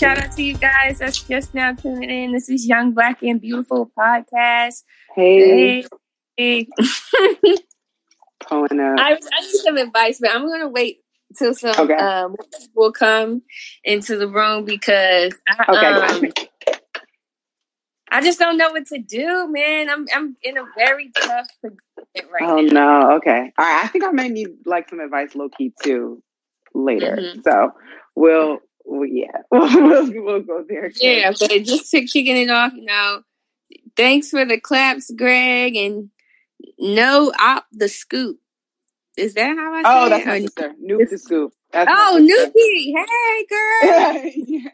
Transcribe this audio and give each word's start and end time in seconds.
Hey, 0.00 0.06
shout 0.06 0.18
out 0.18 0.32
to 0.32 0.42
you 0.42 0.56
guys 0.56 0.98
that's 0.98 1.22
just 1.22 1.52
now 1.54 1.74
tuning 1.74 2.08
in. 2.08 2.32
This 2.32 2.48
is 2.48 2.66
Young 2.66 2.92
Black 2.92 3.22
and 3.22 3.38
Beautiful 3.38 3.90
podcast. 3.98 4.82
Hey, 5.14 5.82
Hey, 6.36 6.66
hey. 6.66 6.66
pulling 8.40 8.80
up. 8.80 8.98
I, 8.98 9.12
I 9.12 9.40
need 9.42 9.56
some 9.62 9.76
advice, 9.76 10.18
but 10.18 10.30
I'm 10.30 10.48
gonna 10.48 10.68
wait 10.68 11.00
till 11.38 11.52
some 11.54 11.74
Okay. 11.78 11.92
um, 11.94 12.34
people 12.58 12.92
come 12.92 13.42
into 13.84 14.16
the 14.16 14.26
room 14.26 14.64
because 14.64 15.34
I, 15.46 15.64
Okay. 15.68 15.86
um, 15.86 16.32
I 18.10 18.22
just 18.22 18.38
don't 18.38 18.56
know 18.56 18.70
what 18.70 18.86
to 18.86 18.98
do, 18.98 19.48
man. 19.52 19.90
I'm 19.90 20.06
I'm 20.14 20.34
in 20.42 20.56
a 20.56 20.64
very 20.78 21.10
tough 21.14 21.46
predicament 21.60 22.32
right 22.32 22.48
oh 22.48 22.60
now. 22.62 22.72
no. 23.10 23.16
Okay. 23.16 23.52
All 23.58 23.66
right. 23.66 23.84
I 23.84 23.88
think 23.88 24.04
I 24.04 24.10
may 24.12 24.28
need 24.30 24.48
like 24.64 24.88
some 24.88 25.00
advice, 25.00 25.34
low 25.34 25.50
key 25.50 25.72
too, 25.82 26.22
later. 26.74 27.18
Mhm. 27.20 27.44
So 27.44 27.72
we'll, 28.16 28.58
we 28.90 29.26
yeah, 29.26 29.42
we'll, 29.50 30.12
we'll 30.24 30.40
go 30.42 30.64
there. 30.68 30.90
Yeah, 30.96 31.32
but 31.38 31.50
just 31.62 31.90
to 31.92 32.04
kicking 32.06 32.36
it 32.36 32.50
off, 32.50 32.72
you 32.74 32.84
know, 32.84 33.22
thanks 33.96 34.30
for 34.30 34.44
the 34.44 34.58
claps, 34.58 35.10
Greg, 35.16 35.76
and 35.76 36.10
no 36.78 37.32
op 37.38 37.66
the 37.72 37.88
scoop. 37.88 38.38
Is 39.16 39.34
that 39.34 39.56
how 39.56 39.74
I 39.74 39.78
oh, 39.78 39.82
say 39.82 39.84
Oh, 39.84 40.06
it? 40.06 40.10
that's 40.10 40.26
my 40.26 40.40
sister. 40.40 40.72
Nuke 40.82 41.10
the 41.10 41.18
scoop. 41.18 41.52
That's 41.72 41.90
Oh. 41.92 42.18
Nuki. 42.20 42.94
Hey, 42.96 43.46
girl. 43.48 44.32
Yeah. 44.46 44.70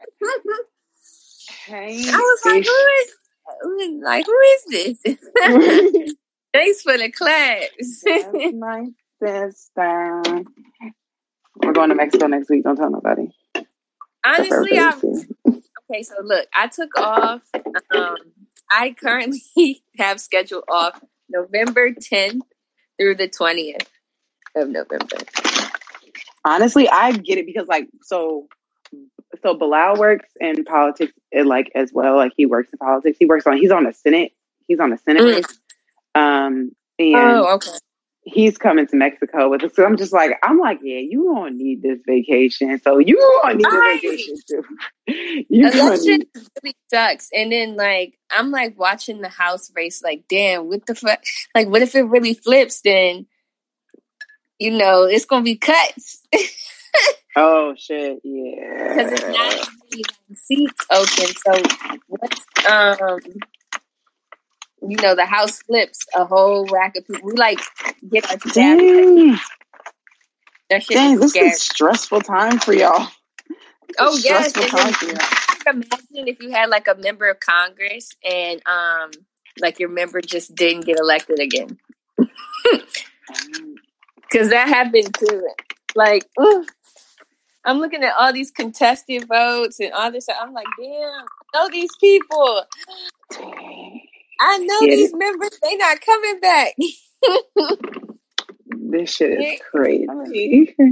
Hey, 1.67 2.01
I 2.07 2.17
was 2.17 2.43
like, 2.47 2.65
who 2.65 3.77
is 3.79 4.03
like 4.03 4.25
who 4.27 4.39
is 4.39 4.65
this? 5.03 5.17
Thanks 6.53 6.83
for 6.83 6.97
the 6.97 7.11
claps. 7.11 8.03
That's 8.05 8.55
my 8.55 8.87
sister. 9.21 10.23
We're 11.57 11.73
going 11.73 11.89
to 11.89 11.95
Mexico 11.97 12.29
next 12.29 12.49
week. 12.51 12.63
Don't 12.65 12.77
tell 12.77 12.91
nobody. 12.91 13.29
Honestly, 14.27 14.79
I 14.79 14.93
Everybody's 14.95 15.27
okay. 15.91 16.03
So 16.03 16.15
look, 16.23 16.49
I 16.55 16.69
took 16.69 16.97
off. 16.99 17.43
Um, 17.91 18.17
I 18.71 18.95
currently 18.99 19.83
have 19.99 20.21
scheduled 20.21 20.65
off 20.69 21.01
November 21.31 21.93
10th 21.93 22.41
through 22.99 23.15
the 23.17 23.29
20th 23.29 23.87
of 24.57 24.69
November. 24.71 25.17
honestly 26.45 26.89
i 26.89 27.13
get 27.13 27.39
it 27.39 27.45
because 27.47 27.69
like 27.69 27.89
so 28.03 28.47
so 29.43 29.55
bilal 29.55 29.97
works 29.97 30.29
in 30.41 30.65
politics 30.65 31.13
and 31.33 31.47
like 31.47 31.71
as 31.75 31.93
well 31.93 32.17
like 32.17 32.33
he 32.37 32.47
works 32.47 32.73
in 32.73 32.79
politics 32.79 33.19
he 33.19 33.27
works 33.27 33.47
on 33.47 33.57
he's 33.59 33.71
on 33.71 33.85
the 33.85 33.93
senate 33.93 34.33
he's 34.67 34.81
on 34.81 34.91
the 34.91 34.97
senate 34.99 35.45
Mm. 36.15 36.19
um 36.21 36.73
and 36.99 37.15
Oh, 37.15 37.55
okay. 37.57 37.71
He's 38.27 38.59
coming 38.59 38.87
to 38.87 38.97
mexico 38.97 39.49
with 39.49 39.63
us 39.63 39.75
so 39.75 39.85
i'm 39.85 39.97
just 39.97 40.13
like 40.13 40.33
i'm 40.43 40.59
like 40.59 40.79
yeah 40.83 40.99
you 40.99 41.33
gonna 41.33 41.51
need 41.51 41.81
this 41.83 41.99
vacation 42.07 42.79
so 42.83 42.99
you 42.99 43.17
gonna 43.43 43.55
need 43.55 43.67
a 43.67 43.71
vacation 43.71 44.37
too 44.49 44.63
you 45.49 45.69
Election 45.69 46.19
need 46.19 46.29
really 46.63 46.77
sucks. 46.93 47.29
And 47.33 47.53
then 47.53 47.77
like 47.77 48.19
I'm 48.31 48.51
like 48.51 48.79
watching 48.79 49.21
the 49.21 49.29
house 49.29 49.71
race, 49.75 50.03
like, 50.03 50.25
damn, 50.29 50.69
what 50.69 50.87
the 50.87 50.95
fuck? 50.95 51.23
Like, 51.55 51.69
what 51.69 51.83
if 51.83 51.95
it 51.95 52.03
really 52.03 52.35
flips? 52.35 52.81
Then 52.83 53.27
you 54.59 54.71
know 54.71 55.05
it's 55.05 55.27
gonna 55.27 55.45
be 55.45 55.57
cuts 55.57 56.23
oh 57.37 57.75
shit 57.77 58.19
yeah. 58.25 58.95
because 58.97 59.13
it's 59.13 59.23
not 59.23 59.69
really 59.93 60.05
seats 60.35 60.87
open. 60.91 61.35
So 61.45 61.99
what's 62.09 62.45
um 62.69 63.19
you 64.83 64.97
know 64.99 65.15
the 65.15 65.27
house 65.27 65.63
flips, 65.63 66.07
a 66.15 66.25
whole 66.25 66.67
rack 66.67 66.97
of 66.97 67.07
people. 67.07 67.23
We 67.25 67.35
like 67.35 67.61
get 68.11 68.31
our 68.31 68.39
staff. 68.41 68.55
dang, 68.55 69.37
That 70.71 70.83
shit 70.83 70.97
dang 70.97 71.15
is 71.15 71.21
this 71.21 71.31
scary. 71.31 71.49
is 71.49 71.55
a 71.57 71.61
stressful 71.61 72.23
time 72.23 72.59
for 72.61 72.75
y'all 72.75 73.09
Oh 73.99 74.17
yes, 74.17 74.53
stressful 74.53 74.63
and 74.63 74.73
then 74.73 74.87
time 74.87 74.95
for 74.95 75.07
y'all 75.07 75.19
imagine 75.67 76.29
if 76.29 76.41
you 76.41 76.51
had 76.51 76.71
like 76.71 76.89
a 76.89 76.95
member 76.97 77.29
of 77.31 77.41
Congress 77.41 78.11
and 78.29 78.63
um 78.67 79.11
like 79.61 79.79
your 79.81 79.89
member 79.89 80.21
just 80.21 80.55
didn't 80.55 80.85
get 80.87 80.99
elected 80.99 81.41
again. 81.41 81.79
Cause 84.33 84.51
that 84.51 84.69
happened 84.69 85.15
too. 85.19 85.49
Like 85.95 86.27
ugh. 86.39 86.67
I'm 87.65 87.79
looking 87.79 88.05
at 88.05 88.15
all 88.19 88.33
these 88.33 88.53
contested 88.53 89.27
votes 89.29 89.81
and 89.81 89.93
all 89.93 90.13
this. 90.13 90.29
I'm 90.29 90.53
like, 90.53 90.67
damn, 90.81 90.89
I 90.89 91.27
know 91.55 91.69
these 91.71 91.91
people. 92.01 92.65
Dang. 93.33 94.06
I 94.41 94.59
know 94.59 94.81
Yeah. 94.83 94.97
these 94.97 95.15
members, 95.15 95.51
they 95.63 95.77
not 95.77 96.01
coming 96.01 96.41
back. 96.41 96.75
This 98.89 99.15
shit 99.15 99.41
is 99.41 99.61
crazy. 99.71 100.75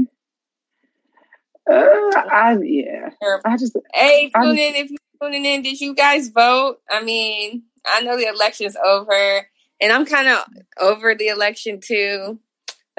Uh, 1.67 1.73
I 1.73 2.59
yeah. 2.63 3.09
I 3.43 3.57
just 3.57 3.75
hey, 3.95 4.31
I'm- 4.35 4.45
tune 4.45 4.59
in 4.59 4.75
if 4.75 4.91
you're 4.91 4.99
tuning 5.23 5.47
in. 5.47 5.63
Did 5.63 5.81
you 5.81 5.95
guys 5.95 6.29
vote? 6.29 6.77
I 6.91 7.03
mean, 7.03 7.63
I 7.87 8.03
know 8.03 8.19
the 8.19 8.27
election's 8.29 8.77
over, 8.77 9.49
and 9.81 9.91
I'm 9.91 10.05
kind 10.05 10.29
of 10.29 10.45
over 10.79 11.15
the 11.15 11.29
election 11.29 11.81
too. 11.81 12.39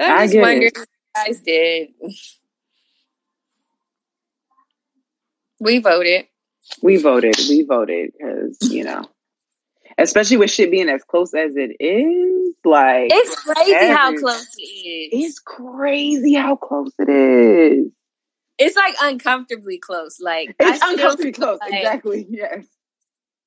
I 0.00 0.22
I 0.22 0.26
just 0.26 0.34
if 0.36 0.72
you 0.76 0.84
guys 1.14 1.40
did. 1.42 1.88
We 5.60 5.78
voted. 5.78 6.26
we 6.82 6.96
voted. 6.96 7.36
We 7.48 7.62
voted 7.62 8.12
because 8.18 8.58
you 8.62 8.82
know, 8.82 9.04
especially 9.98 10.36
with 10.36 10.50
shit 10.50 10.70
being 10.70 10.88
as 10.88 11.02
close 11.04 11.32
as 11.34 11.56
it 11.56 11.76
is, 11.80 12.54
like 12.64 13.08
It's 13.12 13.34
crazy 13.42 13.86
how 13.88 14.14
close 14.16 14.46
it 14.58 14.62
is. 14.62 15.08
it's 15.28 15.38
crazy 15.38 16.34
how 16.34 16.56
close 16.56 16.92
it 16.98 17.08
is. 17.08 17.90
It's 18.58 18.76
like 18.76 18.94
uncomfortably 19.02 19.78
close. 19.78 20.18
Like 20.20 20.54
It's 20.58 20.82
uncomfortably 20.82 21.32
close. 21.32 21.58
like, 21.60 21.74
Exactly. 21.74 22.26
Yes. 22.30 22.66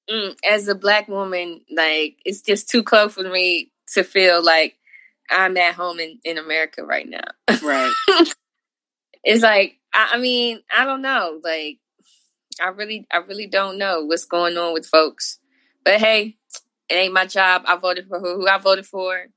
mm, 0.09 0.35
as 0.47 0.67
a 0.67 0.75
black 0.75 1.07
woman, 1.07 1.61
like 1.75 2.17
it's 2.25 2.41
just 2.41 2.69
too 2.69 2.83
close 2.83 3.13
for 3.13 3.23
me 3.23 3.71
to 3.93 4.03
feel 4.03 4.43
like 4.43 4.75
I'm 5.31 5.57
at 5.57 5.73
home 5.75 5.99
in, 5.99 6.19
in 6.23 6.37
America 6.37 6.83
right 6.83 7.07
now. 7.07 7.23
Right. 7.63 7.93
it's 9.23 9.43
like 9.43 9.77
I, 9.93 10.11
I 10.13 10.17
mean 10.19 10.61
I 10.75 10.85
don't 10.85 11.01
know. 11.01 11.39
Like 11.43 11.79
I 12.61 12.67
really 12.69 13.07
I 13.11 13.17
really 13.17 13.47
don't 13.47 13.77
know 13.77 14.05
what's 14.05 14.25
going 14.25 14.57
on 14.57 14.73
with 14.73 14.85
folks. 14.85 15.38
But 15.83 15.99
hey, 15.99 16.37
it 16.89 16.93
ain't 16.93 17.13
my 17.13 17.25
job. 17.25 17.63
I 17.65 17.75
voted 17.77 18.07
for 18.07 18.19
who, 18.19 18.47
I 18.47 18.57
voted 18.57 18.85
for. 18.85 19.27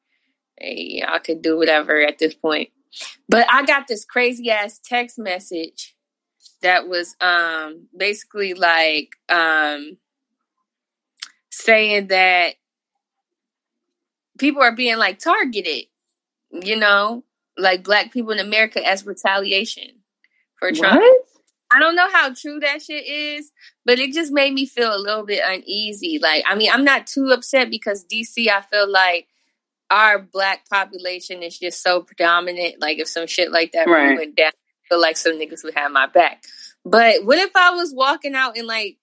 Hey, 0.59 1.03
I 1.07 1.19
could 1.19 1.43
do 1.43 1.57
whatever 1.57 2.01
at 2.03 2.19
this 2.19 2.35
point. 2.35 2.71
But 3.29 3.47
I 3.51 3.65
got 3.65 3.89
this 3.89 4.05
crazy 4.05 4.51
ass 4.51 4.79
text 4.85 5.19
message 5.19 5.95
that 6.61 6.89
was 6.89 7.17
um 7.21 7.87
basically 7.97 8.55
like 8.55 9.11
um 9.29 9.97
saying 11.51 12.09
that 12.09 12.55
people 14.39 14.63
are 14.63 14.75
being 14.75 14.97
like 14.97 15.19
targeted, 15.19 15.87
you 16.51 16.77
know, 16.77 17.25
like 17.57 17.85
black 17.85 18.13
people 18.13 18.33
in 18.33 18.39
America 18.39 18.85
as 18.85 19.07
retaliation 19.07 20.01
for 20.59 20.73
Trump. 20.73 21.01
What? 21.01 21.23
I 21.75 21.79
don't 21.79 21.97
know 21.97 22.09
how 22.13 22.33
true 22.35 22.61
that 22.61 22.83
shit 22.83 23.07
is, 23.07 23.51
but 23.85 23.99
it 23.99 24.13
just 24.13 24.33
made 24.33 24.53
me 24.53 24.67
feel 24.67 24.95
a 24.95 24.99
little 24.99 25.25
bit 25.25 25.43
uneasy. 25.47 26.19
Like, 26.21 26.45
I 26.47 26.55
mean, 26.55 26.71
I'm 26.73 26.85
not 26.85 27.07
too 27.07 27.29
upset 27.33 27.71
because 27.71 28.05
DC, 28.05 28.49
I 28.49 28.61
feel 28.63 28.91
like 28.91 29.29
our 29.91 30.19
black 30.19 30.69
population 30.69 31.43
is 31.43 31.59
just 31.59 31.83
so 31.83 32.03
predominant. 32.03 32.81
Like, 32.81 32.99
if 32.99 33.09
some 33.09 33.27
shit 33.27 33.53
like 33.53 33.73
that 33.73 33.89
Right. 33.89 34.17
went 34.19 34.37
down, 34.37 34.53
I 34.53 34.89
feel 34.89 35.01
like 35.01 35.17
some 35.17 35.33
niggas 35.33 35.65
would 35.65 35.75
have 35.75 35.91
my 35.93 36.07
back. 36.07 36.45
But 36.85 37.25
what 37.25 37.39
if 37.39 37.55
I 37.55 37.71
was 37.71 37.93
walking 37.95 38.35
out 38.35 38.57
in 38.57 38.67
like 38.67 38.97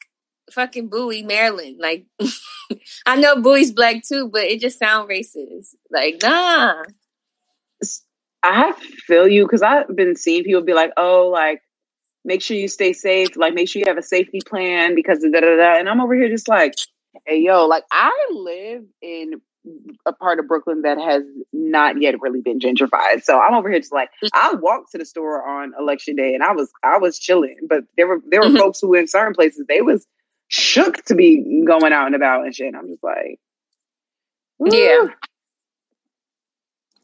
fucking 0.52 0.90
Bowie, 0.90 1.24
Maryland? 1.24 1.78
Like, 1.80 2.06
I 3.06 3.16
know 3.16 3.42
Bowie's 3.42 3.72
black 3.72 4.04
too, 4.08 4.30
but 4.32 4.44
it 4.44 4.60
just 4.60 4.80
sound 4.80 5.10
racist. 5.10 5.76
Like, 5.92 6.20
nah. 6.22 6.84
I 8.42 8.72
feel 9.06 9.28
you 9.28 9.44
because 9.44 9.62
I've 9.62 9.94
been 9.96 10.16
seeing 10.16 10.44
people 10.44 10.62
be 10.62 10.74
like, 10.74 10.92
"Oh, 10.96 11.28
like 11.28 11.62
make 12.26 12.42
sure 12.42 12.58
you 12.58 12.68
stay 12.68 12.94
safe. 12.94 13.38
Like 13.38 13.54
make 13.54 13.70
sure 13.70 13.82
you 13.82 13.88
have 13.88 13.98
a 13.98 14.04
safety 14.04 14.42
plan 14.42 14.96
because 14.96 15.24
of 15.24 15.34
da 15.34 15.42
da 15.42 15.56
da." 15.58 15.80
And 15.80 15.90
I'm 15.90 16.02
over 16.02 16.16
here 16.16 16.30
just 16.30 16.48
like, 16.50 16.78
"Hey, 17.26 17.40
yo, 17.42 17.68
like 17.68 17.84
I 17.92 18.12
live 18.34 18.84
in 19.02 19.34
a 20.06 20.14
part 20.14 20.40
of 20.40 20.48
Brooklyn 20.48 20.84
that 20.84 20.98
has 21.00 21.24
not 21.54 22.02
yet 22.02 22.22
really 22.22 22.42
been 22.42 22.60
gentrified. 22.60 23.24
So 23.24 23.40
I'm 23.40 23.56
over 23.56 23.70
here 23.70 23.80
just 23.80 23.94
like 23.94 24.10
I 24.34 24.56
walked 24.56 24.92
to 24.94 25.00
the 25.00 25.06
store 25.06 25.48
on 25.48 25.74
election 25.80 26.16
day 26.16 26.36
and 26.36 26.44
I 26.44 26.54
was 26.54 26.72
I 26.84 26.98
was 27.00 27.20
chilling, 27.20 27.58
but 27.70 27.86
there 27.98 28.08
were 28.08 28.20
there 28.30 28.44
were 28.44 28.52
Mhm. 28.52 28.58
folks 28.58 28.82
who 28.82 28.96
in 28.96 29.08
certain 29.08 29.36
places 29.36 29.66
they 29.68 29.82
was 29.82 30.08
shook 30.50 31.04
to 31.06 31.16
be 31.16 31.64
going 31.66 31.94
out 31.94 32.08
and 32.08 32.16
about 32.16 32.46
and 32.46 32.56
shit. 32.56 32.68
And 32.68 32.78
I'm 32.78 32.88
just 32.88 33.04
like, 33.04 33.40
Yeah. 34.66 35.08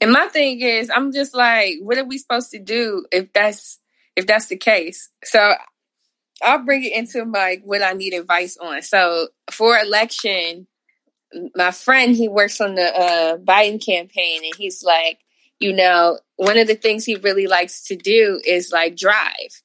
And 0.01 0.11
my 0.11 0.27
thing 0.27 0.61
is, 0.61 0.91
I'm 0.93 1.11
just 1.11 1.35
like, 1.35 1.75
what 1.81 1.97
are 1.97 2.05
we 2.05 2.17
supposed 2.19 2.51
to 2.51 2.59
do 2.59 3.05
if 3.11 3.33
that's 3.33 3.79
if 4.15 4.27
that's 4.27 4.47
the 4.47 4.57
case? 4.57 5.09
So 5.23 5.53
I'll 6.41 6.63
bring 6.63 6.83
it 6.83 6.93
into 6.93 7.23
like 7.23 7.61
what 7.63 7.81
I 7.81 7.93
need 7.93 8.13
advice 8.13 8.57
on. 8.57 8.81
So 8.81 9.29
for 9.51 9.77
election, 9.77 10.67
my 11.55 11.71
friend 11.71 12.15
he 12.15 12.27
works 12.27 12.61
on 12.61 12.75
the 12.75 12.85
uh, 12.85 13.37
Biden 13.37 13.83
campaign, 13.83 14.43
and 14.43 14.53
he's 14.55 14.83
like, 14.83 15.19
you 15.59 15.73
know, 15.73 16.19
one 16.35 16.57
of 16.57 16.67
the 16.67 16.75
things 16.75 17.05
he 17.05 17.15
really 17.15 17.47
likes 17.47 17.83
to 17.85 17.95
do 17.95 18.39
is 18.45 18.71
like 18.71 18.95
drive. 18.95 19.61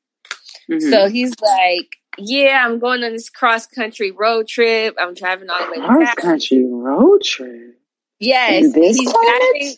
Mhm. 0.69 0.91
So 0.91 1.09
he's 1.09 1.35
like, 1.41 1.97
yeah, 2.19 2.65
I'm 2.65 2.79
going 2.79 3.03
on 3.03 3.13
this 3.13 3.31
cross 3.31 3.67
country 3.67 4.11
road 4.11 4.47
trip. 4.49 4.97
I'm 5.01 5.15
driving 5.15 5.51
all 5.51 5.65
the 5.65 5.81
way. 5.81 5.87
Cross 5.87 6.15
country 6.17 6.65
road 6.65 7.23
trip. 7.23 7.77
Yes, 8.19 8.75
he's 8.75 9.13
driving 9.13 9.75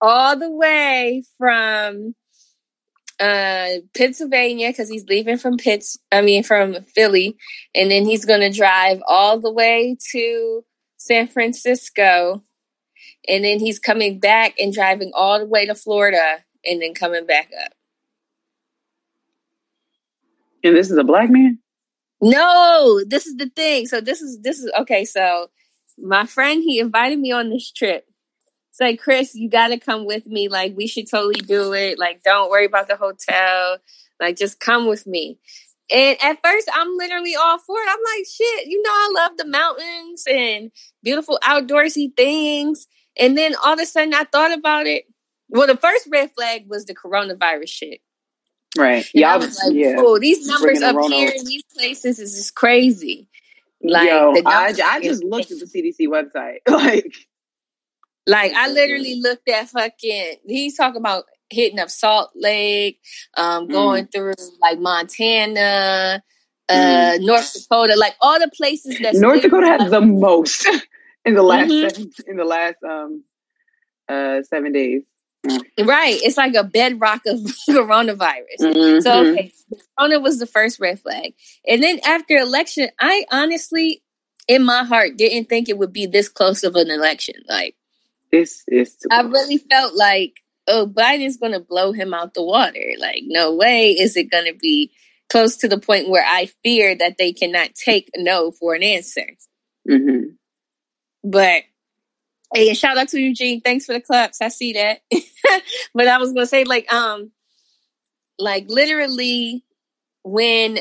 all 0.00 0.38
the 0.38 0.50
way 0.50 1.24
from 1.38 2.14
uh, 3.20 3.68
Pennsylvania 3.96 4.68
because 4.68 4.88
he's 4.88 5.06
leaving 5.06 5.38
from 5.38 5.56
Pitts. 5.56 5.98
I 6.10 6.22
mean, 6.22 6.42
from 6.42 6.82
Philly, 6.82 7.36
and 7.74 7.90
then 7.90 8.04
he's 8.04 8.24
going 8.24 8.40
to 8.40 8.50
drive 8.50 9.02
all 9.06 9.38
the 9.40 9.52
way 9.52 9.96
to 10.12 10.64
San 10.96 11.28
Francisco, 11.28 12.42
and 13.28 13.44
then 13.44 13.58
he's 13.58 13.78
coming 13.78 14.18
back 14.18 14.54
and 14.58 14.72
driving 14.72 15.12
all 15.14 15.38
the 15.38 15.46
way 15.46 15.66
to 15.66 15.74
Florida, 15.74 16.44
and 16.64 16.80
then 16.80 16.94
coming 16.94 17.26
back 17.26 17.50
up. 17.64 17.72
And 20.64 20.76
this 20.76 20.90
is 20.90 20.96
a 20.96 21.04
black 21.04 21.28
man. 21.30 21.58
No, 22.20 23.02
this 23.04 23.26
is 23.26 23.36
the 23.36 23.48
thing. 23.48 23.86
So 23.86 24.00
this 24.00 24.22
is 24.22 24.40
this 24.42 24.60
is 24.60 24.70
okay. 24.78 25.04
So 25.04 25.50
my 25.98 26.24
friend 26.24 26.62
he 26.62 26.78
invited 26.78 27.18
me 27.18 27.32
on 27.32 27.50
this 27.50 27.70
trip. 27.70 28.06
It's 28.72 28.80
like 28.80 29.00
Chris, 29.00 29.34
you 29.34 29.50
got 29.50 29.68
to 29.68 29.78
come 29.78 30.06
with 30.06 30.26
me. 30.26 30.48
Like 30.48 30.74
we 30.74 30.86
should 30.86 31.06
totally 31.06 31.40
do 31.42 31.74
it. 31.74 31.98
Like 31.98 32.22
don't 32.22 32.50
worry 32.50 32.64
about 32.64 32.88
the 32.88 32.96
hotel. 32.96 33.76
Like 34.18 34.38
just 34.38 34.60
come 34.60 34.86
with 34.86 35.06
me. 35.06 35.38
And 35.94 36.16
at 36.22 36.38
first, 36.42 36.70
I'm 36.72 36.96
literally 36.96 37.34
all 37.34 37.58
for 37.58 37.76
it. 37.76 37.86
I'm 37.86 37.98
like, 38.16 38.26
shit, 38.26 38.66
you 38.66 38.80
know, 38.80 38.90
I 38.90 39.12
love 39.14 39.36
the 39.36 39.44
mountains 39.44 40.24
and 40.26 40.70
beautiful 41.02 41.38
outdoorsy 41.42 42.16
things. 42.16 42.86
And 43.18 43.36
then 43.36 43.54
all 43.62 43.74
of 43.74 43.80
a 43.80 43.84
sudden, 43.84 44.14
I 44.14 44.24
thought 44.24 44.56
about 44.56 44.86
it. 44.86 45.04
Well, 45.50 45.66
the 45.66 45.76
first 45.76 46.08
red 46.10 46.30
flag 46.34 46.64
was 46.66 46.86
the 46.86 46.94
coronavirus 46.94 47.68
shit. 47.68 48.00
Right. 48.78 49.04
And 49.12 49.20
yeah. 49.20 49.34
I 49.34 49.36
was 49.36 49.60
like, 49.62 49.74
yeah. 49.74 49.96
Cool. 49.96 50.18
These 50.18 50.46
numbers 50.46 50.80
up 50.80 50.96
here 51.10 51.28
in 51.36 51.44
these 51.44 51.64
places 51.76 52.18
is 52.18 52.36
just 52.36 52.54
crazy. 52.54 53.28
Like, 53.82 54.08
Yo, 54.08 54.32
I, 54.46 54.72
I 54.82 55.02
just 55.02 55.22
looked 55.22 55.50
at 55.50 55.58
the 55.58 55.66
CDC 55.66 56.08
website. 56.08 56.58
like, 56.68 57.12
like 58.26 58.52
I 58.52 58.68
literally 58.68 59.20
looked 59.20 59.48
at 59.48 59.68
fucking. 59.68 60.36
He's 60.46 60.76
talking 60.76 61.00
about 61.00 61.24
hitting 61.50 61.78
up 61.78 61.90
Salt 61.90 62.30
Lake, 62.34 63.00
um, 63.36 63.66
mm. 63.66 63.72
going 63.72 64.06
mm. 64.06 64.12
through 64.12 64.34
like 64.60 64.78
Montana, 64.78 66.22
uh, 66.68 66.72
mm. 66.72 67.20
North 67.20 67.52
Dakota, 67.52 67.96
like 67.96 68.14
all 68.20 68.38
the 68.38 68.50
places 68.54 68.98
that 69.00 69.14
North 69.14 69.42
Dakota 69.42 69.66
has 69.66 69.90
the 69.90 70.00
most 70.00 70.68
in 71.24 71.34
the 71.34 71.42
last 71.42 71.70
mm-hmm. 71.70 71.88
seven, 71.88 72.12
in 72.26 72.36
the 72.36 72.44
last 72.44 72.76
um 72.82 73.24
uh 74.08 74.42
seven 74.42 74.72
days. 74.72 75.02
Mm. 75.46 75.86
Right. 75.86 76.20
It's 76.22 76.36
like 76.36 76.54
a 76.54 76.64
bedrock 76.64 77.22
of 77.26 77.38
coronavirus. 77.68 78.60
Mm-hmm. 78.60 79.00
So, 79.00 79.26
okay, 79.26 79.52
Corona 79.98 80.20
was 80.20 80.38
the 80.38 80.46
first 80.46 80.78
red 80.78 81.00
flag. 81.00 81.34
And 81.66 81.82
then 81.82 81.98
after 82.06 82.36
election, 82.36 82.90
I 83.00 83.24
honestly, 83.30 84.02
in 84.46 84.64
my 84.64 84.84
heart, 84.84 85.16
didn't 85.16 85.48
think 85.48 85.68
it 85.68 85.78
would 85.78 85.92
be 85.92 86.06
this 86.06 86.28
close 86.28 86.62
of 86.62 86.76
an 86.76 86.90
election. 86.90 87.34
Like, 87.48 87.74
this 88.32 88.64
is. 88.66 88.96
I 89.10 89.20
really 89.22 89.58
felt 89.58 89.94
like, 89.94 90.40
oh, 90.66 90.86
Biden's 90.86 91.36
going 91.36 91.52
to 91.52 91.60
blow 91.60 91.92
him 91.92 92.14
out 92.14 92.34
the 92.34 92.42
water. 92.42 92.92
Like, 92.98 93.22
no 93.26 93.54
way 93.54 93.90
is 93.90 94.16
it 94.16 94.30
going 94.30 94.46
to 94.46 94.54
be 94.54 94.90
close 95.30 95.56
to 95.58 95.68
the 95.68 95.78
point 95.78 96.08
where 96.08 96.24
I 96.26 96.50
fear 96.64 96.94
that 96.96 97.16
they 97.18 97.32
cannot 97.32 97.74
take 97.74 98.10
no 98.16 98.50
for 98.50 98.74
an 98.74 98.82
answer. 98.82 99.26
Mm-hmm. 99.88 100.34
But 101.24 101.62
Hey, 102.54 102.74
shout 102.74 102.98
out 102.98 103.08
to 103.08 103.18
Eugene. 103.18 103.62
Thanks 103.62 103.86
for 103.86 103.94
the 103.94 104.00
claps. 104.00 104.42
I 104.42 104.48
see 104.48 104.74
that. 104.74 105.00
but 105.94 106.06
I 106.06 106.18
was 106.18 106.34
gonna 106.34 106.44
say, 106.44 106.64
like, 106.64 106.92
um, 106.92 107.32
like 108.38 108.66
literally 108.68 109.64
when 110.22 110.80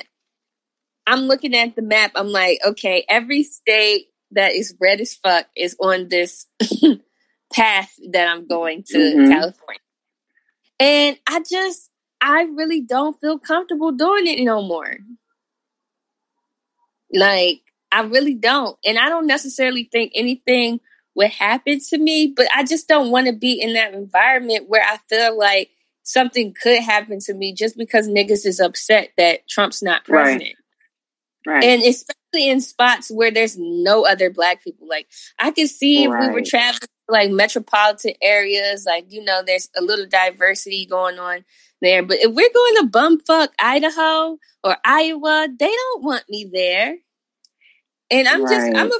I'm 1.07 1.21
looking 1.21 1.55
at 1.55 1.75
the 1.75 1.81
map, 1.81 2.11
I'm 2.15 2.27
like, 2.27 2.59
okay, 2.65 3.05
every 3.07 3.43
state 3.43 4.07
that 4.31 4.53
is 4.53 4.75
red 4.81 4.99
as 4.99 5.13
fuck 5.13 5.47
is 5.55 5.77
on 5.79 6.09
this 6.09 6.45
path 7.53 7.93
that 8.11 8.27
I'm 8.27 8.47
going 8.47 8.83
to 8.87 8.97
mm-hmm. 8.97 9.31
California. 9.31 9.79
And 10.79 11.17
I 11.27 11.41
just 11.47 11.89
I 12.21 12.43
really 12.43 12.81
don't 12.81 13.19
feel 13.19 13.39
comfortable 13.39 13.91
doing 13.91 14.27
it 14.27 14.43
no 14.43 14.61
more. 14.61 14.97
Like, 17.11 17.61
I 17.91 18.01
really 18.01 18.35
don't. 18.35 18.77
And 18.85 18.97
I 18.97 19.09
don't 19.09 19.27
necessarily 19.27 19.89
think 19.91 20.11
anything 20.15 20.79
would 21.15 21.31
happen 21.31 21.79
to 21.89 21.97
me, 21.97 22.33
but 22.35 22.47
I 22.55 22.63
just 22.63 22.87
don't 22.87 23.11
want 23.11 23.27
to 23.27 23.33
be 23.33 23.59
in 23.59 23.73
that 23.73 23.93
environment 23.93 24.69
where 24.69 24.83
I 24.83 24.97
feel 25.09 25.37
like 25.37 25.71
something 26.03 26.53
could 26.61 26.81
happen 26.81 27.19
to 27.21 27.33
me 27.33 27.53
just 27.53 27.77
because 27.77 28.07
niggas 28.07 28.45
is 28.45 28.59
upset 28.59 29.09
that 29.17 29.47
Trump's 29.49 29.83
not 29.83 30.05
president. 30.05 30.55
Right. 31.45 31.55
right. 31.55 31.63
And 31.63 31.83
especially 31.83 32.49
in 32.49 32.61
spots 32.61 33.11
where 33.11 33.31
there's 33.31 33.57
no 33.57 34.05
other 34.05 34.29
black 34.29 34.63
people. 34.63 34.87
Like 34.87 35.07
I 35.37 35.51
could 35.51 35.69
see 35.69 36.07
right. 36.07 36.23
if 36.23 36.29
we 36.29 36.33
were 36.33 36.45
traveling 36.45 36.87
like 37.11 37.29
metropolitan 37.29 38.13
areas, 38.21 38.85
like, 38.85 39.11
you 39.11 39.23
know, 39.23 39.43
there's 39.45 39.69
a 39.77 39.81
little 39.81 40.07
diversity 40.07 40.85
going 40.85 41.19
on 41.19 41.45
there. 41.81 42.03
But 42.03 42.17
if 42.17 42.33
we're 42.33 42.53
going 42.53 42.75
to 42.77 42.89
bumfuck 42.89 43.49
Idaho 43.59 44.37
or 44.63 44.77
Iowa, 44.85 45.47
they 45.59 45.71
don't 45.71 46.03
want 46.03 46.23
me 46.29 46.49
there. 46.51 46.95
And 48.09 48.27
I'm 48.27 48.43
right. 48.43 48.73
just 48.73 48.77
I'm 48.77 48.91
a 48.91 48.99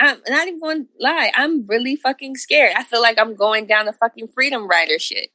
I'm 0.00 0.18
not 0.28 0.48
even 0.48 0.60
going 0.60 0.84
to 0.84 0.90
lie. 1.00 1.30
I'm 1.34 1.66
really 1.66 1.96
fucking 1.96 2.36
scared. 2.36 2.72
I 2.76 2.82
feel 2.82 3.00
like 3.00 3.18
I'm 3.18 3.34
going 3.34 3.66
down 3.66 3.86
the 3.86 3.92
fucking 3.92 4.28
freedom 4.28 4.66
rider 4.66 4.98
shit. 4.98 5.30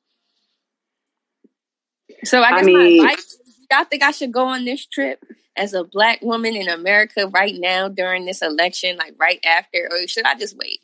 So 2.25 2.41
I 2.41 2.51
guess 2.51 2.61
I 2.61 2.65
mean, 2.65 3.03
my 3.03 3.11
advice, 3.11 3.37
y'all 3.71 3.85
think 3.85 4.03
I 4.03 4.11
should 4.11 4.31
go 4.31 4.45
on 4.45 4.65
this 4.65 4.85
trip 4.85 5.23
as 5.55 5.73
a 5.73 5.83
black 5.83 6.21
woman 6.21 6.55
in 6.55 6.67
America 6.67 7.27
right 7.27 7.55
now 7.57 7.87
during 7.87 8.25
this 8.25 8.41
election, 8.41 8.97
like 8.97 9.13
right 9.17 9.39
after, 9.45 9.87
or 9.91 10.07
should 10.07 10.25
I 10.25 10.35
just 10.35 10.57
wait? 10.57 10.81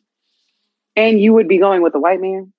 And 0.96 1.20
you 1.20 1.34
would 1.34 1.48
be 1.48 1.58
going 1.58 1.82
with 1.82 1.96
a 1.96 2.00
white 2.00 2.20
man? 2.20 2.54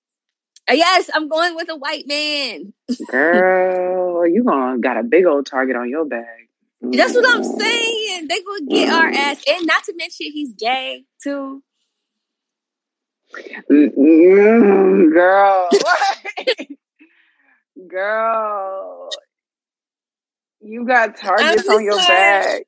Yes, 0.71 1.11
I'm 1.15 1.29
going 1.29 1.57
with 1.57 1.69
a 1.69 1.77
white 1.77 2.07
man. 2.07 2.73
Girl, 3.09 4.27
you 4.33 4.45
gonna 4.45 4.79
got 4.79 4.97
a 4.97 5.03
big 5.03 5.25
old 5.27 5.47
target 5.47 5.77
on 5.77 5.89
your 5.89 6.05
back. 6.05 6.49
That's 6.81 7.15
what 7.15 7.29
I'm 7.29 7.45
saying. 7.45 8.29
They 8.29 8.41
gonna 8.43 8.67
get 8.69 8.91
our 8.91 9.09
ass, 9.09 9.43
and 9.49 9.67
not 9.67 9.85
to 9.85 9.95
mention 9.97 10.29
he's 10.33 10.55
gay 10.55 11.05
too. 11.23 11.63
Mm, 13.71 15.13
girl, 15.13 15.69
girl, 17.89 19.11
you 20.61 20.87
got 20.87 21.17
targets 21.17 21.69
on 21.69 21.85
your 21.85 21.97
back. 21.97 22.63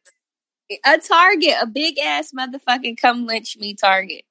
A 0.87 0.99
target, 0.99 1.55
a 1.61 1.67
big 1.67 1.99
ass 1.99 2.33
motherfucking 2.37 2.97
come 2.99 3.27
lynch 3.27 3.57
me 3.59 3.75
target. 3.75 4.25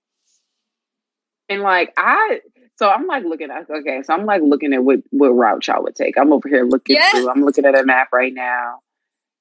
And 1.51 1.63
like 1.63 1.93
I, 1.97 2.39
so 2.77 2.89
I'm 2.89 3.07
like 3.07 3.25
looking 3.25 3.51
at 3.51 3.69
okay, 3.69 4.01
so 4.03 4.13
I'm 4.13 4.25
like 4.25 4.41
looking 4.41 4.73
at 4.73 4.85
what 4.85 4.99
what 5.09 5.29
route 5.29 5.67
y'all 5.67 5.83
would 5.83 5.95
take. 5.95 6.17
I'm 6.17 6.31
over 6.31 6.47
here 6.47 6.63
looking 6.63 6.95
yeah. 6.95 7.09
through. 7.11 7.29
I'm 7.29 7.43
looking 7.43 7.65
at 7.65 7.77
a 7.77 7.83
map 7.83 8.07
right 8.13 8.33
now. 8.33 8.79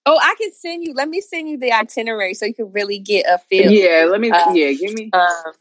Oh, 0.07 0.19
I 0.21 0.35
can 0.41 0.53
send 0.53 0.85
you. 0.85 0.93
Let 0.93 1.09
me 1.09 1.21
send 1.21 1.49
you 1.49 1.57
the 1.57 1.73
itinerary 1.73 2.35
so 2.35 2.47
you 2.47 2.55
can 2.55 2.73
really 2.73 2.99
get 2.99 3.27
a 3.27 3.39
feel. 3.39 3.71
Yeah, 3.71 4.09
let 4.11 4.21
me. 4.21 4.33
Uh, 4.33 4.53
yeah, 4.53 4.73
give 4.73 4.93
me 4.93 5.09
um, 5.13 5.53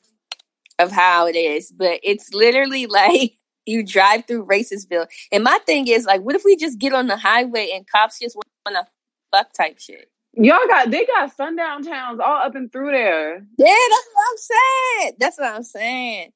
of 0.79 0.91
how 0.91 1.27
it 1.27 1.35
is. 1.35 1.71
But 1.71 1.99
it's 2.01 2.33
literally 2.33 2.85
like 2.87 3.33
you 3.67 3.85
drive 3.85 4.25
through 4.25 4.47
Racistville, 4.47 5.07
and 5.31 5.43
my 5.43 5.59
thing 5.67 5.87
is 5.87 6.05
like, 6.05 6.21
what 6.21 6.35
if 6.35 6.43
we 6.43 6.55
just 6.55 6.79
get 6.79 6.93
on 6.93 7.05
the 7.05 7.17
highway 7.17 7.69
and 7.75 7.85
cops 7.87 8.19
just 8.19 8.35
want 8.35 8.47
to 8.69 8.87
fuck 9.31 9.53
type 9.53 9.77
shit? 9.77 10.09
Y'all 10.33 10.57
got 10.67 10.89
they 10.89 11.05
got 11.05 11.35
sundown 11.35 11.83
towns 11.83 12.19
all 12.19 12.41
up 12.41 12.55
and 12.55 12.71
through 12.71 12.91
there. 12.91 13.35
Yeah, 13.35 13.75
that's 13.89 14.07
what 14.13 14.25
I'm 14.31 14.37
saying. 14.37 15.13
That's 15.19 15.37
what 15.37 15.53
I'm 15.53 15.63
saying 15.63 16.31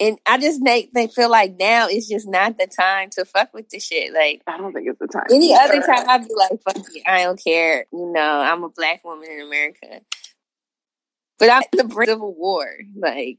and 0.00 0.18
I 0.26 0.38
just 0.38 0.60
make 0.60 0.92
they 0.92 1.08
feel 1.08 1.30
like 1.30 1.56
now 1.58 1.88
it's 1.88 2.08
just 2.08 2.28
not 2.28 2.56
the 2.56 2.66
time 2.66 3.10
to 3.10 3.24
fuck 3.24 3.52
with 3.52 3.68
the 3.70 3.80
shit. 3.80 4.12
Like 4.12 4.42
I 4.46 4.56
don't 4.56 4.72
think 4.72 4.88
it's 4.88 4.98
the 4.98 5.08
time. 5.08 5.26
Any 5.30 5.54
other 5.54 5.80
time 5.80 6.08
I'd 6.08 6.26
be 6.26 6.34
like, 6.34 6.62
fuck 6.62 6.76
you, 6.94 7.02
I 7.06 7.24
don't 7.24 7.42
care. 7.42 7.86
You 7.92 8.12
know, 8.12 8.40
I'm 8.40 8.64
a 8.64 8.68
black 8.68 9.04
woman 9.04 9.30
in 9.30 9.40
America. 9.40 10.00
But 11.38 11.50
I'm 11.50 11.62
the 11.72 11.84
brink 11.84 12.10
of 12.10 12.20
a 12.20 12.28
war. 12.28 12.68
Like 12.96 13.38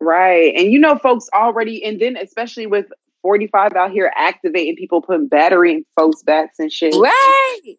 Right. 0.00 0.54
And 0.56 0.72
you 0.72 0.78
know, 0.78 0.96
folks 0.98 1.28
already 1.34 1.84
and 1.84 2.00
then 2.00 2.16
especially 2.16 2.66
with 2.66 2.86
45 3.22 3.72
out 3.74 3.90
here 3.90 4.12
activating 4.16 4.76
people 4.76 5.00
putting 5.00 5.28
battery 5.28 5.72
in 5.72 5.84
folks' 5.96 6.22
backs 6.22 6.58
and 6.58 6.70
shit. 6.70 6.94
Right 6.94 7.76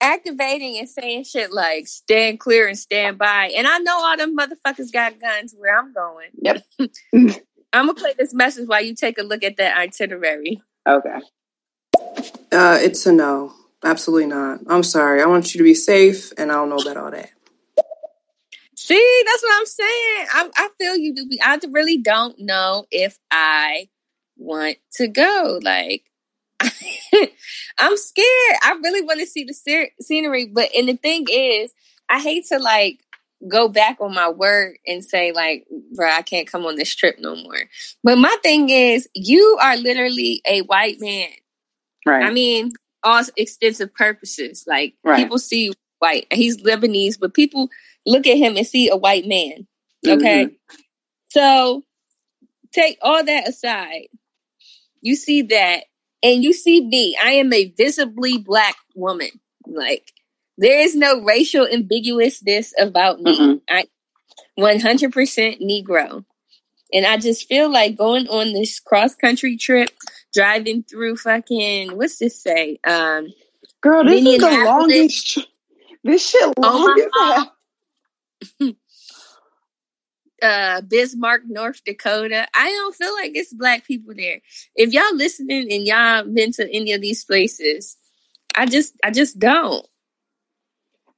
activating 0.00 0.78
and 0.78 0.88
saying 0.88 1.24
shit 1.24 1.52
like 1.52 1.86
stand 1.86 2.40
clear 2.40 2.66
and 2.66 2.78
stand 2.78 3.18
by. 3.18 3.52
And 3.56 3.66
I 3.66 3.78
know 3.78 3.98
all 3.98 4.16
them 4.16 4.36
motherfuckers 4.36 4.92
got 4.92 5.20
guns 5.20 5.54
where 5.56 5.78
I'm 5.78 5.92
going. 5.92 6.28
Yep. 6.42 6.64
I'm 7.72 7.86
gonna 7.86 7.94
play 7.94 8.14
this 8.18 8.34
message 8.34 8.68
while 8.68 8.82
you 8.82 8.94
take 8.94 9.18
a 9.18 9.22
look 9.22 9.44
at 9.44 9.56
that 9.58 9.76
itinerary. 9.76 10.60
Okay. 10.88 11.20
Uh, 12.52 12.78
it's 12.80 13.06
a 13.06 13.12
no. 13.12 13.52
Absolutely 13.82 14.26
not. 14.26 14.60
I'm 14.66 14.82
sorry. 14.82 15.22
I 15.22 15.26
want 15.26 15.54
you 15.54 15.58
to 15.58 15.64
be 15.64 15.74
safe, 15.74 16.32
and 16.36 16.50
I 16.50 16.56
don't 16.56 16.68
know 16.68 16.76
about 16.76 16.96
all 16.96 17.10
that. 17.10 17.30
See, 18.76 19.22
that's 19.24 19.42
what 19.42 19.58
I'm 19.58 19.66
saying. 19.66 20.26
I, 20.32 20.50
I 20.56 20.68
feel 20.78 20.96
you, 20.96 21.14
do. 21.14 21.28
I 21.42 21.58
really 21.70 21.98
don't 21.98 22.38
know 22.38 22.86
if 22.90 23.18
I 23.30 23.88
want 24.36 24.78
to 24.94 25.06
go. 25.06 25.60
Like, 25.62 26.09
I'm 27.78 27.96
scared. 27.96 28.56
I 28.62 28.78
really 28.82 29.02
want 29.02 29.20
to 29.20 29.26
see 29.26 29.44
the 29.44 29.54
ser- 29.54 29.90
scenery, 30.00 30.46
but 30.46 30.68
and 30.76 30.88
the 30.88 30.96
thing 30.96 31.26
is, 31.30 31.72
I 32.08 32.20
hate 32.20 32.46
to 32.48 32.58
like 32.58 33.00
go 33.48 33.68
back 33.68 33.96
on 34.00 34.12
my 34.14 34.28
word 34.28 34.76
and 34.86 35.04
say 35.04 35.32
like, 35.32 35.66
bro, 35.94 36.10
I 36.10 36.22
can't 36.22 36.46
come 36.46 36.66
on 36.66 36.76
this 36.76 36.94
trip 36.94 37.16
no 37.18 37.34
more. 37.36 37.62
But 38.04 38.18
my 38.18 38.36
thing 38.42 38.68
is, 38.68 39.08
you 39.14 39.58
are 39.60 39.76
literally 39.76 40.42
a 40.46 40.60
white 40.62 41.00
man. 41.00 41.28
Right. 42.04 42.24
I 42.24 42.30
mean, 42.30 42.72
all 43.02 43.22
extensive 43.36 43.94
purposes. 43.94 44.64
Like 44.66 44.94
Right. 45.04 45.16
people 45.16 45.38
see 45.38 45.72
white. 46.00 46.26
He's 46.32 46.62
Lebanese, 46.62 47.18
but 47.18 47.34
people 47.34 47.68
look 48.04 48.26
at 48.26 48.36
him 48.36 48.56
and 48.56 48.66
see 48.66 48.88
a 48.88 48.96
white 48.96 49.26
man. 49.26 49.66
Okay. 50.06 50.46
Mm-hmm. 50.46 50.54
So 51.30 51.82
take 52.72 52.98
all 53.00 53.24
that 53.24 53.48
aside. 53.48 54.08
You 55.02 55.16
see 55.16 55.42
that, 55.42 55.84
and 56.22 56.44
you 56.44 56.52
see 56.52 56.84
me. 56.84 57.16
I 57.22 57.32
am 57.32 57.52
a 57.52 57.72
visibly 57.76 58.38
black 58.38 58.76
woman. 58.94 59.30
Like 59.66 60.12
there 60.58 60.80
is 60.80 60.94
no 60.94 61.22
racial 61.22 61.66
ambiguousness 61.66 62.72
about 62.78 63.20
me. 63.20 63.38
Mm-mm. 63.38 63.60
I 63.68 63.86
100% 64.58 65.60
Negro. 65.62 66.24
And 66.92 67.06
I 67.06 67.18
just 67.18 67.46
feel 67.46 67.70
like 67.70 67.96
going 67.96 68.26
on 68.28 68.52
this 68.52 68.80
cross 68.80 69.14
country 69.14 69.56
trip, 69.56 69.90
driving 70.34 70.82
through 70.82 71.16
fucking 71.16 71.96
what's 71.96 72.18
this 72.18 72.42
say? 72.42 72.78
Um 72.84 73.28
Girl, 73.80 74.04
this 74.04 74.24
is 74.24 74.38
the 74.38 74.62
longest. 74.64 75.38
This 76.04 76.28
shit 76.28 76.58
long 76.58 76.98
as 76.98 77.06
hell. 78.60 78.74
uh 80.42 80.82
Bismarck, 80.82 81.42
North 81.48 81.82
Dakota. 81.84 82.48
I 82.54 82.70
don't 82.70 82.94
feel 82.94 83.14
like 83.14 83.32
it's 83.34 83.52
black 83.54 83.86
people 83.86 84.14
there. 84.16 84.40
If 84.76 84.92
y'all 84.92 85.14
listening 85.16 85.72
and 85.72 85.86
y'all 85.86 86.24
been 86.24 86.52
to 86.52 86.68
any 86.74 86.92
of 86.92 87.00
these 87.00 87.24
places, 87.24 87.96
I 88.56 88.66
just 88.66 88.94
I 89.04 89.10
just 89.10 89.38
don't. 89.38 89.86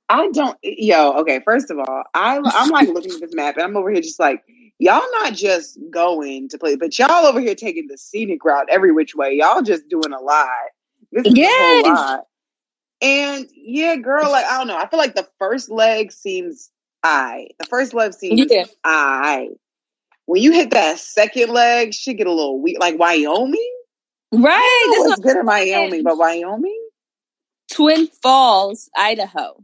I 0.08 0.28
don't. 0.32 0.58
Yo, 0.62 1.14
okay. 1.20 1.40
First 1.44 1.70
of 1.70 1.78
all, 1.78 2.02
I, 2.14 2.40
I'm 2.52 2.70
like 2.70 2.88
looking 2.88 3.14
at 3.14 3.20
this 3.20 3.34
map, 3.34 3.56
and 3.56 3.64
I'm 3.64 3.76
over 3.76 3.90
here 3.90 4.02
just 4.02 4.20
like, 4.20 4.44
y'all 4.78 5.02
not 5.14 5.34
just 5.34 5.78
going 5.90 6.48
to 6.50 6.58
play, 6.58 6.76
but 6.76 6.98
y'all 6.98 7.26
over 7.26 7.40
here 7.40 7.54
taking 7.54 7.88
the 7.88 7.98
scenic 7.98 8.44
route 8.44 8.68
every 8.70 8.92
which 8.92 9.14
way. 9.14 9.34
Y'all 9.34 9.62
just 9.62 9.88
doing 9.88 10.12
a 10.12 10.20
lot. 10.20 10.48
This 11.12 11.30
is 11.30 11.36
Yes. 11.36 11.46
a 11.46 11.50
whole 11.56 11.82
lot. 11.82 12.20
And 13.00 13.48
yeah, 13.54 13.96
girl, 13.96 14.30
like 14.30 14.46
I 14.46 14.58
don't 14.58 14.68
know. 14.68 14.78
I 14.78 14.88
feel 14.88 14.98
like 14.98 15.14
the 15.14 15.28
first 15.38 15.70
leg 15.70 16.12
seems 16.12 16.71
I. 17.02 17.48
The 17.58 17.66
first 17.66 17.94
love 17.94 18.14
scene 18.14 18.38
Yeah. 18.48 18.64
I. 18.84 19.48
When 20.26 20.40
you 20.40 20.52
hit 20.52 20.70
that 20.70 20.98
second 20.98 21.50
leg, 21.50 21.94
she 21.94 22.14
get 22.14 22.26
a 22.26 22.32
little 22.32 22.60
weak. 22.60 22.78
Like 22.78 22.98
Wyoming. 22.98 23.74
Right. 24.32 24.86
This 24.90 25.12
it's 25.12 25.20
good 25.20 25.36
in 25.36 25.46
Wyoming, 25.46 26.02
but 26.04 26.16
Wyoming, 26.16 26.88
Twin 27.70 28.06
Falls, 28.22 28.88
Idaho. 28.96 29.62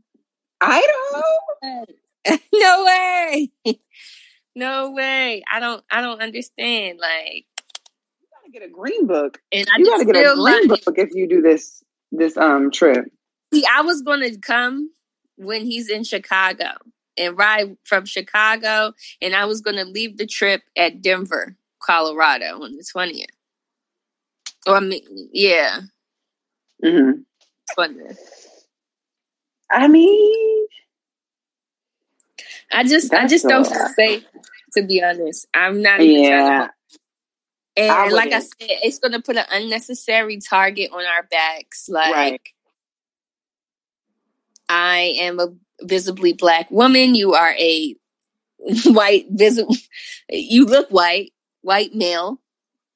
Idaho. 0.60 1.22
no 2.52 2.84
way. 2.84 3.50
no 4.54 4.90
way. 4.90 5.42
I 5.50 5.60
don't 5.60 5.82
I 5.90 6.02
don't 6.02 6.20
understand. 6.20 6.98
Like 6.98 7.46
You 8.20 8.28
gotta 8.34 8.50
get 8.52 8.62
a 8.62 8.68
green 8.68 9.06
book. 9.06 9.40
and 9.52 9.66
I 9.72 9.78
you 9.78 9.86
gotta 9.86 10.04
get 10.04 10.16
a 10.16 10.34
green 10.34 10.68
like 10.68 10.84
book 10.84 10.98
if 10.98 11.14
you 11.14 11.26
do 11.28 11.40
this 11.40 11.82
this 12.12 12.36
um 12.36 12.70
trip. 12.70 13.06
See, 13.54 13.64
I 13.72 13.80
was 13.80 14.02
to 14.02 14.36
come 14.38 14.90
when 15.36 15.64
he's 15.64 15.88
in 15.88 16.04
Chicago 16.04 16.72
and 17.18 17.36
ride 17.36 17.76
from 17.84 18.04
Chicago, 18.04 18.92
and 19.20 19.34
I 19.34 19.44
was 19.44 19.60
going 19.60 19.76
to 19.76 19.84
leave 19.84 20.16
the 20.16 20.26
trip 20.26 20.62
at 20.76 21.02
Denver, 21.02 21.56
Colorado 21.80 22.62
on 22.62 22.76
the 22.76 22.84
20th. 22.84 23.26
Or, 24.66 24.76
I 24.76 24.80
mean, 24.80 25.30
yeah, 25.32 25.80
Mm-hmm. 26.84 27.20
20th. 27.78 28.18
I 29.70 29.88
mean, 29.88 30.66
I 32.72 32.84
just, 32.84 33.12
I 33.12 33.26
just 33.26 33.46
don't 33.46 33.68
lot. 33.68 33.90
safe, 33.96 34.24
to 34.74 34.82
be 34.82 35.02
honest. 35.02 35.46
I'm 35.54 35.82
not 35.82 36.04
yeah. 36.04 36.68
And 37.76 37.92
I 37.92 38.08
like 38.08 38.32
I 38.32 38.40
said, 38.40 38.54
it's 38.60 38.98
going 38.98 39.12
to 39.12 39.22
put 39.22 39.36
an 39.36 39.44
unnecessary 39.50 40.38
target 40.38 40.90
on 40.92 41.04
our 41.04 41.22
backs. 41.24 41.88
Like, 41.88 42.14
Right. 42.14 42.40
I 44.68 45.14
am 45.20 45.38
a 45.38 45.48
visibly 45.82 46.32
black 46.32 46.70
woman. 46.70 47.14
You 47.14 47.34
are 47.34 47.52
a 47.58 47.96
white 48.86 49.26
visible. 49.30 49.76
You 50.28 50.66
look 50.66 50.88
white, 50.90 51.32
white 51.62 51.94
male, 51.94 52.40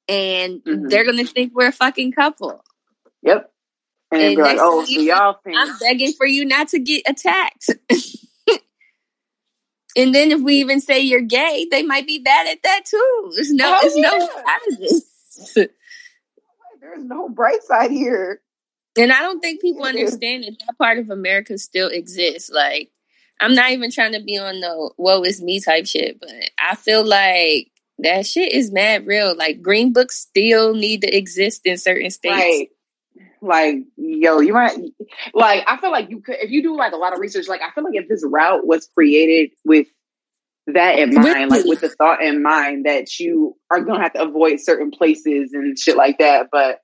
and 0.07 0.61
Mhm. 0.63 0.89
they're 0.89 1.05
gonna 1.05 1.25
think 1.25 1.53
we're 1.55 1.67
a 1.67 1.71
fucking 1.71 2.11
couple. 2.11 2.63
Yep. 3.21 3.49
And, 4.11 4.21
And 4.21 4.37
like, 4.37 4.57
oh, 4.59 4.83
so 4.85 4.91
y'all 5.01 5.39
think 5.43 5.57
I'm 5.57 5.75
begging 5.79 6.13
for 6.13 6.27
you 6.27 6.45
not 6.45 6.67
to 6.69 6.79
get 6.79 7.01
attacked. 7.07 7.69
and 9.95 10.13
then 10.13 10.31
if 10.31 10.41
we 10.41 10.55
even 10.55 10.79
say 10.81 10.99
you're 10.99 11.21
gay, 11.21 11.67
they 11.71 11.81
might 11.83 12.05
be 12.05 12.19
bad 12.19 12.47
at 12.47 12.61
that 12.63 12.81
too. 12.85 13.31
There's 13.33 13.51
no, 13.51 13.65
Hell 13.65 13.81
there's 13.81 13.95
no 13.95 14.17
yeah. 14.17 14.57
this. 14.77 15.53
there's 16.81 17.03
no 17.03 17.29
bright 17.29 17.63
side 17.63 17.89
here? 17.91 18.41
And 18.97 19.11
I 19.11 19.19
don't 19.19 19.39
think 19.39 19.61
people 19.61 19.83
understand 19.85 20.43
that 20.43 20.57
that 20.65 20.77
part 20.77 20.97
of 20.97 21.09
America 21.09 21.57
still 21.57 21.89
exists. 21.89 22.49
Like, 22.49 22.91
I'm 23.39 23.55
not 23.55 23.71
even 23.71 23.91
trying 23.91 24.13
to 24.13 24.21
be 24.21 24.37
on 24.37 24.59
the 24.59 24.93
woe 24.97 25.23
is 25.23 25.41
me 25.41 25.59
type 25.59 25.85
shit, 25.85 26.19
but 26.19 26.29
I 26.59 26.75
feel 26.75 27.05
like 27.05 27.71
that 27.99 28.25
shit 28.25 28.51
is 28.53 28.71
mad 28.71 29.05
real. 29.05 29.35
Like, 29.35 29.61
green 29.61 29.93
books 29.93 30.17
still 30.17 30.73
need 30.73 31.01
to 31.01 31.15
exist 31.15 31.61
in 31.65 31.77
certain 31.77 32.09
states. 32.09 32.35
Right. 32.35 32.69
Like, 33.41 33.75
yo, 33.97 34.39
you 34.39 34.53
might 34.53 34.77
like 35.33 35.65
I 35.67 35.75
feel 35.75 35.91
like 35.91 36.09
you 36.09 36.21
could 36.21 36.37
if 36.39 36.49
you 36.49 36.63
do 36.63 36.77
like 36.77 36.93
a 36.93 36.95
lot 36.95 37.11
of 37.11 37.19
research, 37.19 37.49
like 37.49 37.59
I 37.61 37.71
feel 37.71 37.83
like 37.83 37.95
if 37.95 38.07
this 38.07 38.23
route 38.25 38.65
was 38.65 38.87
created 38.95 39.51
with 39.65 39.87
that 40.67 40.97
in 40.97 41.13
mind, 41.13 41.49
like 41.51 41.65
with 41.65 41.81
the 41.81 41.89
thought 41.89 42.23
in 42.23 42.41
mind 42.41 42.85
that 42.85 43.19
you 43.19 43.57
are 43.69 43.81
gonna 43.81 44.01
have 44.01 44.13
to 44.13 44.21
avoid 44.21 44.61
certain 44.61 44.91
places 44.91 45.51
and 45.51 45.77
shit 45.77 45.97
like 45.97 46.19
that, 46.19 46.47
but 46.53 46.79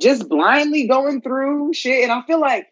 just 0.00 0.28
blindly 0.28 0.86
going 0.88 1.22
through 1.22 1.72
shit, 1.74 2.02
and 2.02 2.12
I 2.12 2.22
feel 2.22 2.40
like 2.40 2.66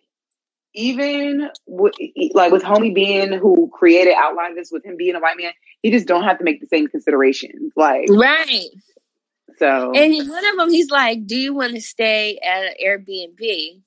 even 0.75 1.49
with, 1.67 1.95
like 2.35 2.53
with 2.53 2.63
homie 2.63 2.95
being 2.95 3.33
who 3.33 3.71
created 3.73 4.15
outlined 4.17 4.57
this 4.57 4.71
with 4.71 4.85
him 4.85 4.97
being 4.97 5.15
a 5.15 5.21
white 5.21 5.37
man, 5.37 5.53
he 5.83 5.91
just 5.91 6.07
don't 6.07 6.25
have 6.25 6.39
to 6.39 6.45
make 6.45 6.61
the 6.61 6.67
same 6.69 6.87
considerations. 6.89 7.73
Like 7.77 8.09
Right. 8.11 8.69
so, 9.59 9.93
And 9.95 10.29
one 10.29 10.47
of 10.47 10.57
them, 10.57 10.71
he's 10.71 10.91
like, 10.91 11.27
Do 11.27 11.37
you 11.37 11.55
want 11.55 11.75
to 11.75 11.81
stay 11.81 12.39
at 12.39 12.65
an 12.65 12.75
Airbnb 12.85 13.83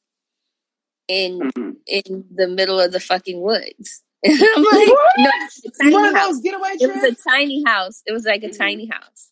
in 1.08 1.40
Mhm. 1.40 1.76
in 1.88 2.26
the 2.34 2.48
middle 2.48 2.80
of 2.80 2.92
the 2.92 3.00
fucking 3.00 3.42
woods? 3.42 4.04
I'm 4.26 4.34
like, 4.64 4.88
What? 4.88 5.18
No, 5.20 5.32
it's 5.36 5.66
a 5.66 5.84
tiny 5.84 5.96
one 5.96 6.16
house. 6.16 6.40
getaway 6.42 6.78
It 6.80 6.88
was 6.88 7.04
a 7.04 7.30
tiny 7.30 7.64
house. 7.66 8.02
It 8.06 8.12
was 8.12 8.26
like 8.26 8.44
a 8.44 8.50
Mhm. 8.50 8.58
tiny 8.58 8.86
house. 8.88 9.30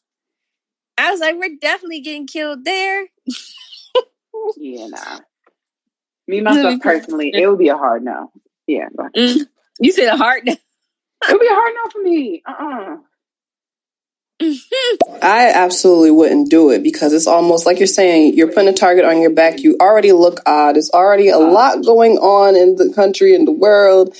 I 0.97 1.11
was 1.11 1.21
like, 1.21 1.35
we're 1.37 1.57
definitely 1.61 2.01
getting 2.01 2.27
killed 2.27 2.65
there. 2.65 3.07
Yeah, 4.57 4.87
nah. 4.87 5.19
Me 6.27 6.41
myself 6.41 6.81
personally, 6.81 7.31
it 7.33 7.47
would 7.47 7.59
be 7.59 7.69
a 7.69 7.77
hard 7.77 8.03
no. 8.03 8.31
Yeah, 8.67 8.89
but 8.95 9.13
Mm. 9.13 9.47
You 9.79 9.91
said 9.91 10.07
a 10.13 10.17
heart. 10.17 10.43
it 10.45 10.59
would 11.29 11.39
be 11.39 11.47
a 11.47 11.53
hard 11.53 11.73
no 11.75 11.89
for 11.91 12.03
me. 12.03 12.43
Uh 12.47 12.51
uh 12.51 12.97
I 15.21 15.49
absolutely 15.49 16.11
wouldn't 16.11 16.49
do 16.49 16.71
it 16.71 16.81
because 16.81 17.13
it's 17.13 17.27
almost 17.27 17.65
like 17.65 17.79
you're 17.79 17.87
saying 17.87 18.35
you're 18.35 18.51
putting 18.51 18.69
a 18.69 18.73
target 18.73 19.03
on 19.05 19.21
your 19.21 19.31
back. 19.31 19.59
You 19.59 19.75
already 19.81 20.11
look 20.13 20.39
odd. 20.45 20.75
There's 20.75 20.91
already 20.91 21.29
a 21.29 21.37
lot 21.37 21.83
going 21.83 22.17
on 22.17 22.55
in 22.55 22.75
the 22.75 22.93
country 22.93 23.35
and 23.35 23.45
the 23.47 23.51
world 23.51 24.15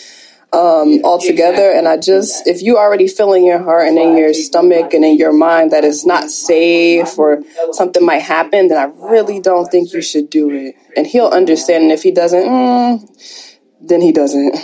um, 0.52 1.04
altogether. 1.04 1.72
And 1.72 1.88
I 1.88 1.98
just, 1.98 2.48
if 2.48 2.62
you 2.62 2.78
already 2.78 3.08
feel 3.08 3.34
in 3.34 3.44
your 3.44 3.62
heart 3.62 3.88
and 3.88 3.98
in 3.98 4.18
your 4.18 4.34
stomach 4.34 4.94
and 4.94 5.06
in 5.06 5.18
your 5.18 5.34
mind 5.34 5.72
that 5.72 5.84
it's 5.84 6.06
not 6.06 6.30
safe 6.30 7.18
or 7.18 7.42
something 7.72 8.06
might 8.06 8.22
happen, 8.22 8.68
then 8.68 8.78
I 8.78 8.92
really 9.10 9.40
don't 9.40 9.70
think 9.70 9.94
you 9.94 10.02
should 10.02 10.30
do 10.30 10.50
it. 10.50 10.76
And 10.98 11.06
he'll 11.06 11.28
understand. 11.28 11.84
And 11.84 11.92
if 11.92 12.04
he 12.04 12.12
doesn't, 12.12 12.44
mm, 12.44 13.58
then 13.82 14.02
he 14.02 14.12
doesn't. 14.12 14.56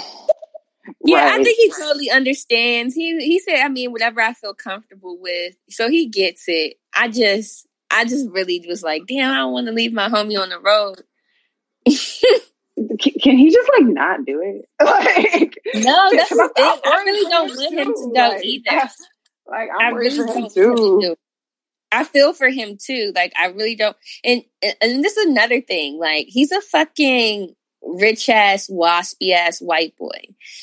Yeah, 1.04 1.32
I 1.34 1.44
think 1.44 1.58
he 1.58 1.72
totally 1.72 2.10
understands. 2.10 2.96
He 2.96 3.18
he 3.24 3.40
said, 3.40 3.60
I 3.64 3.70
mean, 3.70 3.92
whatever 3.92 4.22
I 4.22 4.34
feel 4.34 4.54
comfortable 4.54 5.20
with. 5.20 5.56
So 5.70 5.90
he 5.90 6.08
gets 6.08 6.46
it. 6.48 6.78
I 6.96 7.10
just 7.10 7.68
I 7.92 8.06
just 8.06 8.30
really 8.30 8.64
was 8.68 8.84
like, 8.84 9.04
damn, 9.08 9.32
I 9.32 9.38
don't 9.38 9.54
want 9.54 9.68
to 9.68 9.74
leave 9.74 9.94
my 9.94 10.10
homie 10.10 10.40
on 10.40 10.50
the 10.50 10.60
road. 10.60 11.02
Can, 12.78 13.14
can 13.22 13.38
he 13.38 13.52
just 13.52 13.70
like 13.78 13.88
not 13.88 14.26
do 14.26 14.42
it? 14.42 14.66
like, 14.84 15.58
No, 15.84 16.10
that's 16.12 16.30
the 16.30 16.52
thing. 16.56 16.78
I 16.86 17.04
really 17.06 17.30
don't 17.30 17.48
want 17.50 17.74
him 17.74 17.88
to 17.88 18.12
go 18.14 18.30
Like, 18.30 18.46
either. 18.46 18.90
Like 19.48 19.70
I 19.80 19.86
I'm 19.86 19.94
worried 19.94 20.12
really 20.14 20.18
for 20.18 20.26
him 20.26 20.34
don't 20.34 20.56
want 20.56 20.58
him 20.58 20.76
to 20.76 21.02
too. 21.02 21.16
I 21.92 22.04
feel 22.04 22.34
for 22.34 22.50
him 22.50 22.78
too. 22.82 23.12
Like 23.16 23.32
I 23.40 23.48
really 23.48 23.76
don't. 23.76 23.96
And 24.24 24.44
and 24.82 25.04
this 25.04 25.18
is 25.18 25.28
another 25.28 25.62
thing. 25.62 26.00
Like 26.00 26.26
he's 26.28 26.52
a 26.52 26.62
fucking 26.62 27.54
rich 27.84 28.28
ass 28.28 28.68
waspy 28.68 29.34
ass 29.34 29.60
white 29.62 29.96
boy. 29.98 30.20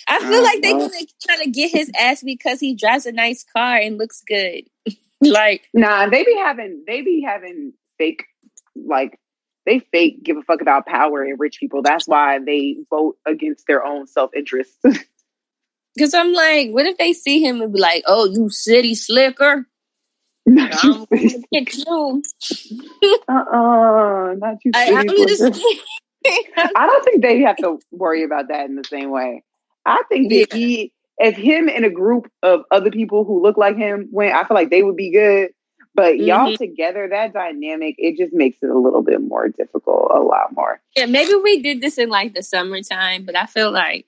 I 0.08 0.18
feel 0.18 0.40
Oh, 0.40 0.42
like 0.42 0.60
they 0.62 0.74
well. 0.74 0.88
gonna 0.90 1.44
to 1.44 1.50
get 1.50 1.70
his 1.70 1.90
ass 1.98 2.22
because 2.24 2.58
he 2.58 2.74
drives 2.74 3.06
a 3.06 3.12
nice 3.12 3.44
car 3.56 3.76
and 3.76 3.98
looks 3.98 4.20
good. 4.26 4.64
like 5.20 5.68
Nah, 5.72 6.08
they 6.08 6.24
be 6.24 6.36
having 6.36 6.82
they 6.84 7.02
be 7.02 7.22
having 7.22 7.74
fake 7.98 8.24
like 8.74 9.16
they 9.66 9.78
fake 9.78 10.22
give 10.22 10.36
a 10.36 10.42
fuck 10.42 10.60
about 10.60 10.86
power 10.86 11.22
and 11.22 11.38
rich 11.38 11.58
people. 11.60 11.82
That's 11.82 12.06
why 12.08 12.38
they 12.38 12.76
vote 12.90 13.16
against 13.26 13.66
their 13.66 13.84
own 13.84 14.06
self 14.06 14.30
interest. 14.34 14.72
Because 15.94 16.14
I'm 16.14 16.32
like, 16.32 16.70
what 16.70 16.86
if 16.86 16.96
they 16.96 17.12
see 17.12 17.42
him 17.44 17.60
and 17.60 17.70
be 17.70 17.78
like, 17.78 18.02
"Oh, 18.06 18.24
you 18.24 18.48
city 18.48 18.94
slicker." 18.94 19.66
not 20.46 20.82
I'm 20.82 21.06
you, 21.10 21.44
you. 21.52 22.22
uh-uh, 23.28 24.34
not 24.38 24.56
you. 24.64 24.70
I, 24.74 24.86
city 24.86 24.96
I'm 24.96 25.08
slicker. 25.08 25.28
just. 25.28 25.62
I 26.24 26.86
don't 26.86 27.04
think 27.04 27.22
they 27.22 27.40
have 27.40 27.56
to 27.58 27.78
worry 27.90 28.24
about 28.24 28.48
that 28.48 28.66
in 28.70 28.76
the 28.76 28.84
same 28.84 29.10
way. 29.10 29.42
I 29.84 30.02
think 30.08 30.30
that 30.30 30.48
Yeah. 30.50 30.56
he, 30.56 30.92
if 31.18 31.36
him 31.36 31.68
and 31.68 31.84
a 31.84 31.90
group 31.90 32.30
of 32.42 32.62
other 32.70 32.90
people 32.90 33.24
who 33.24 33.42
look 33.42 33.58
like 33.58 33.76
him 33.76 34.08
went, 34.12 34.34
I 34.34 34.44
feel 34.44 34.54
like 34.54 34.70
they 34.70 34.82
would 34.82 34.96
be 34.96 35.10
good. 35.12 35.50
But 35.94 36.18
y'all 36.18 36.52
Mhm. 36.52 36.56
together, 36.58 37.06
that 37.08 37.32
dynamic, 37.34 37.96
it 37.98 38.16
just 38.16 38.32
makes 38.32 38.62
it 38.62 38.70
a 38.70 38.78
little 38.78 39.02
bit 39.02 39.20
more 39.20 39.48
difficult, 39.48 40.10
a 40.14 40.20
lot 40.20 40.54
more. 40.56 40.80
yeah, 40.96 41.04
maybe 41.06 41.34
we 41.34 41.60
did 41.62 41.80
this 41.82 41.98
in 41.98 42.08
like 42.08 42.32
the 42.34 42.42
summertime, 42.42 43.24
but 43.24 43.36
I 43.36 43.44
feel 43.46 43.70
like 43.70 44.06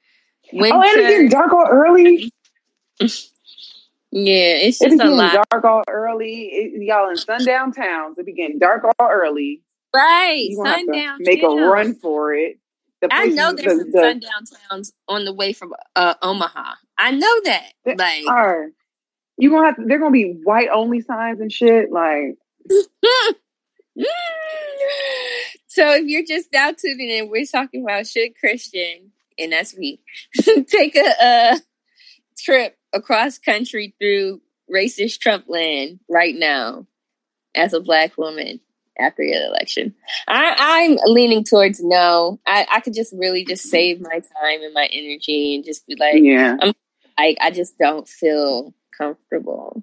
winter. 0.53 0.77
Oh, 0.77 0.81
and 0.83 0.91
it's 1.01 1.09
getting 1.09 1.29
dark 1.29 1.53
all 1.53 1.67
early. 1.71 2.33
yeah, 4.11 4.57
it's 4.63 4.79
just 4.79 4.99
be 4.99 5.05
a 5.05 5.11
lot. 5.11 5.47
dark 5.51 5.65
all 5.65 5.83
early. 5.89 6.45
It, 6.47 6.83
y'all 6.83 7.11
in 7.11 7.17
sundown 7.17 7.73
towns. 7.73 8.17
It 8.19 8.27
be 8.27 8.33
getting 8.33 8.59
dark 8.59 8.85
all 8.99 9.09
early. 9.11 9.61
Right, 9.95 10.47
You 10.51 10.57
gonna 10.57 10.71
have 10.71 10.79
to 10.79 10.85
sundown. 10.87 11.19
make 11.21 11.43
a 11.43 11.47
run 11.49 11.95
for 11.95 12.35
it. 12.35 12.59
The 13.01 13.09
I 13.13 13.27
know 13.27 13.53
there's 13.53 13.75
the- 13.79 13.81
some 13.81 13.91
the- 13.91 13.99
sundown 14.01 14.45
towns 14.71 14.93
on 15.09 15.25
the 15.25 15.33
way 15.35 15.53
from 15.53 15.75
uh, 15.95 16.15
Omaha. 16.23 16.75
I 16.99 17.11
know 17.11 17.41
that. 17.45 17.73
Like, 17.85 18.27
are. 18.29 18.71
You 19.37 19.51
gonna 19.51 19.67
have. 19.67 19.77
They're 19.79 19.99
gonna 19.99 20.11
be 20.11 20.41
white 20.45 20.69
only 20.73 21.01
signs 21.01 21.41
and 21.41 21.53
shit. 21.53 21.91
Like 21.91 22.37
so 25.67 25.95
if 25.95 26.07
you're 26.07 26.25
just 26.27 26.53
now 26.53 26.73
tuning 26.73 27.11
in, 27.11 27.31
we're 27.31 27.47
talking 27.47 27.83
about 27.83 28.07
should 28.07 28.39
Christian, 28.39 29.13
and 29.39 29.53
that's 29.53 29.77
me, 29.77 30.01
take 30.69 30.97
a, 30.97 31.25
uh 31.25 31.59
trip 32.39 32.77
across 32.93 33.39
country 33.39 33.95
through 33.99 34.41
racist 34.73 35.19
Trump 35.19 35.45
land 35.49 36.01
right 36.09 36.35
now 36.35 36.87
as 37.55 37.73
a 37.73 37.81
black 37.81 38.17
woman 38.19 38.61
after 38.99 39.23
the 39.25 39.47
election. 39.47 39.95
I, 40.29 40.55
I'm 40.59 40.99
leaning 41.13 41.45
towards 41.45 41.83
no. 41.83 42.41
I, 42.47 42.67
I 42.71 42.81
could 42.81 42.95
just 42.95 43.13
really 43.17 43.45
just 43.45 43.69
save 43.69 44.01
my 44.01 44.21
time 44.21 44.63
and 44.63 44.75
my 44.75 44.89
energy 44.93 45.55
and 45.55 45.65
just 45.65 45.87
be 45.87 45.97
like, 45.97 46.17
yeah. 46.17 46.57
I, 47.17 47.37
I 47.41 47.51
just 47.51 47.79
don't 47.79 48.09
feel 48.09 48.75
comfortable. 48.99 49.83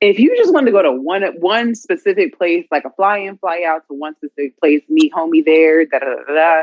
if 0.00 0.20
you 0.20 0.36
just 0.38 0.54
wanted 0.54 0.66
to 0.68 0.72
go 0.72 0.82
to 0.82 0.92
one 0.92 1.24
one 1.40 1.74
specific 1.76 2.38
place, 2.38 2.66
like 2.72 2.86
a 2.86 2.90
fly 2.92 3.18
in, 3.20 3.38
fly 3.38 3.64
out 3.66 3.88
to 3.88 3.94
one 3.94 4.16
specific 4.16 4.58
place, 4.60 4.82
meet 4.90 5.12
homie 5.12 5.44
there, 5.44 5.86
da 5.86 6.00
da 6.00 6.06
da 6.28 6.34
da. 6.34 6.62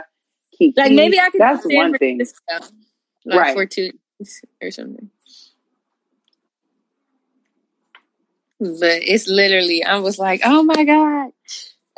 Kiki, 0.58 0.74
Like 0.80 0.94
maybe 0.94 1.20
I 1.20 1.32
could 1.32 1.42
That's 1.42 1.64
San 1.64 1.78
one 1.78 1.98
thing. 2.00 2.20
Like 3.26 3.40
Right. 3.40 3.54
for 3.54 3.66
two 3.68 3.92
or 4.62 4.72
something. 4.72 5.10
But 8.60 9.04
it's 9.04 9.28
literally, 9.28 9.84
I 9.84 9.98
was 9.98 10.20
like, 10.20 10.42
oh 10.46 10.64
my 10.64 10.84
god, 10.86 11.32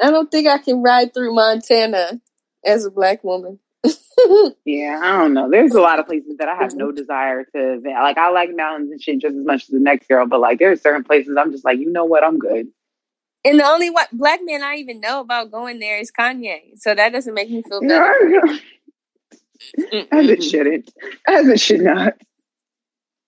I 0.02 0.12
don't 0.12 0.32
think 0.32 0.48
I 0.48 0.60
can 0.60 0.84
ride 0.84 1.14
through 1.14 1.36
Montana 1.36 2.22
as 2.66 2.86
a 2.86 2.92
black 2.92 3.24
woman. 3.24 3.60
Yeah, 4.66 5.00
I 5.04 5.18
don't 5.20 5.34
know. 5.34 5.50
There's 5.50 5.74
a 5.74 5.82
lot 5.82 6.00
of 6.00 6.06
places 6.06 6.38
that 6.38 6.48
I 6.48 6.56
have 6.56 6.70
mm-hmm. 6.70 6.78
no 6.80 6.92
desire 6.92 7.44
to 7.44 7.76
visit. 7.76 7.90
Like 7.90 8.18
I 8.18 8.32
like 8.32 8.50
mountains 8.56 8.92
and 8.92 9.02
shit 9.02 9.20
just 9.20 9.36
as 9.36 9.46
much 9.46 9.64
as 9.64 9.68
the 9.68 9.80
next 9.80 10.08
girl, 10.08 10.26
but 10.26 10.40
like 10.40 10.58
there 10.60 10.72
are 10.72 10.76
certain 10.76 11.04
places 11.04 11.36
I'm 11.38 11.52
just 11.52 11.66
like, 11.66 11.80
you 11.80 11.92
know 11.92 12.06
what, 12.06 12.24
I'm 12.24 12.40
good. 12.40 12.68
And 13.44 13.60
the 13.60 13.66
only 13.66 13.90
what 13.90 14.08
black 14.12 14.40
man 14.44 14.64
I 14.64 14.76
even 14.76 15.00
know 15.00 15.20
about 15.20 15.52
going 15.52 15.80
there 15.80 16.00
is 16.00 16.12
Kanye, 16.12 16.78
so 16.78 16.96
that 16.96 17.12
doesn't 17.12 17.34
make 17.34 17.50
me 17.50 17.62
feel 17.62 17.78
As 17.84 17.88
better. 17.90 18.60
it 19.78 20.10
Mm-mm. 20.10 20.50
shouldn't. 20.50 20.92
As 21.28 21.48
it 21.48 21.60
should 21.60 21.82
not. 21.82 22.14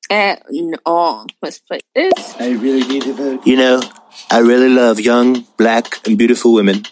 At 0.10 0.44
all. 0.86 1.28
Let's 1.42 1.60
play 1.60 1.80
this. 1.94 2.36
I 2.40 2.52
really 2.52 2.88
need 2.88 3.04
to 3.04 3.14
vote. 3.14 3.46
You 3.46 3.58
know, 3.58 3.82
I 4.32 4.40
really 4.40 4.70
love 4.70 5.00
young, 5.00 5.46
black, 5.58 6.08
and 6.08 6.18
beautiful 6.18 6.54
women. 6.54 6.84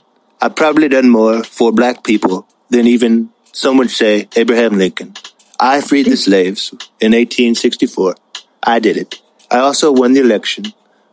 I've 0.42 0.56
probably 0.56 0.90
done 0.90 1.10
more 1.10 1.44
for 1.44 1.72
black 1.72 2.04
people 2.04 2.48
than 2.70 2.88
even 2.88 3.32
some 3.56 3.78
would 3.78 3.90
say 3.90 4.28
Abraham 4.36 4.78
Lincoln. 4.78 5.14
I 5.58 5.80
freed 5.80 6.08
the 6.08 6.18
slaves 6.18 6.72
in 7.00 7.14
1864. 7.14 8.16
I 8.62 8.80
did 8.80 8.98
it. 8.98 9.22
I 9.50 9.60
also 9.60 9.94
won 9.94 10.12
the 10.12 10.20
election 10.20 10.66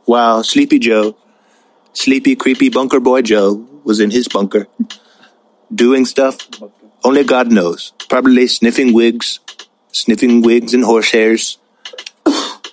while 0.06 0.42
Sleepy 0.42 0.80
Joe, 0.80 1.16
sleepy, 1.92 2.34
creepy 2.34 2.68
bunker 2.68 2.98
boy 2.98 3.22
Joe, 3.22 3.64
was 3.84 4.00
in 4.00 4.10
his 4.10 4.26
bunker 4.26 4.66
doing 5.72 6.04
stuff 6.04 6.36
only 7.04 7.22
God 7.22 7.52
knows. 7.52 7.92
Probably 8.08 8.48
sniffing 8.48 8.92
wigs, 8.92 9.38
sniffing 9.92 10.42
wigs 10.42 10.74
and 10.74 10.84
horsehairs. 10.84 11.58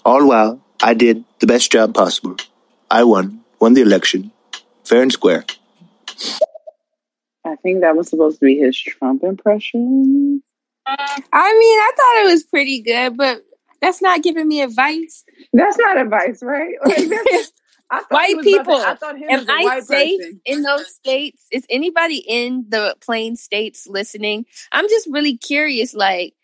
All 0.04 0.28
while 0.28 0.60
I 0.82 0.96
did 0.96 1.24
the 1.40 1.48
best 1.48 1.72
job 1.72 1.94
possible. 1.94 2.38
I 2.90 3.04
won, 3.04 3.42
won 3.60 3.76
the 3.76 3.82
election, 3.82 4.32
fair 4.84 5.04
and 5.04 5.12
square. 5.12 5.46
I 7.50 7.56
think 7.58 7.82
that 7.82 7.96
was 7.96 8.10
supposed 8.10 8.40
to 8.40 8.46
be 8.46 8.58
his 8.58 8.78
Trump 8.80 9.24
impression. 9.24 10.44
I 10.86 11.54
mean, 11.54 11.80
I 11.80 11.92
thought 11.96 12.26
it 12.26 12.32
was 12.32 12.44
pretty 12.44 12.82
good, 12.82 13.18
but 13.18 13.44
that's 13.82 14.02
not 14.02 14.24
giving 14.24 14.48
me 14.48 14.62
advice. 14.62 15.24
That's 15.54 15.78
not 15.78 15.98
advice, 15.98 16.42
right? 16.42 16.76
Like 16.86 17.10
that's, 17.10 17.52
I 17.92 18.02
thought 18.02 18.28
he 18.28 18.36
White 18.36 18.44
people, 18.44 18.76
I 18.76 18.98
am 19.30 19.50
I 19.50 19.80
safe 19.80 20.20
person. 20.20 20.42
in 20.46 20.62
those 20.62 20.94
states? 20.94 21.48
Is 21.52 21.66
anybody 21.72 22.18
in 22.18 22.66
the 22.70 22.96
plain 23.02 23.36
states 23.36 23.88
listening? 23.88 24.46
I'm 24.72 24.88
just 24.90 25.08
really 25.10 25.38
curious. 25.38 25.96
Like, 25.96 26.36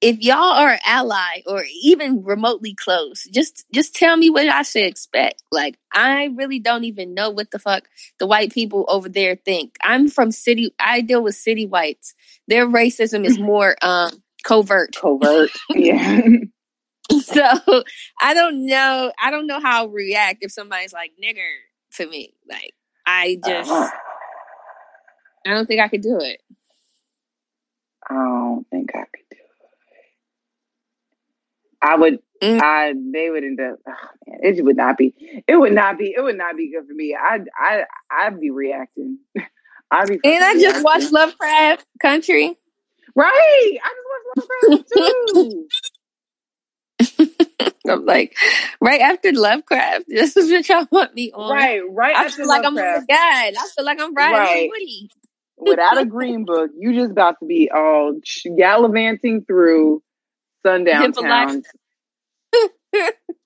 if 0.00 0.20
y'all 0.20 0.36
are 0.36 0.72
an 0.72 0.78
ally 0.86 1.42
or 1.46 1.64
even 1.82 2.22
remotely 2.22 2.74
close, 2.74 3.24
just 3.32 3.64
just 3.72 3.94
tell 3.94 4.16
me 4.16 4.30
what 4.30 4.48
I 4.48 4.62
should 4.62 4.84
expect. 4.84 5.42
Like, 5.50 5.78
I 5.92 6.26
really 6.36 6.60
don't 6.60 6.84
even 6.84 7.14
know 7.14 7.30
what 7.30 7.50
the 7.50 7.58
fuck 7.58 7.88
the 8.18 8.26
white 8.26 8.52
people 8.52 8.84
over 8.88 9.08
there 9.08 9.36
think. 9.36 9.76
I'm 9.82 10.08
from 10.08 10.30
city. 10.30 10.72
I 10.78 11.00
deal 11.00 11.22
with 11.22 11.34
city 11.34 11.66
whites. 11.66 12.14
Their 12.46 12.66
racism 12.66 13.24
is 13.24 13.38
more 13.40 13.76
um 13.82 14.22
covert. 14.44 14.96
Covert. 14.96 15.50
yeah. 15.74 16.22
So 17.22 17.82
I 18.20 18.34
don't 18.34 18.66
know. 18.66 19.12
I 19.20 19.30
don't 19.30 19.46
know 19.46 19.60
how 19.60 19.82
I'll 19.82 19.88
react 19.88 20.38
if 20.42 20.52
somebody's 20.52 20.92
like 20.92 21.12
nigger 21.22 21.48
to 21.96 22.06
me. 22.06 22.34
Like 22.48 22.74
I 23.06 23.38
just 23.44 23.70
Uh, 23.70 23.88
I 25.46 25.54
don't 25.54 25.66
think 25.66 25.80
I 25.80 25.88
could 25.88 26.02
do 26.02 26.18
it. 26.20 26.40
I 28.08 28.14
don't 28.14 28.66
think 28.70 28.90
I 28.94 29.00
could 29.00 29.28
do 29.30 29.36
it. 29.36 29.38
I 31.82 31.96
would. 31.96 32.18
Mm. 32.42 32.60
I 32.62 32.92
they 33.12 33.30
would 33.30 33.42
end 33.44 33.60
up. 33.60 33.78
Oh 33.88 33.92
man, 34.26 34.38
it 34.56 34.64
would 34.64 34.76
not 34.76 34.96
be. 34.96 35.14
It 35.46 35.56
would 35.56 35.72
not 35.72 35.98
be. 35.98 36.14
It 36.16 36.20
would 36.22 36.36
not 36.38 36.56
be 36.56 36.70
good 36.72 36.86
for 36.86 36.94
me. 36.94 37.16
I. 37.18 37.40
I. 37.58 37.84
I'd 38.10 38.40
be 38.40 38.50
reacting. 38.50 39.18
I'd 39.90 40.08
be. 40.08 40.20
And 40.24 40.44
I 40.44 40.54
just 40.60 40.84
watched. 40.84 41.12
Lovecraft 41.12 41.84
Country. 42.00 42.56
Right. 43.16 43.78
I 43.82 43.94
just 44.36 44.48
watched 44.70 44.86
Lovecraft 44.94 45.68
too. 47.28 47.68
I'm 47.88 48.04
like, 48.04 48.36
right 48.80 49.00
after 49.00 49.32
Lovecraft, 49.32 50.04
this 50.08 50.36
is 50.36 50.50
what 50.50 50.68
y'all 50.68 50.86
want 50.92 51.14
me 51.14 51.32
on. 51.32 51.52
right. 51.54 51.80
Right. 51.90 52.14
I 52.16 52.28
feel 52.28 52.46
like 52.46 52.64
I'm 52.64 52.74
Lovecraft. 52.74 53.06
the 53.08 53.12
guide. 53.14 53.54
I 53.58 53.68
feel 53.74 53.84
like 53.84 54.00
I'm 54.00 54.14
riding 54.14 54.36
Right. 54.38 54.68
Woody. 54.70 55.10
without 55.56 55.98
a 55.98 56.04
green 56.04 56.44
book, 56.44 56.70
you 56.78 56.92
just 56.94 57.10
about 57.12 57.36
to 57.40 57.46
be 57.46 57.70
all 57.74 58.14
gallivanting 58.56 59.44
through 59.46 60.02
sundown 60.68 61.02
Hippolyta. 61.02 61.28
towns. 61.28 61.66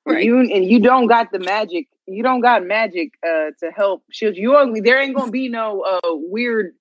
Right. 0.04 0.24
You 0.24 0.40
and 0.40 0.64
you 0.64 0.80
don't 0.80 1.06
got 1.06 1.30
the 1.32 1.38
magic. 1.38 1.86
You 2.06 2.22
don't 2.22 2.40
got 2.40 2.64
magic 2.64 3.12
uh, 3.24 3.50
to 3.60 3.70
help 3.74 4.02
shield 4.10 4.36
you. 4.36 4.56
Only 4.56 4.80
there 4.80 5.00
ain't 5.00 5.14
gonna 5.14 5.30
be 5.30 5.48
no 5.48 5.82
uh, 5.82 6.00
weird 6.14 6.72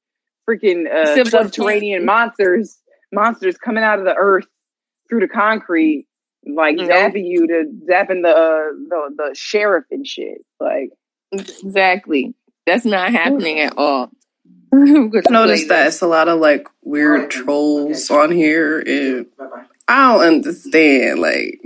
freaking 0.50 0.92
uh, 0.92 1.14
Civil 1.16 1.32
subterranean 1.32 2.04
monsters 2.06 2.80
monsters 3.12 3.58
coming 3.58 3.84
out 3.84 4.00
of 4.00 4.06
the 4.06 4.16
earth 4.16 4.46
through 5.10 5.20
the 5.20 5.28
concrete, 5.28 6.08
like 6.48 6.78
No. 6.78 6.88
zapping 6.88 7.26
you 7.28 7.46
to 7.48 7.66
zapping 7.90 8.24
the 8.24 8.30
uh, 8.30 8.74
the 8.90 9.16
the 9.18 9.36
sheriff 9.36 9.86
and 9.92 10.06
shit. 10.08 10.40
Like 10.60 10.90
Exactly. 11.32 12.34
That's 12.66 12.86
not 12.86 13.12
happening 13.12 13.60
at 13.60 13.78
all. 13.78 14.10
I've 14.74 15.30
noticed 15.30 15.68
that 15.68 15.88
it's 15.88 16.02
a 16.02 16.08
lot 16.08 16.28
of 16.28 16.40
like 16.40 16.68
weird 16.82 17.30
trolls 17.30 18.10
on 18.10 18.32
here, 18.32 18.80
and 18.80 19.26
I 19.92 20.14
don't 20.14 20.36
understand. 20.36 21.20
Like, 21.20 21.62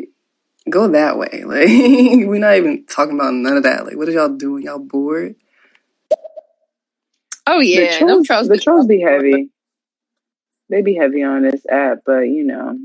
go 0.69 0.88
that 0.89 1.17
way. 1.17 1.43
Like, 1.45 2.27
we're 2.27 2.39
not 2.39 2.55
even 2.57 2.85
talking 2.88 3.15
about 3.15 3.33
none 3.35 3.57
of 3.57 3.63
that. 3.63 3.85
Like, 3.85 3.97
what 3.97 4.09
are 4.09 4.11
y'all 4.11 4.29
doing? 4.29 4.63
Y'all 4.63 4.79
bored? 4.79 5.35
Oh 7.45 7.59
yeah, 7.59 7.99
the 7.99 8.05
them 8.05 8.07
trolls, 8.07 8.27
trolls. 8.27 8.47
the 8.47 8.57
trolls 8.57 8.88
be 8.88 8.99
heavy. 8.99 9.49
They 10.69 10.81
be 10.81 10.95
heavy 10.95 11.21
on 11.21 11.43
this 11.43 11.63
app, 11.69 11.99
but 12.05 12.21
you 12.21 12.43
know, 12.43 12.79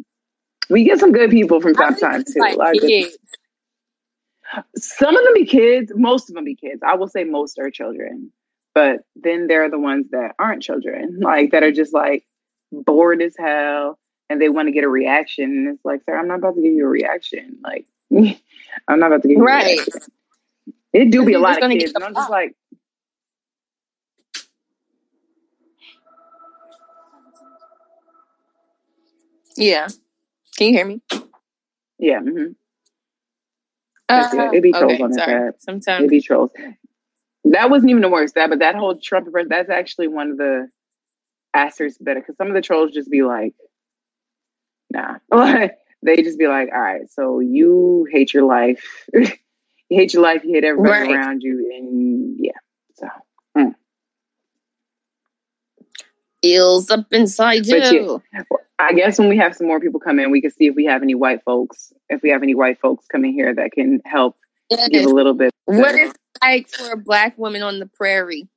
we 0.68 0.84
get 0.84 1.00
some 1.00 1.12
good 1.12 1.30
people 1.30 1.62
from 1.62 1.74
I 1.78 1.84
time 1.84 1.94
to 1.94 2.00
time 2.00 2.24
too. 2.24 2.40
like 2.40 2.54
A 2.54 2.58
lot 2.58 2.76
of 2.76 2.80
good- 2.82 3.10
Some 4.76 5.16
of 5.16 5.24
them 5.24 5.32
be 5.34 5.46
kids. 5.46 5.90
Most 5.94 6.28
of 6.28 6.34
them 6.34 6.44
be 6.44 6.54
kids. 6.56 6.82
I 6.86 6.96
will 6.96 7.08
say 7.08 7.24
most 7.24 7.58
are 7.58 7.70
children, 7.70 8.30
But 8.74 9.00
then 9.16 9.46
there 9.46 9.64
are 9.64 9.70
the 9.70 9.78
ones 9.78 10.10
that 10.10 10.34
aren't 10.38 10.62
children, 10.62 11.18
like 11.22 11.52
that 11.52 11.62
are 11.62 11.72
just 11.72 11.94
like 11.94 12.26
bored 12.70 13.22
as 13.22 13.34
hell 13.38 13.98
and 14.30 14.40
they 14.42 14.50
want 14.50 14.68
to 14.68 14.72
get 14.72 14.84
a 14.84 14.90
reaction. 14.90 15.44
And 15.46 15.68
it's 15.70 15.84
like, 15.84 16.04
sir, 16.04 16.18
I'm 16.18 16.28
not 16.28 16.40
about 16.40 16.56
to 16.56 16.62
give 16.62 16.72
you 16.74 16.86
a 16.86 16.90
reaction. 16.90 17.58
Like, 17.64 17.86
I'm 18.88 19.00
not 19.00 19.08
about 19.08 19.22
to 19.24 19.28
give 19.28 19.38
you 19.38 19.44
Right. 19.44 19.64
a 19.64 19.74
reaction. 19.74 19.94
It 20.92 21.10
do 21.10 21.24
be 21.24 21.34
a 21.34 21.40
lot 21.40 21.58
of 21.58 21.68
kids. 21.68 21.94
And 21.96 22.04
I'm 22.04 22.14
just 22.16 22.30
like, 22.30 22.56
Yeah. 29.56 29.88
Can 30.56 30.68
you 30.68 30.74
hear 30.74 30.86
me? 30.86 31.02
yeah, 31.98 32.20
hmm 32.20 32.52
Yes, 34.12 34.32
yeah, 34.32 34.50
it 34.52 34.62
be 34.62 34.72
trolls 34.74 35.00
on 35.00 35.10
Uh, 35.10 35.12
sorry. 35.12 35.42
app. 35.48 35.54
it 35.54 35.60
Sometimes. 35.60 36.10
be 36.10 36.20
trolls. 36.22 36.52
That 37.44 37.70
wasn't 37.70 37.90
even 37.90 38.02
the 38.02 38.08
worst. 38.10 38.34
That, 38.36 38.50
but 38.50 38.60
that 38.60 38.76
whole 38.76 38.96
Trump, 38.98 39.28
that's 39.48 39.70
actually 39.70 40.08
one 40.08 40.32
of 40.32 40.38
the 40.38 40.68
asterisks 41.54 41.98
better 42.00 42.20
because 42.20 42.36
some 42.36 42.48
of 42.48 42.54
the 42.54 42.62
trolls 42.62 42.92
just 42.92 43.10
be 43.10 43.22
like, 43.22 43.54
nah. 44.90 45.16
they 46.02 46.16
just 46.16 46.38
be 46.38 46.46
like, 46.46 46.70
all 46.72 46.80
right, 46.80 47.10
so 47.10 47.40
you 47.40 48.06
hate 48.10 48.32
your 48.32 48.44
life. 48.44 48.84
you 49.12 49.26
hate 49.90 50.14
your 50.14 50.22
life, 50.22 50.42
you 50.44 50.54
hate 50.54 50.64
everybody 50.64 51.08
Right. 51.08 51.16
around 51.16 51.42
you, 51.42 51.70
and 51.76 52.36
yeah. 52.38 52.52
So, 52.94 53.06
mm. 53.56 53.74
Feels 56.42 56.90
up 56.90 57.12
inside 57.12 57.66
you. 57.66 58.22
I 58.78 58.94
guess 58.94 59.18
when 59.18 59.28
we 59.28 59.36
have 59.36 59.54
some 59.54 59.66
more 59.66 59.78
people 59.78 60.00
come 60.00 60.18
in, 60.18 60.30
we 60.30 60.40
can 60.40 60.50
see 60.50 60.66
if 60.66 60.74
we 60.74 60.86
have 60.86 61.02
any 61.02 61.14
white 61.14 61.42
folks. 61.44 61.92
If 62.08 62.22
we 62.22 62.30
have 62.30 62.42
any 62.42 62.54
white 62.54 62.80
folks 62.80 63.06
coming 63.06 63.34
here 63.34 63.54
that 63.54 63.72
can 63.72 64.00
help 64.06 64.36
give 64.90 65.04
a 65.04 65.08
little 65.08 65.34
bit. 65.34 65.52
What 65.66 65.94
is 65.94 66.10
it 66.10 66.16
like 66.42 66.68
for 66.68 66.92
a 66.92 66.96
black 66.96 67.36
woman 67.36 67.62
on 67.62 67.78
the 67.78 67.86
prairie? 67.86 68.48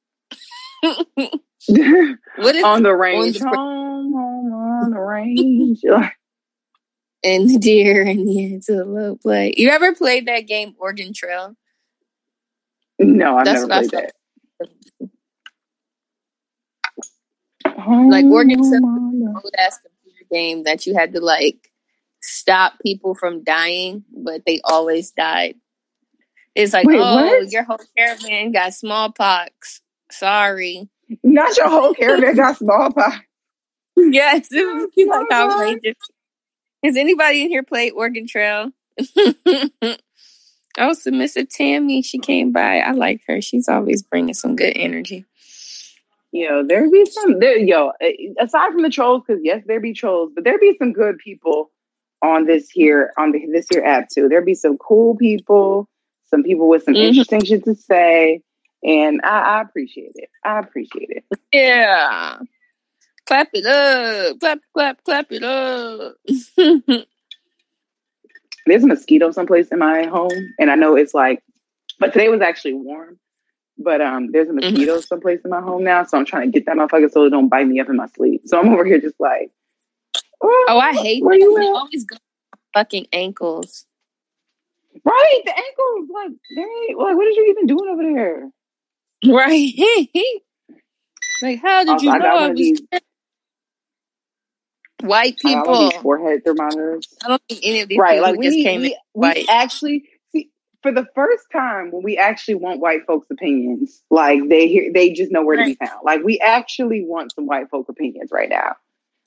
what 0.82 2.56
is 2.56 2.64
on 2.64 2.84
the 2.84 2.96
range? 2.96 3.40
the- 3.40 3.48
home, 3.48 4.14
home 4.14 4.54
on 4.54 4.92
the 4.92 5.00
range. 5.00 5.82
And 7.24 7.50
the 7.50 7.58
deer 7.58 8.04
and 8.06 8.28
the 8.28 8.54
antelope 8.54 9.22
play? 9.22 9.54
You 9.58 9.70
ever 9.70 9.94
played 9.96 10.28
that 10.28 10.42
game 10.42 10.76
Oregon 10.80 11.14
Trail? 11.14 11.56
no, 13.00 13.38
I've 13.38 13.46
That's 13.46 13.66
never 13.66 13.88
played 13.88 13.92
that. 13.92 14.12
Like 17.66 18.26
Oregon 18.26 18.58
Trail. 18.60 18.82
The- 18.82 19.34
oh, 19.36 19.42
Old 19.44 19.54
ass 19.58 19.80
computer 19.80 20.26
game 20.32 20.64
that 20.64 20.86
you 20.86 20.94
had 20.96 21.14
to 21.14 21.20
like 21.22 21.72
stop 22.22 22.74
people 22.82 23.16
from 23.16 23.44
dying, 23.44 24.04
but 24.16 24.46
they 24.46 24.62
always 24.64 25.12
died. 25.12 25.56
It's 26.56 26.72
like, 26.74 26.86
Wait, 26.86 27.00
oh, 27.00 27.16
what? 27.16 27.52
your 27.52 27.64
whole 27.64 27.80
caravan 27.98 28.52
got 28.52 28.74
smallpox. 28.74 29.82
Sorry. 30.12 30.88
Not 31.24 31.58
your 31.58 31.70
whole 31.70 31.94
caravan 32.00 32.36
got 32.36 32.58
smallpox. 32.58 33.18
Yes, 33.98 34.48
it 34.52 34.66
would 34.76 34.90
be 34.96 35.06
like 35.06 35.32
outrageous. 35.32 35.96
Has 36.84 36.98
anybody 36.98 37.44
in 37.44 37.50
here 37.50 37.64
played 37.64 37.94
Oregon 37.94 38.28
Trail? 38.28 38.72
oh, 40.78 40.94
submissive 40.94 41.50
Tammy, 41.50 42.02
she 42.02 42.20
came 42.20 42.52
by. 42.52 42.80
I 42.80 42.92
like 42.92 43.22
her. 43.28 43.42
She's 43.42 43.68
always 43.70 44.02
bringing 44.04 44.34
some 44.34 44.56
good 44.56 44.74
energy. 44.76 45.26
Yo, 46.32 46.64
there 46.68 46.90
be 46.90 47.06
some 47.06 47.40
there. 47.40 47.58
Yo, 47.58 47.92
aside 48.40 48.72
from 48.72 48.82
the 48.82 48.90
trolls, 48.90 49.24
because 49.26 49.42
yes, 49.44 49.62
there 49.68 49.80
be 49.80 49.94
trolls, 49.94 50.32
but 50.34 50.44
there 50.44 50.58
be 50.58 50.76
some 50.80 50.92
good 50.92 51.18
people 51.20 51.70
on 52.24 52.46
this 52.46 52.70
here 52.70 53.12
on 53.18 53.32
the, 53.32 53.46
this 53.52 53.68
here 53.70 53.84
app 53.84 54.10
too. 54.10 54.28
There 54.28 54.42
be 54.42 54.56
some 54.56 54.78
cool 54.78 55.16
people, 55.16 55.88
some 56.26 56.42
people 56.44 56.68
with 56.68 56.84
some 56.84 56.96
Mhm. 56.96 57.04
interesting 57.10 57.46
shit 57.46 57.64
to 57.66 57.76
say, 57.76 58.42
and 58.84 59.22
I, 59.24 59.58
I 59.58 59.62
appreciate 59.62 60.14
it. 60.16 60.30
I 60.44 60.60
appreciate 60.60 61.10
it. 61.12 61.24
Yeah. 61.52 62.40
Clap 63.34 63.50
it 63.54 63.66
up. 63.66 64.40
Clap, 64.40 64.60
clap, 64.76 65.04
clap 65.04 65.32
it 65.32 65.42
up. 65.42 66.14
There's 68.68 68.84
a 68.84 68.88
mosquito 68.88 69.32
someplace 69.32 69.70
in 69.70 69.80
my 69.80 70.04
home, 70.04 70.54
and 70.60 70.70
I 70.70 70.76
know 70.76 70.96
it's 70.96 71.16
like, 71.16 71.42
but 72.00 72.14
today 72.14 72.30
was 72.30 72.42
actually 72.42 72.74
warm. 72.74 73.18
But 73.80 74.02
um, 74.02 74.32
there's 74.32 74.50
a 74.50 74.54
mosquito 74.54 75.02
someplace 75.02 75.40
in 75.44 75.50
my 75.50 75.62
home 75.62 75.84
now, 75.84 76.04
so 76.04 76.20
I'm 76.20 76.26
trying 76.26 76.52
to 76.52 76.60
get 76.60 76.68
that 76.68 76.76
motherfucker 76.78 77.10
so 77.12 77.26
it 77.26 77.32
don't 77.32 77.50
bite 77.50 77.68
me 77.68 77.80
up 77.80 77.90
in 77.90 77.96
my 77.96 78.06
sleep. 78.06 78.44
So 78.46 78.60
I'm 78.60 78.70
over 78.70 78.86
here 78.86 79.02
just 79.02 79.20
like, 79.20 79.50
Oh, 80.44 80.80
I 80.80 80.94
hate 80.94 81.24
Where 81.24 81.34
that. 81.34 81.40
you 81.44 81.58
at? 81.58 81.64
always 81.64 82.06
go 82.06 82.18
fucking 82.76 83.08
ankles. 83.14 83.88
right, 85.04 85.42
the 85.44 85.58
ankles, 85.58 86.10
like, 86.14 86.32
they 86.56 86.94
like, 86.94 87.16
what 87.18 87.26
are 87.26 87.32
you 87.32 87.48
even 87.50 87.66
doing 87.66 87.90
over 87.90 88.04
there? 88.04 88.50
Right. 89.36 89.74
like, 91.42 91.60
how 91.62 91.84
did 91.84 91.90
Also, 91.94 92.06
you 92.06 92.20
know 92.20 92.26
I 92.26 92.48
was 92.50 92.58
these. 92.58 92.82
White 95.04 95.38
I 95.46 95.54
got 95.54 95.68
one 95.68 95.74
of 95.76 95.80
people? 95.80 95.92
these 95.92 96.02
forehead 96.02 96.44
thermometers. 96.46 97.08
I 97.24 97.28
don't 97.30 97.42
think 97.50 97.62
any 97.64 97.82
of 97.82 97.90
these 97.90 97.98
Right, 98.00 98.22
like 98.22 98.38
we 98.38 98.46
just 98.46 98.58
need, 98.58 98.64
came 98.64 98.80
in 98.82 98.82
we, 98.84 98.98
we 99.16 99.28
white. 99.28 99.46
actually 99.50 100.04
see 100.32 100.50
for 100.82 100.92
the 100.92 101.06
first 101.16 101.46
time 101.52 101.92
when 101.92 102.04
we 102.04 102.18
actually 102.18 102.56
want 102.56 102.80
white 102.80 103.06
folks' 103.06 103.28
opinions. 103.32 104.02
Like 104.10 104.48
they 104.50 104.68
hear, 104.68 104.92
they 104.94 105.12
just 105.14 105.32
know 105.32 105.44
where 105.44 105.58
to 105.58 105.64
be 105.66 105.76
found. 105.76 106.00
Like 106.04 106.24
we 106.24 106.40
actually 106.40 107.04
want 107.06 107.34
some 107.34 107.46
white 107.46 107.70
folk 107.70 107.88
opinions 107.90 108.32
right 108.32 108.50
now. 108.50 108.76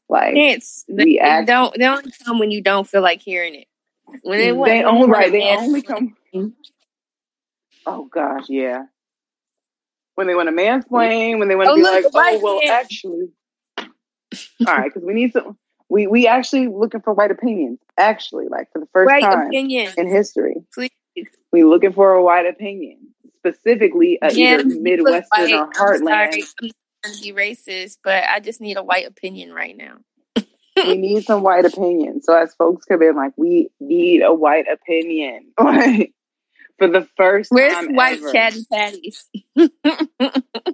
Like 0.08 0.34
It's 0.36 0.84
they, 0.88 1.04
we 1.04 1.12
they 1.14 1.18
act- 1.18 1.46
don't 1.48 1.76
they 1.78 1.86
only 1.86 2.10
come 2.24 2.38
when 2.38 2.50
you 2.50 2.60
don't 2.62 2.86
feel 2.88 3.02
like 3.02 3.20
hearing 3.20 3.54
it. 3.54 3.66
When 4.22 4.38
they, 4.38 4.46
they 4.46 4.52
when 4.52 4.84
only 4.84 5.08
right. 5.08 5.28
a 5.28 5.32
They 5.32 5.38
man- 5.40 5.58
only 5.58 5.82
come. 5.82 6.16
Oh 7.86 8.04
gosh, 8.06 8.44
yeah. 8.48 8.84
When 10.14 10.26
they 10.26 10.34
want 10.34 10.48
to 10.48 10.54
mansplain, 10.54 11.38
when 11.38 11.48
they 11.48 11.56
want 11.56 11.66
to 11.68 11.72
Oh, 11.72 11.76
be 11.76 11.82
look, 11.82 12.04
like, 12.04 12.12
oh 12.14 12.40
well, 12.42 12.60
man." 12.64 12.70
actually, 12.72 13.28
all 13.78 13.86
right, 14.76 14.84
because 14.84 15.02
we 15.06 15.12
need 15.12 15.32
some. 15.32 15.58
We 15.88 16.06
we 16.06 16.26
actually 16.26 16.68
looking 16.68 17.00
for 17.00 17.12
white 17.14 17.30
opinions. 17.30 17.78
Actually, 17.96 18.46
like 18.48 18.72
for 18.72 18.80
the 18.80 18.88
first 18.92 19.06
right 19.08 19.22
time 19.22 19.46
opinion. 19.46 19.92
in 19.96 20.08
history, 20.08 20.56
Please. 20.74 20.90
we 21.52 21.62
looking 21.64 21.92
for 21.92 22.12
a 22.12 22.22
white 22.22 22.46
opinion, 22.46 22.98
specifically 23.38 24.18
a 24.20 24.32
Yeah, 24.34 24.54
either 24.60 24.64
Midwestern 24.64 25.28
white. 25.30 25.52
or 25.54 25.94
I'm 25.94 26.00
Heartland. 26.00 26.08
sorry, 26.08 26.44
I'm 27.04 27.12
to 27.14 27.22
be 27.22 27.32
racist, 27.32 27.98
but 28.02 28.24
I 28.24 28.40
just 28.40 28.60
need 28.60 28.76
a 28.76 28.82
white 28.82 29.06
opinion 29.06 29.52
right 29.52 29.76
now. 29.76 29.98
we 30.76 30.96
need 30.98 31.24
some 31.24 31.42
white 31.42 31.64
opinion. 31.64 32.20
So 32.20 32.36
as 32.36 32.52
folks 32.54 32.84
come 32.84 33.00
in, 33.02 33.14
like 33.14 33.32
we 33.36 33.70
need 33.80 34.22
a 34.22 34.34
white 34.34 34.66
opinion, 34.70 35.52
like 35.60 36.12
for 36.78 36.88
the 36.88 37.08
first 37.16 37.52
Where's 37.52 37.72
time 37.72 37.94
Where's 37.94 38.20
white 38.20 38.32
chatty 38.34 38.66
patties? 38.72 39.24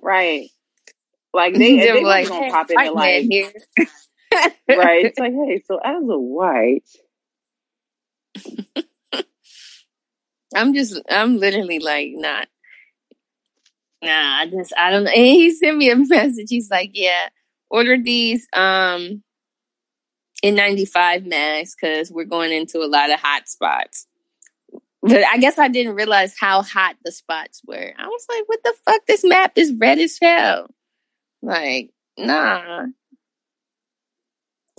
right? 0.03 0.48
Like 1.35 1.55
they, 1.59 1.77
They're 1.79 2.03
like, 2.03 2.29
gonna 2.29 2.40
hey, 2.44 2.51
pop 2.51 2.70
in 2.70 2.77
white 2.94 3.31
like. 3.31 3.55
Right. 4.68 5.06
It's 5.06 5.18
like, 5.18 5.32
hey, 5.32 5.62
so 5.66 5.78
as 5.78 6.02
a 6.02 6.18
white, 6.18 6.88
I'm 10.54 10.74
just, 10.74 11.00
I'm 11.10 11.38
literally 11.38 11.78
like, 11.78 12.10
not, 12.12 12.48
nah, 14.02 14.40
I 14.40 14.46
just, 14.46 14.72
I 14.76 14.90
don't 14.90 15.04
know. 15.04 15.10
And 15.10 15.16
he 15.24 15.50
sent 15.52 15.78
me 15.78 15.90
a 15.90 15.96
message. 15.96 16.46
He's 16.48 16.70
like, 16.70 16.90
yeah, 16.94 17.28
order 17.70 17.96
these, 18.02 18.46
um, 18.52 19.22
N95 20.44 21.26
masks 21.26 21.76
because 21.80 22.10
we're 22.10 22.24
going 22.24 22.52
into 22.52 22.78
a 22.78 22.88
lot 22.88 23.10
of 23.12 23.20
hot 23.20 23.48
spots. 23.48 24.06
But 25.02 25.24
I 25.24 25.38
guess 25.38 25.58
I 25.58 25.68
didn't 25.68 25.94
realize 25.94 26.34
how 26.38 26.62
hot 26.62 26.96
the 27.04 27.10
spots 27.10 27.60
were. 27.66 27.92
I 27.98 28.06
was 28.06 28.26
like, 28.28 28.44
what 28.46 28.60
the 28.62 28.74
fuck? 28.84 29.06
This 29.06 29.24
map 29.24 29.52
is 29.56 29.72
red 29.72 29.98
as 29.98 30.18
hell. 30.20 30.68
Like, 31.42 31.90
nah. 32.16 32.86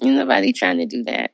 Ain't 0.03 0.15
nobody 0.15 0.51
trying 0.51 0.79
to 0.79 0.85
do 0.85 1.03
that. 1.05 1.31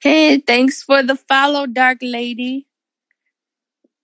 Hey, 0.00 0.38
thanks 0.38 0.82
for 0.82 1.02
the 1.02 1.16
follow, 1.16 1.66
Dark 1.66 1.98
Lady. 2.00 2.66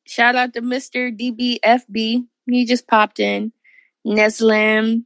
Shout 0.07 0.37
out 0.37 0.54
to 0.54 0.61
Mr. 0.61 1.11
DBFB. 1.11 2.26
He 2.46 2.64
just 2.66 2.87
popped 2.87 3.20
in. 3.20 3.52
Neslam, 4.07 5.04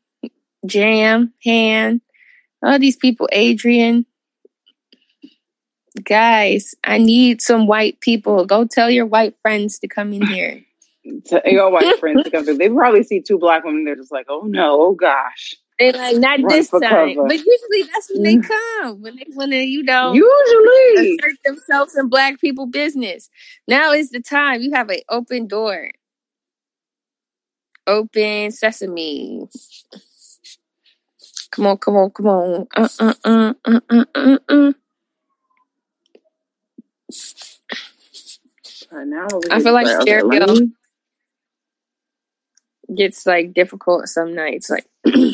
Jam, 0.67 1.33
Han, 1.45 2.01
all 2.63 2.79
these 2.79 2.97
people, 2.97 3.29
Adrian. 3.33 4.07
Guys, 6.05 6.75
I 6.85 6.99
need 6.99 7.43
some 7.43 7.67
white 7.67 8.01
people. 8.01 8.45
Go 8.45 8.65
tell 8.65 8.91
your 8.91 9.07
white 9.07 9.37
friends 9.43 9.79
to 9.81 9.89
come 9.89 10.13
in 10.13 10.27
here. 10.27 10.63
your 11.45 11.71
white 11.71 11.99
friends 11.99 12.25
to 12.25 12.31
come 12.31 12.45
through, 12.45 12.59
they 12.59 12.69
probably 12.69 13.03
see 13.03 13.21
two 13.21 13.39
black 13.39 13.65
women. 13.65 13.85
They're 13.85 13.97
just 13.97 14.13
like, 14.13 14.27
oh 14.29 14.47
no, 14.47 14.81
oh 14.81 14.95
gosh. 14.95 15.55
They 15.79 15.93
like 15.93 16.17
not 16.19 16.41
this 16.49 16.71
time, 16.71 17.17
cover. 17.17 17.27
but 17.29 17.37
usually 17.37 17.83
that's 17.93 18.11
when 18.11 18.23
they 18.23 18.37
come 18.39 19.03
when 19.03 19.17
they 19.17 19.27
want 19.31 19.53
to, 19.53 19.59
you 19.59 19.83
know, 19.83 20.13
Usually, 20.15 21.17
assert 21.19 21.37
themselves 21.45 21.97
in 21.97 22.09
black 22.09 22.41
people 22.41 22.67
business. 22.67 23.29
Now 23.67 23.93
is 23.93 24.11
the 24.11 24.21
time. 24.21 24.63
You 24.63 24.73
have 24.73 24.91
an 24.91 25.01
open 25.09 25.49
door. 25.49 25.93
Open 27.87 28.51
sesame. 28.53 29.49
Come 31.51 31.67
on, 31.67 31.79
come 31.79 31.97
on, 31.97 32.11
come 32.11 32.27
on. 32.27 32.67
Uh, 32.77 32.89
uh, 33.01 33.15
uh, 33.25 33.55
uh, 33.65 33.81
uh, 33.91 34.05
uh, 34.15 34.39
uh. 34.49 34.73
Now 39.05 39.27
I 39.51 39.61
feel 39.61 39.73
like 39.73 39.89
stereo. 39.89 40.47
gets 42.95 43.27
like 43.27 43.53
difficult 43.55 44.09
some 44.09 44.35
nights. 44.35 44.71
Like 44.71 44.87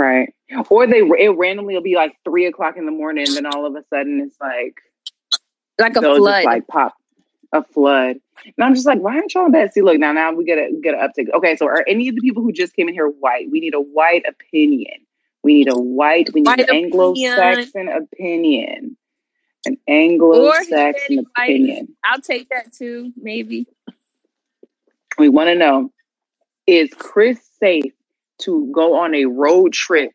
right, 0.00 0.34
or 0.68 0.86
they 0.86 0.98
it 0.98 1.36
randomly 1.36 1.74
will 1.74 1.82
be 1.82 1.96
like 1.96 2.16
three 2.24 2.46
o'clock 2.46 2.76
in 2.76 2.86
the 2.86 2.92
morning, 2.92 3.26
and 3.26 3.36
then 3.36 3.46
all 3.46 3.66
of 3.66 3.74
a 3.74 3.84
sudden 3.92 4.20
it's 4.20 4.40
like 4.40 4.80
like 5.78 5.96
a 5.96 6.00
flood. 6.00 6.44
like 6.44 6.66
pop 6.66 6.94
a 7.52 7.62
flood. 7.64 8.16
And 8.44 8.64
I'm 8.64 8.74
just 8.74 8.86
like, 8.86 9.00
why 9.00 9.16
aren't 9.16 9.34
y'all 9.34 9.46
in 9.46 9.52
bed? 9.52 9.72
See, 9.72 9.82
look 9.82 9.98
now, 9.98 10.12
now 10.12 10.32
we 10.32 10.44
get 10.44 10.58
a 10.58 10.70
get 10.82 10.94
an 10.94 11.00
uptick. 11.00 11.32
Okay, 11.34 11.56
so 11.56 11.66
are 11.66 11.84
any 11.86 12.08
of 12.08 12.14
the 12.14 12.20
people 12.20 12.42
who 12.42 12.52
just 12.52 12.74
came 12.74 12.88
in 12.88 12.94
here 12.94 13.08
white? 13.08 13.50
We 13.50 13.60
need 13.60 13.74
a 13.74 13.80
white 13.80 14.24
opinion. 14.26 15.06
We 15.42 15.54
need 15.54 15.68
a 15.68 15.78
white. 15.78 16.32
We 16.32 16.42
need 16.42 16.48
White 16.48 16.60
an 16.60 16.76
Anglo-Saxon 16.76 17.88
opinion. 17.88 18.96
An 19.66 19.76
Anglo-Saxon 19.88 21.24
opinion. 21.36 21.96
I'll 22.04 22.20
take 22.20 22.48
that 22.50 22.72
too, 22.72 23.12
maybe. 23.16 23.66
We 25.18 25.28
want 25.28 25.48
to 25.48 25.54
know: 25.54 25.90
Is 26.66 26.90
Chris 26.94 27.40
safe 27.58 27.92
to 28.40 28.70
go 28.74 28.98
on 29.00 29.14
a 29.14 29.26
road 29.26 29.72
trip 29.72 30.12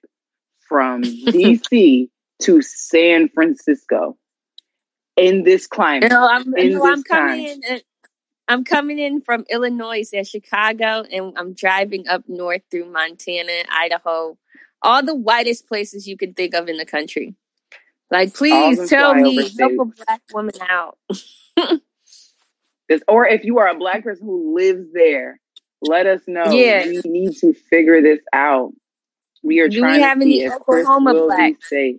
from 0.67 1.03
DC 1.27 2.09
to 2.41 2.61
San 2.61 3.29
Francisco 3.29 4.17
in 5.15 5.43
this 5.43 5.67
climate? 5.67 6.11
No, 6.11 6.27
I'm, 6.27 6.51
no, 6.51 6.85
I'm 6.85 7.03
coming 7.03 7.45
time. 7.45 7.61
in. 7.63 7.75
uh, 7.75 7.79
I'm 8.47 8.63
coming 8.63 8.99
in 8.99 9.21
from 9.21 9.43
Illinois 9.49 10.07
and 10.13 10.27
Chicago, 10.27 11.03
and 11.11 11.33
I'm 11.35 11.53
driving 11.53 12.07
up 12.07 12.23
north 12.27 12.61
through 12.69 12.91
Montana, 12.91 13.63
Idaho, 13.71 14.38
all 14.83 15.03
the 15.03 15.15
whitest 15.15 15.67
places 15.67 16.07
you 16.07 16.15
can 16.15 16.33
think 16.33 16.53
of 16.53 16.69
in 16.69 16.77
the 16.77 16.85
country. 16.85 17.33
Like, 18.11 18.35
please 18.35 18.88
tell 18.88 19.15
me, 19.15 19.49
help 19.57 19.73
a 19.79 19.85
black 19.85 20.21
woman 20.31 20.53
out. 20.69 20.97
Or 23.07 23.27
if 23.27 23.43
you 23.43 23.57
are 23.57 23.67
a 23.67 23.75
black 23.75 24.03
person 24.03 24.27
who 24.27 24.55
lives 24.55 24.93
there, 24.93 25.39
let 25.81 26.05
us 26.07 26.21
know. 26.27 26.45
Yeah. 26.51 26.85
We 26.85 27.01
need 27.05 27.38
to 27.38 27.53
figure 27.53 28.01
this 28.01 28.19
out. 28.33 28.73
We 29.43 29.59
are 29.59 29.67
Do 29.67 29.77
we 29.77 29.81
trying 29.81 30.01
have 30.01 30.17
to 30.19 30.23
any 30.25 30.39
see 30.39 30.49
Chris 30.65 30.85
Oklahoma 30.85 31.13
will 31.13 31.27
blacks? 31.27 31.57
be 31.69 31.75
safe. 31.75 31.95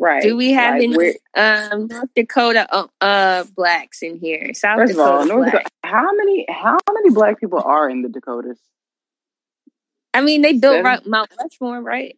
Right. 0.00 0.22
Do 0.22 0.36
we 0.36 0.52
have 0.52 0.74
Like, 0.80 0.82
any 0.84 1.14
um, 1.34 1.86
North 1.88 2.10
Dakota 2.14 2.68
uh, 2.72 2.86
uh, 3.00 3.44
blacks 3.56 4.02
in 4.02 4.16
here? 4.16 4.52
South 4.54 4.78
First 4.78 4.92
Dakota 4.92 5.32
all. 5.34 5.44
Dakota, 5.44 5.64
how 5.82 6.12
many 6.14 6.46
how 6.48 6.76
many 6.92 7.10
black 7.10 7.40
people 7.40 7.60
are 7.60 7.90
in 7.90 8.02
the 8.02 8.08
Dakotas? 8.08 8.58
I 10.14 10.20
mean, 10.20 10.42
they 10.42 10.52
built 10.52 10.84
Seven? 10.84 11.10
Mount 11.10 11.30
Rushmore, 11.40 11.82
right? 11.82 12.16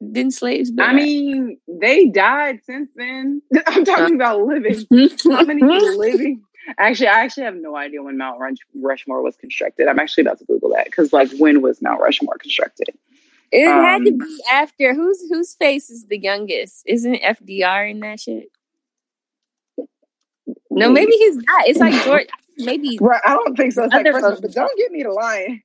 Didn't 0.00 0.32
slaves 0.32 0.70
build 0.70 0.88
I 0.88 0.92
mean, 0.92 1.58
they 1.66 2.08
died 2.08 2.60
since 2.64 2.90
then. 2.94 3.40
I'm 3.66 3.84
talking 3.84 4.16
about 4.16 4.40
living. 4.42 4.84
How 5.30 5.44
many 5.44 5.62
people 5.62 5.98
living? 5.98 6.42
Actually, 6.78 7.08
I 7.08 7.20
actually 7.24 7.44
have 7.44 7.56
no 7.56 7.76
idea 7.76 8.02
when 8.02 8.16
Mount 8.16 8.38
Rush- 8.40 8.56
Rushmore 8.74 9.22
was 9.22 9.36
constructed. 9.36 9.88
I'm 9.88 9.98
actually 9.98 10.22
about 10.22 10.38
to 10.38 10.44
Google 10.44 10.70
that 10.70 10.86
because, 10.86 11.12
like, 11.12 11.30
when 11.38 11.60
was 11.60 11.82
Mount 11.82 12.00
Rushmore 12.00 12.36
constructed? 12.38 12.88
It 13.50 13.66
had 13.66 14.04
to 14.04 14.10
Um, 14.10 14.18
be 14.18 14.38
after 14.50 14.94
whose 14.94 15.28
whose 15.28 15.54
face 15.54 15.90
is 15.90 16.06
the 16.06 16.16
youngest? 16.18 16.84
Isn't 16.86 17.16
FDR 17.16 17.90
in 17.90 18.00
that 18.00 18.20
shit? 18.20 18.50
No, 20.70 20.90
maybe 20.90 21.12
he's 21.12 21.36
not. 21.36 21.68
It's 21.68 21.78
like 21.78 22.02
George. 22.04 22.28
Maybe 22.58 22.98
Right, 23.00 23.20
I 23.26 23.34
don't 23.34 23.56
think 23.56 23.72
so. 23.72 23.84
It's 23.84 23.92
like, 23.92 24.06
first 24.06 24.18
of 24.18 24.24
all, 24.24 24.30
folks- 24.30 24.40
but 24.40 24.52
don't 24.52 24.78
get 24.78 24.90
me 24.90 25.02
to 25.02 25.12
lying. 25.12 25.62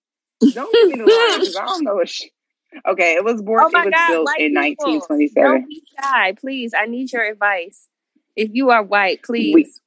Don't 0.53 0.71
get 0.73 0.87
me 0.87 0.95
to 0.97 1.05
lying 1.05 1.39
because 1.39 1.55
I 1.55 1.65
don't 1.65 1.83
know. 1.83 1.95
What 1.95 2.11
okay, 2.89 3.13
it 3.13 3.23
was 3.23 3.41
born. 3.41 3.63
Oh 3.63 3.69
my 3.71 3.83
it 3.83 3.85
was 3.85 3.93
God, 3.93 4.07
built 4.09 4.29
in 4.39 4.47
people, 4.61 4.85
1927. 4.85 5.43
don't 5.51 5.67
be 5.67 5.81
shy, 6.01 6.33
please. 6.33 6.73
I 6.77 6.85
need 6.85 7.11
your 7.11 7.23
advice. 7.23 7.87
If 8.35 8.49
you 8.53 8.69
are 8.69 8.83
white, 8.83 9.23
please. 9.23 9.81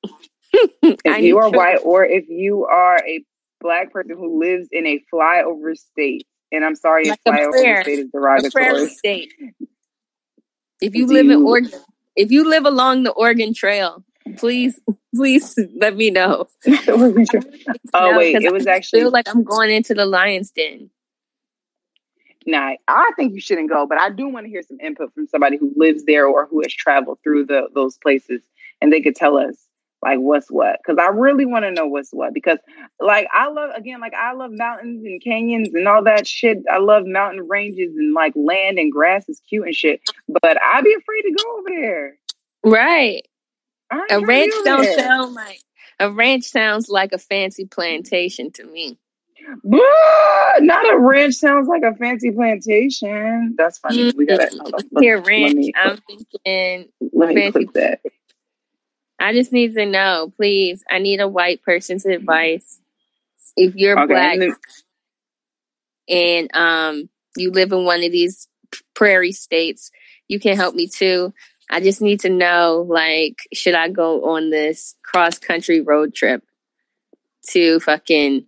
if 0.83 1.23
you 1.23 1.39
are 1.39 1.51
white 1.51 1.79
or 1.85 2.05
if 2.05 2.29
you 2.29 2.65
are 2.67 2.99
a 3.07 3.25
black 3.61 3.93
person 3.93 4.17
who 4.17 4.41
lives 4.41 4.69
in 4.73 4.87
a 4.87 5.03
flyover 5.13 5.77
state, 5.77 6.27
and 6.53 6.65
I'm 6.65 6.75
sorry 6.75 7.09
Like 7.09 7.21
a 7.27 7.31
flyover 7.31 7.51
prayer- 7.51 7.83
state 7.83 7.99
is 8.01 8.09
derogatory. 8.13 8.89
state. 8.89 9.33
If 10.83 10.95
you 10.95 11.07
Do 11.07 11.13
live 11.13 11.29
in 11.29 11.43
Oregon, 11.45 11.79
if 12.17 12.31
you 12.31 12.49
live 12.49 12.65
along 12.65 13.03
the 13.03 13.11
Oregon 13.11 13.53
Trail, 13.53 14.03
please, 14.39 14.81
please 15.15 15.55
let 15.77 15.95
me 15.95 16.11
know. 16.11 16.47
oh 16.67 16.81
No, 17.95 18.17
wait, 18.17 18.37
it 18.37 18.51
was 18.51 18.67
I 18.67 18.77
actually 18.77 19.01
feel 19.01 19.11
like 19.11 19.29
I'm 19.29 19.45
going 19.45 19.71
into 19.71 19.93
the 19.93 20.07
lion's 20.07 20.51
den. 20.51 20.89
Nah, 22.47 22.77
I 22.89 23.11
think 23.17 23.35
you 23.35 23.41
shouldn't 23.43 23.69
go, 23.69 23.87
but 23.87 23.99
I 23.99 24.09
do 24.09 24.27
want 24.29 24.47
to 24.47 24.51
hear 24.51 24.63
some 24.63 24.81
input 24.81 25.13
from 25.13 25.27
somebody 25.27 25.59
who 25.59 25.71
lives 25.77 26.05
there 26.07 26.27
or 26.27 26.47
who 26.47 26.63
has 26.63 26.73
traveled 26.73 27.19
through 27.23 27.45
the 27.45 27.69
those 27.75 27.99
places, 27.99 28.41
and 28.81 28.91
they 28.91 29.03
could 29.03 29.15
tell 29.15 29.37
us 29.37 29.57
like 30.03 30.19
what's 30.19 30.51
what. 30.51 30.79
Because 30.83 30.99
I 30.99 31.09
really 31.09 31.45
want 31.45 31.65
to 31.65 31.71
know 31.71 31.87
what's 31.87 32.11
what. 32.11 32.33
Because 32.35 32.59
like 33.01 33.27
I 33.33 33.49
love 33.49 33.71
again, 33.77 34.01
like 34.01 34.15
I 34.15 34.33
love 34.33 34.51
mountains 34.53 35.05
and 35.05 35.23
canyons 35.23 35.69
and 35.75 35.87
all 35.87 36.05
that 36.05 36.27
shit. 36.27 36.59
I 36.73 36.79
love 36.79 37.05
mountain 37.07 37.47
ranges 37.49 37.95
and 37.97 38.15
like 38.15 38.33
land 38.37 38.79
and 38.79 38.93
grass 38.93 39.29
is 39.29 39.41
cute 39.49 39.67
and 39.67 39.75
shit. 39.75 40.01
But 40.29 40.59
I'd 40.63 40.85
be 40.85 40.95
afraid 40.95 41.23
to 41.23 41.33
go 41.33 41.59
over 41.59 41.69
there. 41.69 42.19
Right. 42.65 43.23
A 44.11 44.21
ranch 44.21 44.53
don't 44.65 44.83
there. 44.83 44.99
sound 44.99 45.35
like 45.35 45.61
a 45.99 46.11
ranch 46.11 46.45
sounds 46.45 46.89
like 46.89 47.13
a 47.13 47.19
fancy 47.19 47.67
plantation 47.67 48.51
to 48.53 48.65
me. 48.65 48.99
Blah! 49.65 49.81
Not 50.61 50.93
a 50.93 50.99
ranch 50.99 51.35
sounds 51.35 51.67
like 51.67 51.83
a 51.83 51.95
fancy 51.97 52.31
plantation. 52.31 53.55
That's 53.57 53.79
funny. 53.79 54.13
Mm, 54.13 54.17
we 54.17 54.27
gotta 54.27 54.49
Here, 55.01 55.21
ranch. 55.21 55.71
I'm 55.75 55.99
thinking. 56.07 56.89
Let 57.13 57.31
me 57.31 57.35
fancy 57.35 57.51
click 57.51 57.73
that. 57.73 58.01
I 59.20 59.33
just 59.35 59.52
need 59.52 59.74
to 59.74 59.85
know, 59.87 60.33
please. 60.37 60.83
I 60.90 60.98
need 60.98 61.20
a 61.20 61.28
white 61.28 61.62
person's 61.62 62.06
advice. 62.06 62.80
If 63.56 63.76
you're 63.76 63.98
Okay, 63.98 64.06
black 64.12 64.33
and 64.35 64.42
then- 64.42 64.56
and 66.09 66.56
um 66.56 67.11
you 67.37 67.50
live 67.52 67.70
in 67.72 67.85
one 67.85 68.02
of 68.02 68.11
these 68.11 68.48
prairie 68.94 69.33
states, 69.33 69.90
you 70.28 70.40
can 70.40 70.56
help 70.56 70.74
me 70.74 70.88
too. 70.88 71.33
I 71.70 71.80
just 71.80 72.00
need 72.02 72.18
to 72.20 72.28
know, 72.28 72.85
like, 72.88 73.37
should 73.52 73.74
I 73.74 73.88
go 73.88 74.24
on 74.30 74.50
this 74.50 74.96
cross 75.04 75.38
country 75.38 75.80
road 75.80 76.14
trip 76.14 76.42
to 77.50 77.78
fucking 77.80 78.46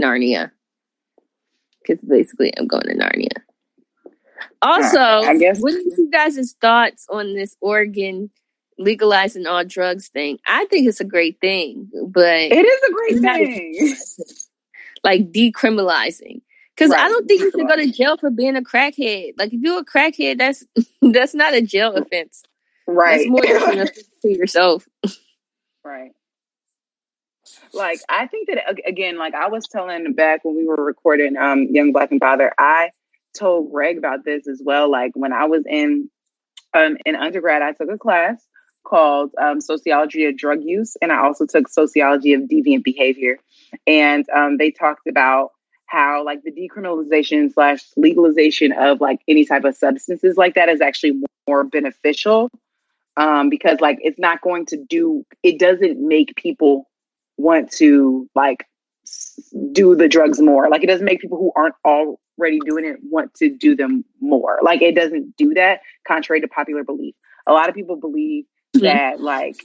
Narnia? 0.00 0.50
Because 1.82 2.00
basically, 2.02 2.52
I'm 2.58 2.66
going 2.66 2.82
to 2.86 2.94
Narnia. 2.96 3.42
Also, 4.60 4.98
I 4.98 5.36
guess- 5.36 5.60
what 5.60 5.74
are 5.74 5.78
you 5.78 6.08
guys' 6.10 6.54
thoughts 6.60 7.06
on 7.10 7.34
this 7.34 7.56
Oregon 7.60 8.30
legalizing 8.78 9.46
all 9.46 9.64
drugs 9.64 10.08
thing? 10.08 10.38
I 10.46 10.64
think 10.66 10.88
it's 10.88 11.00
a 11.00 11.04
great 11.04 11.40
thing, 11.40 11.90
but 12.08 12.24
It 12.24 12.64
is 12.64 12.88
a 12.88 12.92
great 12.92 13.20
thing. 13.20 13.96
like 15.04 15.32
decriminalizing. 15.32 16.40
Because 16.74 16.92
I 16.92 17.08
don't 17.08 17.26
think 17.26 17.40
you 17.40 17.50
should 17.50 17.66
go 17.68 17.74
to 17.74 17.90
jail 17.90 18.16
for 18.16 18.30
being 18.30 18.54
a 18.56 18.62
crackhead. 18.62 19.32
Like 19.36 19.52
if 19.52 19.60
you're 19.60 19.80
a 19.80 19.84
crackhead, 19.84 20.38
that's 20.38 20.64
that's 21.02 21.34
not 21.34 21.54
a 21.54 21.60
jail 21.60 21.94
offense. 21.94 22.44
Right. 22.86 23.18
That's 23.18 23.28
more 23.28 23.74
than 23.74 23.88
to 24.22 24.28
yourself. 24.28 24.88
right. 25.84 26.12
Like 27.72 27.98
I 28.08 28.26
think 28.28 28.48
that 28.48 28.58
again, 28.86 29.18
like 29.18 29.34
I 29.34 29.48
was 29.48 29.66
telling 29.66 30.12
back 30.14 30.44
when 30.44 30.56
we 30.56 30.64
were 30.66 30.76
recording 30.84 31.36
um 31.36 31.64
Young 31.70 31.92
Black 31.92 32.12
and 32.12 32.20
Father, 32.20 32.52
I 32.58 32.90
told 33.36 33.72
Greg 33.72 33.98
about 33.98 34.24
this 34.24 34.46
as 34.46 34.62
well. 34.64 34.88
Like 34.90 35.12
when 35.14 35.32
I 35.32 35.46
was 35.46 35.64
in 35.68 36.08
um 36.74 36.96
in 37.04 37.16
undergrad, 37.16 37.60
I 37.62 37.72
took 37.72 37.90
a 37.90 37.98
class 37.98 38.40
called 38.88 39.32
um, 39.38 39.60
Sociology 39.60 40.24
of 40.24 40.36
Drug 40.36 40.60
Use, 40.62 40.96
and 41.02 41.12
I 41.12 41.18
also 41.18 41.46
took 41.46 41.68
Sociology 41.68 42.32
of 42.32 42.42
Deviant 42.42 42.84
Behavior. 42.84 43.38
And 43.86 44.26
um, 44.30 44.56
they 44.56 44.70
talked 44.70 45.06
about 45.06 45.50
how 45.86 46.24
like 46.24 46.42
the 46.42 46.52
decriminalization 46.52 47.52
slash 47.52 47.82
legalization 47.96 48.72
of 48.72 49.00
like 49.00 49.20
any 49.26 49.44
type 49.44 49.64
of 49.64 49.76
substances 49.76 50.36
like 50.36 50.54
that 50.54 50.68
is 50.68 50.80
actually 50.80 51.20
more 51.46 51.64
beneficial 51.64 52.50
um, 53.16 53.48
because 53.48 53.80
like 53.80 53.98
it's 54.02 54.18
not 54.18 54.40
going 54.42 54.66
to 54.66 54.76
do 54.76 55.24
it 55.42 55.58
doesn't 55.58 55.98
make 56.06 56.34
people 56.36 56.88
want 57.38 57.70
to 57.72 58.28
like 58.34 58.66
do 59.72 59.94
the 59.94 60.08
drugs 60.08 60.40
more. 60.40 60.68
Like 60.68 60.84
it 60.84 60.88
doesn't 60.88 61.04
make 61.04 61.20
people 61.20 61.38
who 61.38 61.52
aren't 61.56 61.74
already 61.84 62.60
doing 62.60 62.84
it 62.84 62.96
want 63.02 63.32
to 63.34 63.56
do 63.56 63.74
them 63.74 64.04
more. 64.20 64.58
Like 64.62 64.82
it 64.82 64.94
doesn't 64.94 65.36
do 65.36 65.54
that 65.54 65.80
contrary 66.06 66.40
to 66.42 66.48
popular 66.48 66.84
belief. 66.84 67.14
A 67.46 67.52
lot 67.52 67.70
of 67.70 67.74
people 67.74 67.96
believe 67.96 68.44
Mhm. 68.76 68.80
that 68.82 69.20
like 69.20 69.56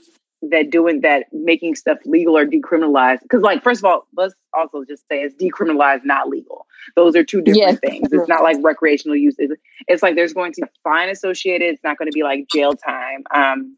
that 0.50 0.70
doing 0.70 1.00
that 1.02 1.26
making 1.32 1.74
stuff 1.74 1.98
legal 2.04 2.36
or 2.36 2.44
decriminalized 2.46 3.20
because 3.22 3.40
like 3.42 3.62
first 3.62 3.80
of 3.80 3.84
all 3.86 4.06
let's 4.16 4.34
also 4.52 4.84
just 4.84 5.02
say 5.08 5.22
it's 5.22 5.34
decriminalized 5.42 6.04
not 6.04 6.28
legal 6.28 6.66
those 6.96 7.16
are 7.16 7.24
two 7.24 7.40
different 7.40 7.80
Yes. 7.82 7.90
things 7.90 8.08
it's 8.12 8.28
not 8.28 8.42
like 8.42 8.58
recreational 8.62 9.16
use 9.16 9.34
it's, 9.38 9.54
it's 9.88 10.02
like 10.02 10.16
there's 10.16 10.34
going 10.34 10.52
to 10.52 10.60
be 10.62 10.66
a 10.66 10.70
fine 10.82 11.08
associated 11.08 11.72
it's 11.72 11.82
not 11.84 11.96
going 11.96 12.08
to 12.08 12.12
be 12.12 12.22
like 12.22 12.46
jail 12.48 12.76
time 12.76 13.24
um 13.34 13.76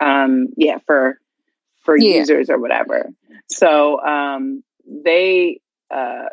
um 0.00 0.46
yeah 0.56 0.78
for 0.86 1.18
for 1.84 1.96
Yeah. 1.98 2.18
users 2.18 2.48
or 2.48 2.58
whatever 2.58 3.10
so 3.50 4.00
um 4.04 4.62
they 4.86 5.60
uh 5.90 6.26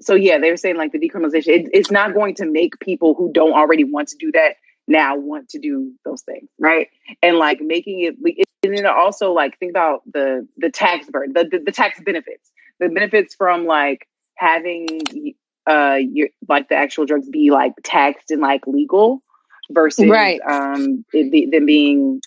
so 0.00 0.14
yeah 0.14 0.38
they 0.38 0.50
were 0.50 0.56
saying 0.56 0.76
like 0.76 0.92
the 0.92 0.98
decriminalization 0.98 1.48
it, 1.48 1.68
it's 1.72 1.90
not 1.90 2.14
going 2.14 2.34
to 2.36 2.46
make 2.46 2.78
people 2.80 3.14
who 3.14 3.30
don't 3.32 3.52
already 3.52 3.84
want 3.84 4.08
to 4.08 4.16
do 4.18 4.32
that 4.32 4.56
now 4.88 5.16
want 5.16 5.48
to 5.50 5.58
do 5.58 5.92
those 6.04 6.22
things, 6.22 6.48
right? 6.58 6.88
And 7.22 7.38
like 7.38 7.60
making 7.60 8.00
it, 8.00 8.46
and 8.62 8.76
then 8.76 8.86
also 8.86 9.32
like 9.32 9.58
think 9.58 9.70
about 9.70 10.02
the 10.12 10.46
the 10.56 10.70
tax 10.70 11.08
burden, 11.10 11.32
the, 11.34 11.44
the, 11.44 11.64
the 11.64 11.72
tax 11.72 12.00
benefits, 12.00 12.50
the 12.80 12.88
benefits 12.88 13.34
from 13.34 13.66
like 13.66 14.06
having 14.36 15.00
uh 15.68 15.98
your 16.00 16.28
like 16.48 16.68
the 16.68 16.74
actual 16.74 17.04
drugs 17.06 17.28
be 17.28 17.50
like 17.50 17.72
taxed 17.82 18.30
and 18.30 18.40
like 18.40 18.66
legal 18.66 19.20
versus 19.70 20.08
Right. 20.08 20.40
um 20.48 21.04
it 21.12 21.50
them 21.50 21.66
being 21.66 22.20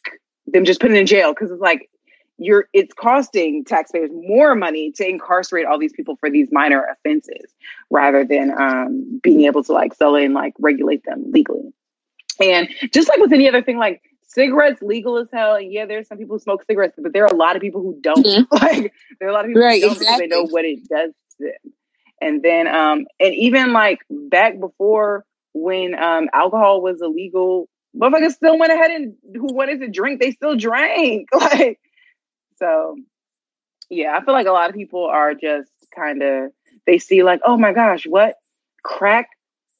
them 0.48 0.66
just 0.66 0.82
putting 0.82 0.98
in 0.98 1.06
jail 1.06 1.34
because 1.34 1.52
it's 1.52 1.62
like 1.62 1.90
you're 2.38 2.68
it's 2.74 2.94
costing 2.94 3.64
taxpayers 3.66 4.10
more 4.14 4.56
money 4.56 4.92
to 4.94 5.08
incarcerate 5.08 5.66
all 5.66 5.78
these 5.78 5.94
people 5.94 6.16
for 6.18 6.30
these 6.30 6.50
minor 6.52 6.86
offenses 6.86 7.54
rather 7.90 8.26
than 8.26 8.52
um 8.60 9.20
being 9.24 9.42
able 9.42 9.64
to 9.64 9.72
like 9.72 9.94
sell 9.94 10.16
it 10.16 10.26
and 10.26 10.34
like 10.34 10.54
regulate 10.60 11.04
them 11.06 11.24
legally 11.32 11.74
and 12.42 12.70
just 12.94 13.10
like 13.10 13.20
with 13.20 13.34
any 13.34 13.48
other 13.48 13.62
thing 13.62 13.78
like 13.78 14.02
cigarettes 14.28 14.82
legal 14.82 15.18
as 15.18 15.28
hell. 15.32 15.56
And 15.56 15.72
yeah 15.72 15.86
there's 15.86 16.08
some 16.08 16.18
people 16.18 16.36
who 16.36 16.40
smoke 16.40 16.64
cigarettes 16.66 16.96
but 17.02 17.14
there 17.14 17.24
are 17.24 17.34
a 17.34 17.36
lot 17.36 17.56
of 17.56 17.62
people 17.62 17.82
who 17.82 18.00
don't. 18.02 18.26
Mhm. 18.26 18.46
like 18.52 18.94
there 19.20 19.28
are 19.28 19.32
a 19.32 19.34
lot 19.34 19.46
of 19.46 19.50
people 19.50 19.64
Right, 19.64 19.82
who 19.82 19.90
don't 19.90 20.00
because 20.00 20.20
they 20.20 20.28
know 20.28 20.46
what 20.46 20.66
it 20.66 20.80
does 20.88 21.12
to 21.38 21.46
them. 21.46 21.74
And 22.22 22.44
then 22.44 22.68
um 22.68 23.06
and 23.20 23.34
even 23.36 23.74
like 23.74 24.00
back 24.10 24.60
before 24.60 25.26
when 25.54 25.96
um 25.96 26.30
alcohol 26.34 26.82
was 26.82 27.02
illegal 27.02 27.68
motherfuckers 27.96 28.34
still 28.34 28.58
went 28.60 28.72
ahead 28.72 28.92
and 28.92 29.16
who 29.34 29.54
wanted 29.54 29.80
to 29.82 29.88
drink 29.90 30.20
they 30.22 30.32
still 30.32 30.56
drank. 30.56 31.28
Like 31.34 31.80
so 32.58 32.96
yeah 33.90 34.16
i 34.16 34.24
feel 34.24 34.34
like 34.34 34.46
a 34.48 34.52
lot 34.52 34.70
of 34.70 34.76
people 34.76 35.06
are 35.06 35.34
just 35.34 35.72
kind 35.96 36.22
of 36.22 36.52
they 36.86 37.00
see 37.00 37.24
like 37.24 37.42
oh 37.46 37.58
my 37.58 37.74
gosh 37.74 38.04
what? 38.06 38.36
Crack 38.84 39.30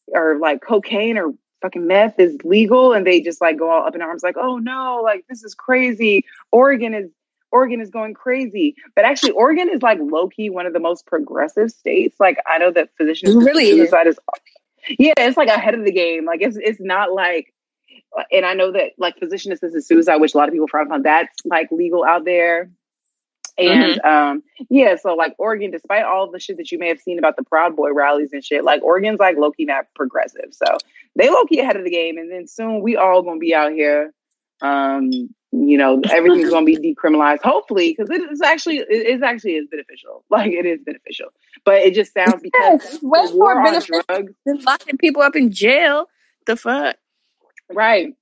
or 0.08 0.40
like 0.40 0.62
cocaine 0.62 1.18
or 1.18 1.34
fucking 1.62 1.88
meth 1.88 2.20
is 2.20 2.38
legal 2.44 2.94
and 2.94 3.06
they 3.06 3.22
just 3.22 3.42
like 3.42 3.58
go 3.58 3.70
all 3.70 3.86
up 3.86 3.96
in 3.96 4.02
arms 4.02 4.24
like 4.24 4.38
oh 4.38 4.58
no 4.58 5.02
like 5.04 5.26
this 5.28 5.44
is 5.44 5.54
crazy. 5.54 6.26
Oregon 6.52 6.94
is 6.94 7.10
oregon 7.52 7.82
is 7.82 7.90
going 7.90 8.14
crazy. 8.14 8.76
But 8.96 9.06
actually 9.06 9.32
oregon 9.32 9.70
is 9.70 9.82
like 9.82 10.00
low-key 10.02 10.50
one 10.50 10.66
of 10.66 10.74
the 10.74 10.80
most 10.80 11.06
progressive 11.06 11.72
states. 11.72 12.16
Like 12.20 12.38
i 12.48 12.58
know 12.58 12.72
that 12.72 12.90
physicians 12.98 13.36
really? 13.36 13.72
suicide 13.72 14.08
is 14.08 14.18
yeah 14.98 15.14
it's 15.18 15.38
like 15.38 15.50
ahead 15.50 15.74
of 15.74 15.86
the 15.86 15.92
game. 15.92 16.26
Like 16.26 16.42
it's 16.42 16.58
it's 16.58 16.80
not 16.80 17.14
like 17.14 17.54
and 18.32 18.46
i 18.46 18.54
know 18.54 18.72
that 18.72 18.92
like 18.98 19.18
physician 19.20 19.52
assisted 19.52 19.84
suicide 19.84 20.18
which 20.18 20.34
a 20.34 20.38
lot 20.38 20.48
of 20.48 20.54
people 20.54 20.68
frown 20.68 20.88
upon 20.88 21.04
that's 21.04 21.46
like 21.46 21.72
legal 21.72 22.04
out 22.04 22.26
there 22.26 22.70
and 23.60 24.02
um 24.02 24.44
yeah 24.70 24.96
so 24.96 25.14
like 25.16 25.34
oregon 25.38 25.72
despite 25.72 26.04
all 26.04 26.30
the 26.30 26.40
shit 26.40 26.58
that 26.58 26.72
you 26.72 26.80
may 26.80 26.88
have 26.88 27.00
seen 27.00 27.20
about 27.20 27.36
the 27.36 27.44
proud 27.44 27.76
boy 27.76 27.92
rallies 27.94 28.30
and 28.34 28.44
shit 28.44 28.64
like 28.64 28.82
oregon's 28.84 29.20
like 29.20 29.38
low-key 29.38 29.66
not 29.66 29.86
progressive 29.96 30.50
so 30.52 30.66
they 31.16 31.30
low-key 31.30 31.60
ahead 31.60 31.76
of 31.76 31.84
the 31.84 31.92
game 31.92 32.18
and 32.18 32.32
then 32.32 32.48
soon 32.48 32.82
we 32.82 32.96
all 32.96 33.22
gonna 33.22 33.40
be 33.40 33.54
out 33.54 33.72
here 33.72 34.14
um 34.62 35.12
you 35.52 35.78
know 35.78 36.02
everything's 36.12 36.50
gonna 36.50 36.66
be 36.66 36.96
decriminalized 37.04 37.42
hopefully 37.44 37.96
because 37.98 38.10
it 38.12 38.22
is 38.32 38.42
actually 38.42 38.78
it 38.78 38.90
is 38.90 39.22
actually 39.22 39.54
is 39.54 39.68
beneficial 39.70 40.24
like 40.30 40.52
it 40.52 40.66
is 40.66 40.80
beneficial 40.86 41.30
but 41.66 41.76
it 41.82 41.94
just 41.94 42.14
sounds 42.14 42.42
because 42.42 42.82
Yes, 42.82 43.00
way 43.02 43.34
more 43.34 43.58
on 43.58 43.64
beneficial 43.64 44.02
drugs 44.08 44.34
than 44.46 44.62
locking 44.62 44.98
people 44.98 45.22
up 45.22 45.36
in 45.36 45.52
jail. 45.52 46.08
The 46.46 46.56
fuck? 46.56 46.98
Right. 47.72 48.14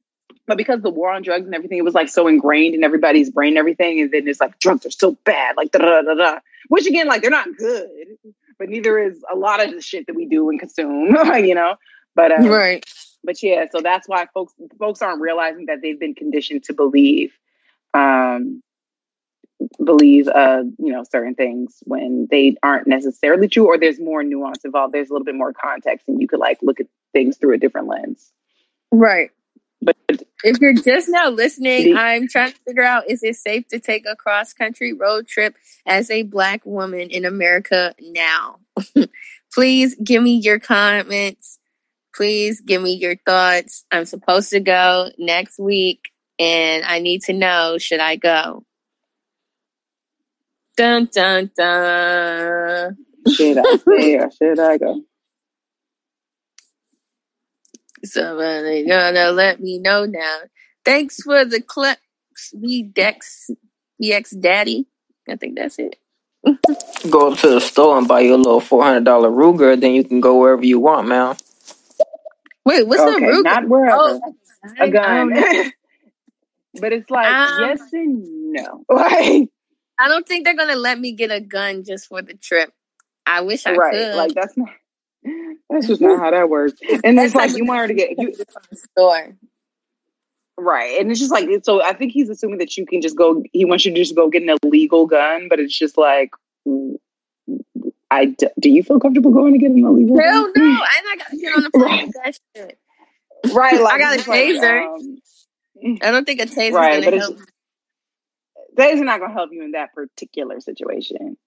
But 0.48 0.58
because 0.58 0.82
the 0.82 0.90
war 0.90 1.12
on 1.12 1.22
drugs 1.24 1.46
and 1.46 1.54
everything, 1.54 1.78
it 1.78 1.84
was 1.84 1.94
like 1.94 2.08
so 2.10 2.28
ingrained 2.28 2.74
in 2.74 2.84
everybody's 2.84 3.30
brain 3.30 3.50
and 3.50 3.58
everything. 3.58 4.00
And 4.02 4.12
then 4.12 4.28
it's 4.28 4.40
like 4.40 4.58
drugs 4.60 4.86
are 4.86 4.92
so 4.92 5.12
bad, 5.26 5.58
like 5.58 5.72
da 5.72 5.80
da 5.80 6.02
da 6.02 6.14
da. 6.14 6.40
Which 6.70 6.88
again, 6.88 7.08
like 7.08 7.22
they're 7.22 7.30
not 7.32 7.48
good, 7.58 7.90
but 8.58 8.70
neither 8.70 8.98
is 8.98 9.22
a 9.32 9.36
lot 9.36 9.64
of 9.64 9.72
the 9.72 9.82
shit 9.82 10.08
that 10.08 10.16
we 10.16 10.26
do 10.26 10.50
and 10.50 10.60
consume, 10.60 11.16
you 11.44 11.54
know. 11.54 11.76
But 12.16 12.32
um, 12.32 12.48
Right. 12.48 12.86
but 13.24 13.44
yeah, 13.44 13.66
so 13.72 13.82
that's 13.82 14.08
why 14.08 14.26
folks 14.34 14.54
folks 14.80 15.02
aren't 15.02 15.22
realizing 15.22 15.66
that 15.66 15.82
they've 15.82 16.00
been 16.00 16.16
conditioned 16.16 16.64
to 16.64 16.74
believe 16.74 17.34
um 17.94 18.62
believe 19.84 20.28
uh 20.28 20.62
you 20.78 20.92
know 20.92 21.04
certain 21.10 21.34
things 21.34 21.80
when 21.86 22.28
they 22.30 22.56
aren't 22.62 22.86
necessarily 22.86 23.48
true 23.48 23.66
or 23.66 23.78
there's 23.78 24.00
more 24.00 24.22
nuance 24.24 24.64
involved 24.64 24.94
there's 24.94 25.10
a 25.10 25.14
little 25.14 25.26
bit 25.26 25.34
more 25.36 25.52
context 25.54 26.08
and 26.08 26.22
you 26.22 26.28
could 26.28 26.40
like 26.40 26.60
look 26.62 26.80
at 26.80 26.86
things 27.12 27.38
through 27.38 27.56
a 27.56 27.58
different 27.58 27.88
lens 27.88 28.32
Right. 28.92 29.32
But 29.82 29.96
If 30.44 30.60
you're 30.60 30.74
just 30.74 31.10
now 31.10 31.30
listening, 31.30 31.96
I'm 31.98 32.28
trying 32.28 32.52
to 32.52 32.60
figure 32.60 32.84
out 32.84 33.10
is 33.10 33.24
it 33.24 33.36
safe 33.36 33.68
to 33.70 33.80
take 33.80 34.06
a 34.08 34.16
cross 34.16 34.54
country 34.54 34.94
road 34.94 35.28
trip 35.28 35.56
as 35.86 36.10
a 36.12 36.24
black 36.24 36.66
woman 36.66 37.10
in 37.10 37.26
America 37.26 37.96
now? 38.00 38.60
Please 39.54 39.96
give 39.96 40.22
me 40.22 40.36
your 40.36 40.60
comments. 40.60 41.60
Please 42.16 42.62
give 42.62 42.82
me 42.82 42.94
your 42.94 43.16
thoughts. 43.16 43.86
I'm 43.92 44.06
supposed 44.06 44.52
to 44.52 44.60
go 44.60 45.10
next 45.18 45.60
week 45.60 46.12
and 46.40 46.84
I 46.84 47.00
need 47.00 47.22
to 47.24 47.34
know 47.34 47.78
should 47.78 48.00
I 48.00 48.16
go? 48.16 48.64
Dun 50.76 51.10
dun 51.12 51.50
dun. 51.58 52.98
should 53.34 53.58
I 53.58 53.78
stay 53.78 54.16
or 54.18 54.32
should 54.32 54.60
I 54.60 54.78
go? 54.78 55.02
Somebody 58.04 58.88
gonna 58.88 59.32
let 59.32 59.60
me 59.60 59.80
know 59.80 60.06
now. 60.06 60.40
Thanks 60.86 61.22
for 61.22 61.44
the 61.46 61.62
clips, 61.62 62.02
V 62.54 62.84
Dex 62.84 63.50
EX 64.04 64.32
Daddy. 64.32 64.88
I 65.30 65.36
think 65.36 65.58
that's 65.58 65.80
it. 65.80 65.98
Go 67.10 67.32
up 67.32 67.40
to 67.40 67.50
the 67.50 67.60
store 67.60 67.98
and 67.98 68.08
buy 68.08 68.22
your 68.22 68.38
little 68.38 68.62
four 68.62 68.84
hundred 68.84 69.04
dollar 69.04 69.30
Ruger, 69.30 69.80
then 69.80 69.94
you 69.94 70.04
can 70.04 70.22
go 70.22 70.40
wherever 70.40 70.64
you 70.64 70.80
want, 70.80 71.08
man. 71.08 71.36
Wait, 72.66 72.88
what's 72.88 73.02
okay, 73.02 73.26
the 73.26 73.32
Ruger? 73.32 73.44
not 73.44 73.68
wherever. 73.68 73.98
Oh, 74.00 74.34
a 74.80 74.90
gun. 74.90 75.32
but 76.80 76.94
it's 76.94 77.10
like 77.10 77.28
Um, 77.28 77.70
yes 77.70 77.82
and 77.94 78.52
no. 78.54 78.86
Like 78.90 79.50
I 80.00 80.08
don't 80.08 80.28
think 80.28 80.46
they're 80.46 80.56
gonna 80.56 80.76
let 80.76 81.00
me 81.00 81.14
get 81.14 81.32
a 81.32 81.42
gun 81.42 81.84
just 81.84 82.08
for 82.08 82.22
the 82.22 82.36
trip. 82.36 82.72
I 83.26 83.42
wish 83.42 83.66
I 83.66 83.74
right. 83.74 83.94
could. 83.94 84.16
Like 84.16 84.34
that's 84.34 84.56
not 84.58 84.70
that's 85.70 85.88
just 85.88 86.02
not 86.02 86.20
how 86.20 86.32
that 86.32 86.50
works. 86.50 86.80
And 87.04 87.20
it's 87.20 87.36
like 87.36 87.50
like 87.50 87.58
you 87.58 87.66
want 87.66 87.82
her 87.82 87.88
to 87.88 87.94
get 87.94 88.12
you 88.18 88.34
from 88.34 88.64
the 88.70 88.76
store. 88.78 89.36
right. 90.58 91.00
And 91.00 91.12
it's 91.12 91.20
just 91.20 91.32
like 91.32 91.50
so 91.64 91.84
I 91.84 91.94
think 91.94 92.12
he's 92.12 92.30
assuming 92.30 92.60
that 92.60 92.78
you 92.78 92.86
can 92.86 93.02
just 93.02 93.16
go 93.18 93.44
he 93.54 93.66
wants 93.66 93.86
you 93.86 93.92
to 93.94 93.98
just 94.00 94.16
go 94.16 94.30
get 94.30 94.44
an 94.44 94.56
illegal 94.64 95.06
gun, 95.08 95.48
but 95.50 95.60
it's 95.60 95.78
just 95.78 95.98
like 95.98 96.32
I 98.10 98.26
d- 98.26 98.48
do 98.60 98.70
you 98.70 98.84
feel 98.84 99.00
comfortable 99.00 99.32
going 99.32 99.54
to 99.54 99.60
get 99.60 99.72
an 99.72 99.86
illegal 99.86 100.20
Hell 100.20 100.52
gun? 100.54 100.64
no, 100.64 100.70
I'm 100.70 101.04
not 101.18 101.28
gonna 101.28 101.42
get 101.42 101.58
on 101.58 101.64
the 101.64 101.70
with 101.74 102.14
that 102.24 102.40
shit. 102.56 102.80
Right, 103.54 103.80
like 103.82 103.94
I 103.94 104.00
got 104.00 104.16
a 104.16 104.20
it's 104.20 104.28
like, 104.28 104.40
taser. 104.40 104.88
um, 104.96 105.98
I 106.02 106.12
don't 106.12 106.26
think 106.26 106.40
a 106.42 106.46
taser's 106.46 106.74
Right, 106.74 107.04
gonna 107.04 107.20
help. 107.20 107.38
Taser's 108.78 109.02
not 109.02 109.20
gonna 109.20 109.34
help 109.34 109.50
you 109.52 109.64
in 109.64 109.72
that 109.72 109.94
particular 109.94 110.60
situation. 110.62 111.38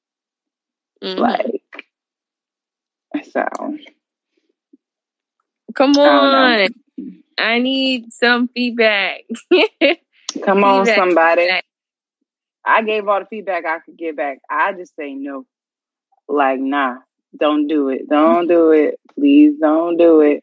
Mhm. 1.03 1.19
Like 1.19 1.60
so 3.31 3.45
Come 5.75 5.93
I 5.99 6.65
on. 6.65 6.69
I 7.39 7.59
need 7.59 8.13
some 8.13 8.49
feedback. 8.49 9.23
come 10.45 10.65
on 10.65 10.85
Feedback, 10.85 10.97
somebody. 10.97 11.43
feedback. 11.43 11.65
I 12.65 12.83
gave 12.83 13.09
all 13.09 13.21
the 13.21 13.27
feedback 13.27 13.65
I 13.65 13.79
could 13.81 13.97
give 13.97 14.17
back. 14.17 14.39
I 14.51 14.73
just 14.73 14.95
say 14.97 15.15
no. 15.15 15.47
Like, 16.29 16.61
nah, 16.61 16.97
don't 17.39 17.67
do 17.67 17.89
it. 17.89 18.09
Don't 18.09 18.47
do 18.47 18.73
it. 18.73 18.99
Please 19.15 19.55
don't 19.61 19.97
do 19.97 20.21
it. 20.21 20.43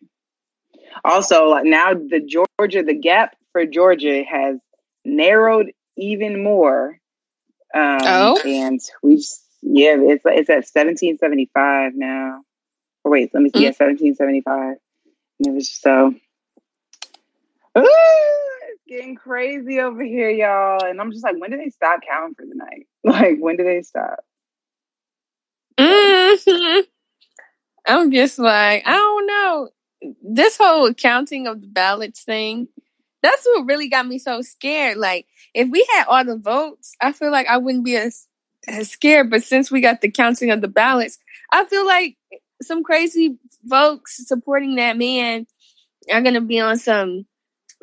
Also, 1.06 1.46
like 1.50 1.66
now 1.66 1.94
the 1.94 2.20
Georgia, 2.22 2.82
the 2.84 2.96
gap 2.96 3.36
for 3.52 3.66
Georgia 3.66 4.24
has 4.24 4.58
narrowed 5.06 5.72
even 5.98 6.44
more. 6.44 6.98
Um, 7.76 8.00
Oh? 8.02 8.42
and 8.46 8.80
we 9.04 9.18
just, 9.18 9.44
yeah, 9.62 9.96
it's 10.00 10.24
it's 10.26 10.50
at 10.50 10.68
seventeen 10.68 11.18
seventy 11.18 11.50
five 11.54 11.94
now. 11.96 12.42
Or 13.08 13.10
wait, 13.10 13.32
let 13.34 13.42
me 13.42 13.50
see, 13.50 13.60
Mm. 13.60 13.62
yeah, 13.62 13.72
seventeen 13.72 14.16
seventy 14.16 14.42
five. 14.42 14.76
And 15.40 15.48
it 15.48 15.52
was 15.54 15.70
just 15.70 15.82
so. 15.82 16.08
Ooh, 17.78 17.82
it's 17.84 18.82
getting 18.86 19.16
crazy 19.16 19.80
over 19.80 20.04
here, 20.04 20.30
y'all. 20.30 20.84
And 20.84 21.00
I'm 21.00 21.14
just 21.14 21.24
like, 21.24 21.38
when 21.40 21.52
do 21.52 21.56
they 21.58 21.70
stop 21.70 22.02
counting 22.06 22.36
for 22.36 22.46
the 22.46 22.56
night? 22.56 22.88
Like, 23.06 23.38
when 23.40 23.56
do 23.56 23.64
they 23.64 23.82
stop? 23.84 24.20
Mhm. 25.80 26.84
I'm 27.88 28.12
just 28.12 28.40
like, 28.40 28.84
I 28.86 28.92
don't 28.96 29.26
know. 29.28 29.70
This 30.22 30.58
whole 30.58 30.94
counting 30.94 31.48
of 31.48 31.62
the 31.62 31.68
ballots 31.68 32.24
thing, 32.24 32.68
that's 33.24 33.46
what 33.46 33.68
really 33.68 33.88
got 33.88 34.06
me 34.06 34.20
so 34.20 34.42
scared. 34.42 34.98
Like, 34.98 35.28
if 35.54 35.70
we 35.70 35.88
had 35.96 36.08
all 36.10 36.26
the 36.26 36.36
votes, 36.36 36.94
I 37.00 37.14
feel 37.14 37.32
like 37.32 37.48
I 37.48 37.56
wouldn't 37.56 37.86
be 37.86 37.96
as, 37.96 38.28
as 38.68 38.90
scared. 38.92 39.30
But 39.30 39.44
since 39.44 39.72
we 39.72 39.80
got 39.80 40.02
the 40.02 40.12
counting 40.12 40.52
of 40.52 40.60
the 40.60 40.68
ballots, 40.68 41.18
I 41.54 41.64
feel 41.64 41.86
like 41.86 42.18
some 42.62 42.84
crazy 42.84 43.38
folks 43.70 44.26
supporting 44.28 44.76
that 44.76 44.98
man 44.98 45.46
are 46.12 46.22
to 46.36 46.42
be 46.42 46.60
on 46.60 46.78
some 46.78 47.26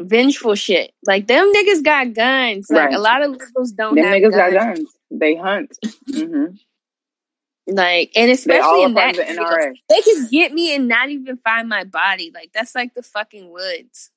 vengeful 0.00 0.54
shit. 0.54 0.92
Like, 1.06 1.26
them 1.26 1.52
niggas 1.54 1.82
got 1.84 2.12
guns. 2.14 2.68
Like, 2.70 2.86
Right. 2.86 2.94
a 2.94 2.98
lot 3.00 3.22
of 3.22 3.32
liberals 3.32 3.72
don't 3.72 3.94
Them 3.94 4.04
have 4.04 4.14
niggas 4.14 4.30
guns. 4.30 4.52
got 4.54 4.74
guns. 4.76 4.94
They 5.10 5.34
hunt. 5.36 5.78
hmm 6.12 6.44
Like, 7.66 8.10
and 8.16 8.30
especially 8.30 8.82
in 8.82 8.94
that 8.94 9.14
the 9.14 9.22
NRA. 9.22 9.74
they 9.88 10.00
can 10.02 10.26
get 10.30 10.52
me 10.52 10.74
and 10.74 10.88
not 10.88 11.08
even 11.10 11.36
find 11.38 11.68
my 11.68 11.84
body. 11.84 12.30
Like 12.34 12.50
that's 12.52 12.74
like 12.74 12.94
the 12.94 13.02
fucking 13.02 13.50
woods. 13.50 14.10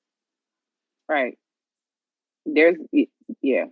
Right. 1.07 1.37
There's 2.45 2.77
yeah. 3.41 3.65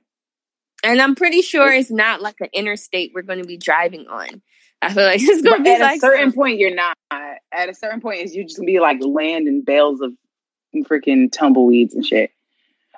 And 0.84 1.02
I'm 1.02 1.16
pretty 1.16 1.42
sure 1.42 1.72
it's 1.72 1.90
not 1.92 2.22
like 2.22 2.36
an 2.42 2.50
interstate 2.54 3.12
we're 3.16 3.24
going 3.24 3.42
to 3.42 3.48
be 3.48 3.58
driving 3.58 4.06
on. 4.08 4.42
I 4.86 4.94
feel 4.94 5.04
like 5.04 5.20
it's 5.22 5.42
going 5.42 5.58
to 5.58 5.64
be 5.64 5.72
at 5.72 5.82
like 5.82 5.98
a 5.98 6.00
certain 6.00 6.32
point 6.32 6.60
you're 6.60 6.76
not. 6.76 6.98
At 7.52 7.70
a 7.70 7.74
certain 7.74 8.02
point, 8.02 8.22
is 8.22 8.36
you 8.36 8.44
just 8.44 8.58
gonna 8.58 8.66
be 8.66 8.80
like 8.80 8.98
land 9.02 9.48
and 9.48 9.66
bales 9.66 10.02
of 10.02 10.12
freaking 10.84 11.32
tumbleweeds 11.32 11.94
and 11.94 12.06
shit. 12.06 12.32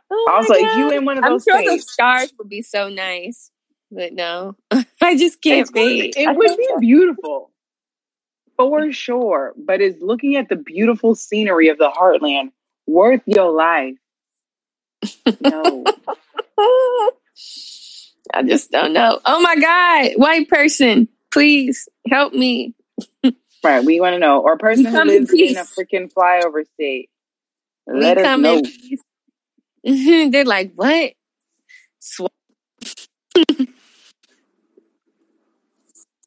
Oh 0.10 0.32
also, 0.34 0.54
if 0.56 0.78
you 0.78 0.92
in 0.92 1.06
one 1.06 1.18
of 1.18 1.24
I'm 1.24 1.34
those 1.34 1.44
sure 1.44 1.58
states, 1.60 1.86
those 1.86 1.94
stars 1.94 2.34
would 2.40 2.50
be 2.50 2.62
so 2.62 2.90
nice, 2.90 3.52
but 3.92 4.14
no, 4.14 4.56
I 5.02 5.16
just 5.16 5.42
can't 5.42 5.72
be- 5.72 5.80
wait. 5.80 6.16
it 6.18 6.36
would 6.36 6.58
be 6.58 6.70
beautiful 6.80 7.52
for 8.58 8.82
mm. 8.82 8.94
sure. 8.94 9.54
But 9.58 9.82
is 9.82 10.02
looking 10.02 10.38
at 10.38 10.50
the 10.50 10.56
beautiful 10.56 11.14
scenery 11.14 11.70
of 11.70 11.78
the 11.78 11.90
heartland 11.90 12.52
worth 12.88 13.22
your 13.26 13.52
life? 13.52 13.96
No. 15.42 15.84
I 18.34 18.44
just 18.44 18.72
don't 18.72 18.94
know. 18.94 19.20
Oh 19.26 19.40
my 19.42 19.56
God, 19.56 20.14
white 20.18 20.50
person, 20.50 21.08
please 21.32 21.88
help 22.10 22.34
me. 22.34 22.74
right, 23.64 23.84
we 23.84 24.00
want 24.00 24.14
to 24.14 24.20
know. 24.20 24.42
Or 24.42 24.54
a 24.54 24.58
person 24.58 24.86
who 24.86 24.92
come 24.92 25.10
in 25.10 25.26
lives 25.26 25.34
in 25.34 25.58
a 25.58 25.62
freaking 25.62 26.12
flyover 26.12 26.66
state. 26.74 27.10
We 27.88 28.02
Let 28.02 28.18
us 28.18 28.24
come 28.24 28.42
know. 28.42 28.62
They're 30.32 30.46
like, 30.46 30.74
what? 30.76 31.14
Sw- 32.00 32.22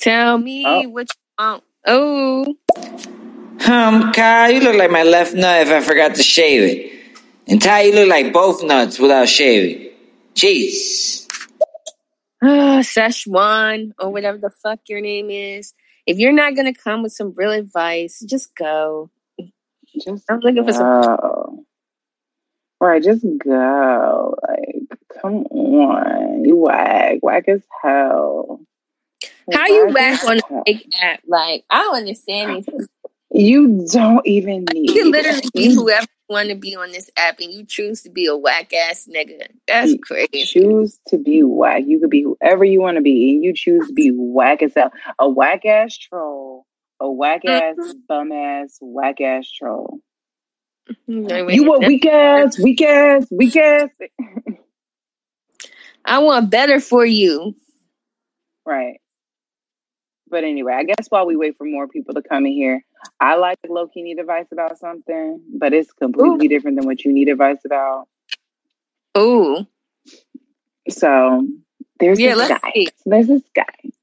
Tell 0.00 0.38
me 0.38 0.64
Oh. 0.66 0.88
what 0.88 1.08
you 1.08 1.44
want. 1.44 1.64
Oh, 1.86 2.56
Um, 3.66 4.12
Kyle, 4.12 4.50
you 4.50 4.60
look 4.60 4.76
like 4.76 4.90
my 4.90 5.02
left 5.02 5.34
nut 5.34 5.62
if 5.66 5.68
I 5.70 5.80
forgot 5.80 6.14
to 6.16 6.22
shave 6.22 6.62
it. 6.62 6.92
And 7.46 7.60
Ty, 7.60 7.82
you 7.82 7.94
look 7.94 8.08
like 8.08 8.32
both 8.32 8.62
nuts 8.64 8.98
without 8.98 9.28
shaving. 9.28 9.90
Jeez. 10.34 11.26
uh, 12.42 12.80
Szechuan 12.80 13.92
or 13.98 14.10
whatever 14.10 14.38
the 14.38 14.50
fuck 14.50 14.80
your 14.88 15.00
name 15.00 15.30
is. 15.30 15.74
If 16.06 16.18
you're 16.18 16.32
not 16.32 16.56
gonna 16.56 16.74
come 16.74 17.02
with 17.02 17.12
some 17.12 17.34
real 17.36 17.52
advice, 17.52 18.20
just 18.26 18.54
go. 18.54 19.10
Just 20.04 20.24
I'm 20.30 20.40
looking 20.40 20.64
for 20.64 20.72
some. 20.72 21.66
Right, 22.80 23.02
just 23.02 23.24
go. 23.44 24.36
Like, 24.48 24.98
come 25.20 25.44
on. 25.44 26.44
You 26.44 26.56
whack. 26.56 27.18
Whack 27.20 27.48
as 27.48 27.62
hell. 27.82 28.60
How 29.52 29.66
you 29.66 29.88
Whack 29.88 30.24
on 30.24 30.38
a 30.38 30.62
big 30.64 30.86
app? 31.02 31.20
Like 31.26 31.64
I 31.68 31.82
don't 31.82 31.96
understand 31.96 32.64
these. 32.64 32.88
You 33.32 33.86
don't 33.90 34.26
even 34.26 34.64
need 34.72 34.90
You 34.90 35.02
can 35.02 35.12
literally 35.12 35.48
be 35.54 35.72
whoever 35.72 36.02
you 36.02 36.34
want 36.34 36.48
to 36.48 36.56
be 36.56 36.74
on 36.74 36.90
this 36.90 37.10
app, 37.16 37.38
and 37.38 37.52
you 37.52 37.64
choose 37.64 38.02
to 38.02 38.10
be 38.10 38.26
a 38.26 38.36
whack 38.36 38.72
ass 38.72 39.08
nigga. 39.08 39.46
That's 39.68 39.94
crazy. 40.02 40.44
choose 40.44 40.98
to 41.08 41.18
be 41.18 41.42
whack. 41.44 41.84
You 41.86 42.00
could 42.00 42.10
be 42.10 42.22
whoever 42.22 42.64
you 42.64 42.80
want 42.80 42.96
to 42.96 43.02
be, 43.02 43.34
and 43.34 43.44
you 43.44 43.54
choose 43.54 43.86
to 43.86 43.92
be 43.92 44.10
whack 44.12 44.62
as 44.62 44.74
hell. 44.74 44.90
A 45.18 45.28
whack 45.28 45.64
ass 45.64 45.96
troll, 45.96 46.66
a 46.98 47.10
whack 47.10 47.42
mm-hmm. 47.44 47.80
ass 47.80 47.94
bum 48.08 48.32
ass 48.32 48.78
whack 48.80 49.20
ass 49.20 49.48
troll. 49.50 50.00
Mm-hmm. 51.08 51.50
You 51.50 51.72
a 51.72 51.78
weak 51.86 52.06
ass, 52.06 52.58
weak 52.58 52.82
ass, 52.82 53.26
weak 53.30 53.56
ass. 53.56 53.90
I 56.04 56.18
want 56.18 56.50
better 56.50 56.80
for 56.80 57.04
you. 57.04 57.54
Right. 58.66 59.00
But 60.28 60.44
anyway, 60.44 60.72
I 60.72 60.84
guess 60.84 61.06
while 61.08 61.26
we 61.26 61.36
wait 61.36 61.56
for 61.56 61.64
more 61.64 61.86
people 61.86 62.14
to 62.14 62.22
come 62.22 62.46
in 62.46 62.52
here, 62.52 62.84
I 63.20 63.36
like 63.36 63.58
low 63.68 63.88
key 63.88 64.02
need 64.02 64.18
advice 64.18 64.46
about 64.52 64.78
something, 64.78 65.40
but 65.58 65.72
it's 65.72 65.92
completely 65.92 66.48
different 66.48 66.76
than 66.78 66.86
what 66.86 67.04
you 67.04 67.12
need 67.12 67.28
advice 67.28 67.64
about. 67.64 68.08
Ooh, 69.18 69.66
So 70.88 71.46
there's 71.98 72.18
Yeah, 72.18 72.34
this 72.36 72.48
guy. 72.48 72.72
see. 72.74 72.88
There's 73.06 73.26
this 73.28 73.42
guy. 73.54 73.74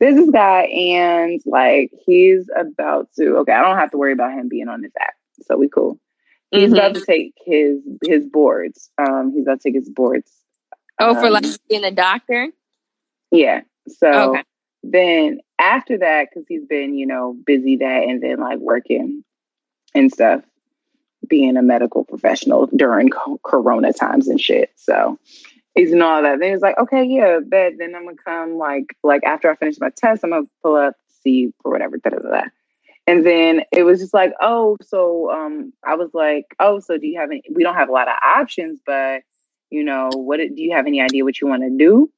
there's 0.00 0.16
this 0.16 0.30
guy, 0.30 0.62
and 0.64 1.40
like 1.46 1.90
he's 2.06 2.48
about 2.56 3.08
to. 3.18 3.38
Okay, 3.38 3.52
I 3.52 3.62
don't 3.62 3.78
have 3.78 3.90
to 3.92 3.98
worry 3.98 4.12
about 4.12 4.32
him 4.32 4.48
being 4.48 4.68
on 4.68 4.82
this 4.82 4.92
app, 5.00 5.14
so 5.42 5.56
we 5.56 5.68
cool. 5.68 5.98
He's 6.50 6.70
Mhm. 6.70 6.78
about 6.78 6.94
to 6.94 7.00
take 7.00 7.34
his 7.44 7.80
his 8.02 8.26
boards. 8.26 8.90
Um, 8.98 9.32
he's 9.34 9.44
about 9.44 9.60
to 9.60 9.68
take 9.70 9.74
his 9.76 9.88
boards. 9.88 10.30
oh, 11.00 11.14
for 11.14 11.26
Um, 11.26 11.32
like 11.32 11.44
being 11.68 11.84
a 11.84 11.90
doctor. 11.90 12.48
Yeah. 13.30 13.62
So 13.88 14.08
Okay. 14.30 14.42
Then 14.92 15.40
after 15.58 15.98
that, 15.98 16.28
because 16.28 16.46
he's 16.48 16.64
been, 16.64 16.96
you 16.96 17.06
know, 17.06 17.36
busy 17.44 17.76
that 17.76 18.04
and 18.04 18.22
then 18.22 18.38
like 18.38 18.58
working 18.58 19.24
and 19.94 20.12
stuff, 20.12 20.42
being 21.26 21.56
a 21.56 21.62
medical 21.62 22.04
professional 22.04 22.66
during 22.74 23.08
co- 23.10 23.40
Corona 23.42 23.92
times 23.92 24.28
and 24.28 24.40
shit. 24.40 24.70
So 24.76 25.18
he's 25.74 25.92
and 25.92 26.02
all 26.02 26.22
that. 26.22 26.38
Then 26.40 26.52
he's 26.52 26.62
like, 26.62 26.78
okay, 26.78 27.04
yeah, 27.04 27.38
bet. 27.44 27.74
Then 27.78 27.94
I'm 27.94 28.04
gonna 28.04 28.16
come 28.24 28.58
like 28.58 28.86
like 29.02 29.24
after 29.24 29.50
I 29.50 29.56
finish 29.56 29.76
my 29.80 29.90
test, 29.96 30.24
I'm 30.24 30.30
gonna 30.30 30.46
pull 30.62 30.76
up, 30.76 30.94
see 31.22 31.52
or 31.64 31.72
whatever. 31.72 31.98
Da, 31.98 32.10
da, 32.10 32.18
da. 32.18 32.42
And 33.08 33.24
then 33.24 33.62
it 33.72 33.84
was 33.84 34.00
just 34.00 34.12
like, 34.12 34.32
oh, 34.40 34.76
so 34.82 35.30
um, 35.30 35.72
I 35.84 35.94
was 35.94 36.10
like, 36.12 36.46
oh, 36.58 36.80
so 36.80 36.98
do 36.98 37.06
you 37.06 37.20
have 37.20 37.30
any? 37.30 37.42
We 37.52 37.62
don't 37.62 37.76
have 37.76 37.88
a 37.88 37.92
lot 37.92 38.08
of 38.08 38.16
options, 38.24 38.80
but 38.84 39.22
you 39.70 39.84
know, 39.84 40.10
what 40.12 40.38
do 40.38 40.50
you 40.54 40.74
have 40.74 40.86
any 40.86 41.00
idea 41.00 41.24
what 41.24 41.40
you 41.40 41.46
want 41.46 41.62
to 41.62 41.70
do? 41.70 42.10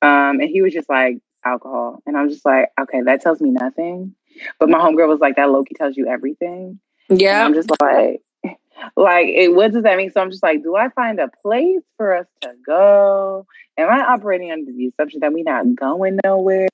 Um, 0.00 0.40
and 0.40 0.48
he 0.48 0.62
was 0.62 0.72
just 0.72 0.88
like, 0.88 1.18
alcohol. 1.44 2.02
And 2.06 2.16
I'm 2.16 2.28
just 2.30 2.44
like, 2.44 2.68
okay, 2.80 3.02
that 3.02 3.20
tells 3.22 3.40
me 3.40 3.50
nothing. 3.50 4.14
But 4.58 4.68
my 4.70 4.78
homegirl 4.78 5.08
was 5.08 5.20
like, 5.20 5.36
that 5.36 5.50
low-key 5.50 5.74
tells 5.74 5.96
you 5.96 6.06
everything. 6.08 6.78
And 7.08 7.20
Yeah. 7.20 7.44
I'm 7.44 7.54
just 7.54 7.70
like, 7.80 8.22
like, 8.96 9.26
it, 9.28 9.54
what 9.54 9.72
does 9.72 9.82
that 9.84 9.96
mean? 9.96 10.10
So 10.10 10.20
I'm 10.20 10.30
just 10.30 10.42
like, 10.42 10.62
do 10.62 10.74
I 10.76 10.88
find 10.88 11.20
a 11.20 11.28
place 11.42 11.82
for 11.96 12.16
us 12.16 12.26
to 12.42 12.52
go? 12.64 13.46
Am 13.76 13.88
I 13.90 14.00
operating 14.00 14.50
under 14.50 14.72
the 14.72 14.86
assumption 14.88 15.20
that 15.20 15.32
we're 15.32 15.44
not 15.44 15.74
going 15.74 16.18
nowhere? 16.24 16.68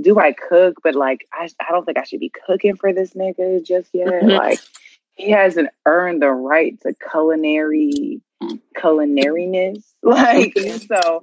Do 0.00 0.18
I 0.18 0.32
cook? 0.32 0.76
But 0.82 0.94
like, 0.94 1.26
I, 1.32 1.48
I 1.60 1.70
don't 1.72 1.84
think 1.84 1.98
I 1.98 2.04
should 2.04 2.20
be 2.20 2.32
cooking 2.46 2.76
for 2.76 2.92
this 2.92 3.12
nigga 3.14 3.64
just 3.64 3.90
yet. 3.92 4.08
Mhm. 4.08 4.38
Like, 4.38 4.58
he 5.14 5.30
hasn't 5.30 5.68
earned 5.86 6.22
the 6.22 6.30
right 6.30 6.80
to 6.82 6.94
culinary 7.10 8.20
culinariness. 8.76 9.82
Like, 10.02 10.54
so 10.86 11.22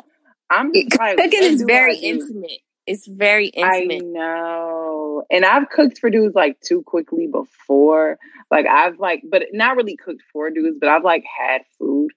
I'm 0.49 0.73
just 0.73 0.97
like, 0.97 1.17
Cooking 1.17 1.43
is 1.43 1.61
very 1.61 1.95
intimate. 1.97 2.59
It's 2.87 3.07
very 3.07 3.47
intimate. 3.47 4.01
I 4.03 4.05
know. 4.05 5.23
And 5.29 5.45
I've 5.45 5.69
cooked 5.69 5.99
for 5.99 6.09
dudes 6.09 6.35
like 6.35 6.59
too 6.61 6.81
quickly 6.83 7.27
before. 7.27 8.17
Like 8.49 8.65
I've 8.65 8.99
like, 8.99 9.23
but 9.29 9.43
not 9.53 9.77
really 9.77 9.95
cooked 9.95 10.23
for 10.33 10.49
dudes, 10.49 10.77
but 10.79 10.89
I've 10.89 11.03
like 11.03 11.23
had 11.23 11.61
food 11.77 12.11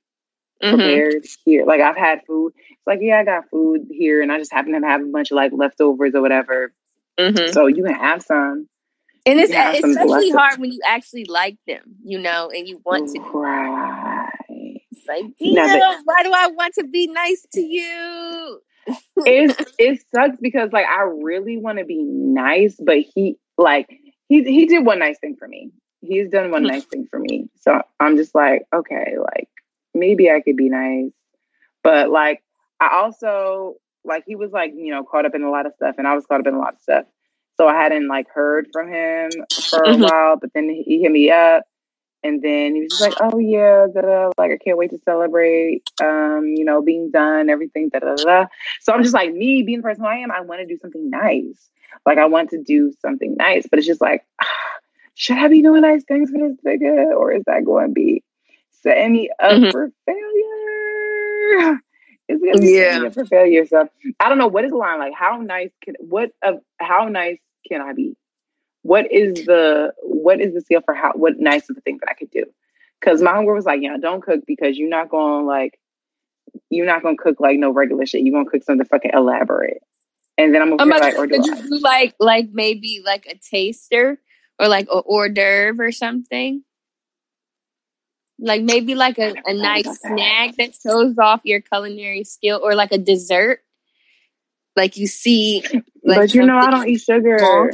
Mhm. 0.62 0.70
prepared 0.70 1.24
here. 1.44 1.64
Like 1.66 1.80
I've 1.80 1.96
had 1.96 2.20
food. 2.26 2.54
It's 2.70 2.86
like, 2.86 3.00
yeah, 3.02 3.20
I 3.20 3.24
got 3.24 3.50
food 3.50 3.88
here 3.90 4.22
and 4.22 4.32
I 4.32 4.38
just 4.38 4.52
happen 4.52 4.72
to 4.80 4.86
have 4.86 5.02
a 5.02 5.04
bunch 5.06 5.30
of 5.30 5.36
like 5.36 5.52
leftovers 5.54 6.14
or 6.14 6.22
whatever. 6.22 6.72
Mhm. 7.18 7.52
So 7.52 7.66
you 7.66 7.84
can 7.84 7.94
have 7.94 8.22
some. 8.22 8.68
And 9.26 9.40
it's 9.40 9.52
especially 9.52 10.30
hard 10.30 10.58
when 10.60 10.70
you 10.70 10.80
actually 10.86 11.24
like 11.26 11.56
them, 11.66 11.96
you 12.04 12.18
know, 12.18 12.50
and 12.54 12.68
you 12.68 12.80
want 12.84 13.10
to. 13.14 13.20
Right. 13.20 14.80
It's 14.90 15.06
like, 15.08 15.24
Now 15.40 15.66
damn, 15.66 16.02
why 16.04 16.22
do 16.22 16.30
I 16.34 16.48
want 16.48 16.74
to 16.74 16.84
be 16.84 17.06
nice 17.06 17.46
to 17.52 17.60
you? 17.60 18.60
It's 19.26 19.54
it 19.78 20.04
sucks 20.14 20.36
because 20.40 20.72
like 20.72 20.86
I 20.86 21.02
really 21.02 21.56
want 21.56 21.78
to 21.78 21.84
be 21.84 22.02
nice, 22.02 22.76
but 22.78 22.98
he 22.98 23.36
like 23.56 23.88
he 24.28 24.42
he 24.44 24.66
did 24.66 24.84
one 24.84 24.98
nice 24.98 25.18
thing 25.18 25.36
for 25.38 25.48
me. 25.48 25.70
He's 26.00 26.28
done 26.30 26.50
one 26.50 26.66
nice 26.66 26.84
thing 26.84 27.06
for 27.10 27.18
me. 27.18 27.48
So 27.60 27.80
I'm 28.00 28.16
just 28.16 28.34
like, 28.34 28.62
okay, 28.74 29.14
like 29.18 29.48
maybe 29.94 30.30
I 30.30 30.40
could 30.40 30.56
be 30.56 30.68
nice. 30.68 31.12
But 31.82 32.10
like 32.10 32.42
I 32.80 32.90
also 32.94 33.76
like 34.04 34.24
he 34.26 34.36
was 34.36 34.50
like, 34.52 34.72
you 34.76 34.90
know, 34.92 35.04
caught 35.04 35.26
up 35.26 35.34
in 35.34 35.42
a 35.42 35.50
lot 35.50 35.66
of 35.66 35.72
stuff 35.76 35.96
and 35.98 36.06
I 36.06 36.14
was 36.14 36.26
caught 36.26 36.40
up 36.40 36.46
in 36.46 36.54
a 36.54 36.58
lot 36.58 36.74
of 36.74 36.80
stuff. 36.80 37.06
So 37.56 37.66
I 37.68 37.74
hadn't 37.74 38.08
like 38.08 38.28
heard 38.28 38.68
from 38.72 38.88
him 38.92 39.44
for 39.70 39.82
a 39.90 39.94
Mhm. 39.94 40.02
while, 40.02 40.36
but 40.36 40.50
then 40.54 40.68
he 40.68 41.00
hit 41.00 41.10
me 41.12 41.30
up 41.30 41.64
and 42.24 42.42
then 42.42 42.74
he 42.74 42.82
was 42.82 42.90
just 42.92 43.00
like, 43.00 43.14
"Oh 43.20 43.38
yeah, 43.38 43.86
da, 43.94 44.02
da, 44.02 44.30
like 44.38 44.52
I 44.52 44.58
can't 44.58 44.78
wait 44.78 44.90
to 44.90 44.98
celebrate, 45.04 45.84
um, 46.02 46.46
you 46.56 46.64
know, 46.64 46.82
being 46.82 47.10
done, 47.12 47.50
everything, 47.50 47.90
da 47.90 48.00
da 48.00 48.16
da." 48.16 48.24
da." 48.24 48.46
So 48.82 48.92
I'm 48.94 49.02
just 49.04 49.14
like, 49.14 49.32
me 49.34 49.62
being 49.62 49.78
the 49.80 49.84
person 49.84 50.04
who 50.04 50.10
I 50.10 50.16
am, 50.18 50.32
I 50.32 50.40
want 50.42 50.62
to 50.62 50.66
do 50.66 50.78
something 50.82 51.10
nice. 51.10 51.70
Like 52.06 52.18
I 52.18 52.26
want 52.26 52.50
to 52.50 52.62
do 52.62 52.92
something 53.02 53.36
nice, 53.36 53.66
but 53.70 53.78
it's 53.78 53.88
just 53.88 54.00
like, 54.02 54.24
ah, 54.42 54.46
should 55.14 55.38
I 55.38 55.48
be 55.48 55.62
doing 55.62 55.82
nice 55.82 56.04
things 56.04 56.30
for 56.30 56.38
this 56.38 56.58
nigga, 56.66 57.16
or 57.16 57.32
is 57.32 57.44
that 57.46 57.64
going 57.64 57.88
to 57.88 57.92
be 57.92 58.22
setting 58.82 59.12
me 59.12 59.30
up 59.40 59.62
Mhm. 59.62 59.70
for 59.70 59.90
failure? 60.06 61.80
It's 62.28 62.42
gonna 62.42 62.58
be 62.58 62.68
setting 62.68 62.94
me 62.96 63.06
up 63.06 63.14
for 63.14 63.26
failure. 63.26 63.66
So 63.66 63.88
I 64.20 64.28
don't 64.28 64.38
know 64.38 64.46
what 64.48 64.64
is 64.64 64.70
the 64.70 64.76
line. 64.78 64.98
Like, 64.98 65.12
how 65.14 65.36
nice 65.38 65.70
can 65.84 65.94
what 66.00 66.30
of 66.42 66.60
how 66.78 67.08
nice 67.08 67.38
can 67.68 67.82
I 67.82 67.92
be? 67.92 68.16
What 68.84 69.10
is 69.10 69.46
the 69.46 69.94
what 70.02 70.42
is 70.42 70.52
the 70.52 70.60
scale 70.60 70.82
for 70.84 70.92
how 70.92 71.12
what 71.14 71.38
nice 71.38 71.70
of 71.70 71.74
the 71.74 71.80
thing 71.80 71.96
that 72.00 72.10
I 72.10 72.12
could 72.12 72.30
do? 72.30 72.44
Because 73.00 73.22
my 73.22 73.30
homegirl 73.30 73.54
was 73.54 73.64
like, 73.64 73.80
yeah, 73.80 73.96
don't 73.96 74.22
cook 74.22 74.42
because 74.46 74.76
you're 74.76 74.90
not 74.90 75.08
gonna 75.08 75.46
like 75.46 75.80
you're 76.68 76.84
not 76.84 77.02
gonna 77.02 77.16
cook 77.16 77.40
like 77.40 77.58
no 77.58 77.70
regular 77.70 78.04
shit. 78.04 78.20
You're 78.20 78.34
gonna 78.34 78.50
cook 78.50 78.62
something 78.62 78.86
fucking 78.86 79.12
elaborate. 79.14 79.78
And 80.36 80.54
then 80.54 80.60
I'm 80.60 80.76
gonna 80.76 80.84
be 80.84 80.92
oh 80.92 81.00
like, 81.00 81.16
or 81.16 81.26
do 81.26 81.36
I? 81.36 81.46
you 81.46 81.54
do 81.54 81.78
like 81.78 82.14
like 82.20 82.50
maybe 82.52 83.02
like 83.02 83.24
a 83.24 83.36
taster 83.36 84.20
or 84.58 84.68
like 84.68 84.88
a 84.92 85.00
hors 85.00 85.30
d'oeuvre 85.30 85.86
or 85.86 85.90
something? 85.90 86.62
Like 88.38 88.64
maybe 88.64 88.94
like 88.94 89.18
a, 89.18 89.34
a 89.46 89.54
nice 89.54 89.84
that. 89.84 89.96
snack 89.96 90.56
that 90.58 90.74
shows 90.74 91.16
off 91.16 91.40
your 91.44 91.62
culinary 91.62 92.24
skill 92.24 92.60
or 92.62 92.74
like 92.74 92.92
a 92.92 92.98
dessert. 92.98 93.60
Like 94.76 94.98
you 94.98 95.06
see 95.06 95.64
like 96.04 96.18
but 96.18 96.34
you 96.34 96.44
know, 96.44 96.58
I 96.58 96.70
don't 96.70 96.86
eat 96.86 97.00
sugar. 97.00 97.70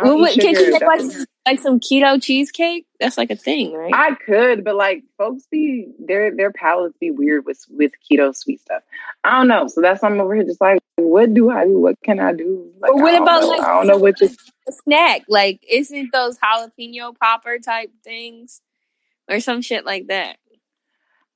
Well, 0.00 0.16
eat 0.16 0.20
what, 0.20 0.32
can 0.34 0.54
sugar. 0.54 0.66
you 0.66 0.72
make 0.72 0.82
like, 0.82 1.00
like 1.46 1.60
some 1.60 1.80
keto 1.80 2.22
cheesecake? 2.22 2.86
That's 3.00 3.18
like 3.18 3.30
a 3.30 3.36
thing, 3.36 3.72
right? 3.72 3.92
I 3.92 4.14
could, 4.14 4.64
but 4.64 4.76
like 4.76 5.02
folks 5.16 5.46
be 5.50 5.88
their 5.98 6.34
their 6.34 6.52
palates 6.52 6.96
be 6.98 7.10
weird 7.10 7.44
with 7.46 7.64
with 7.68 7.92
keto 8.08 8.34
sweet 8.34 8.60
stuff. 8.60 8.82
I 9.24 9.38
don't 9.38 9.48
know. 9.48 9.66
So 9.66 9.80
that's 9.80 10.02
why 10.02 10.08
I'm 10.08 10.20
over 10.20 10.34
here 10.34 10.44
just 10.44 10.60
like, 10.60 10.80
what 10.96 11.34
do 11.34 11.50
I 11.50 11.64
do? 11.64 11.78
What 11.78 11.96
can 12.04 12.20
I 12.20 12.32
do? 12.32 12.70
Like, 12.78 12.92
But 12.92 13.02
what 13.02 13.20
about, 13.20 13.40
know. 13.40 13.48
like, 13.48 13.60
I 13.60 13.74
don't 13.74 13.86
know 13.86 13.98
what 13.98 14.16
to 14.18 14.26
a 14.26 14.72
snack. 14.72 15.22
Like, 15.28 15.64
isn't 15.68 16.12
those 16.12 16.38
jalapeno 16.38 17.16
popper 17.16 17.58
type 17.58 17.90
things 18.04 18.60
or 19.28 19.40
some 19.40 19.62
shit 19.62 19.84
like 19.84 20.08
that? 20.08 20.36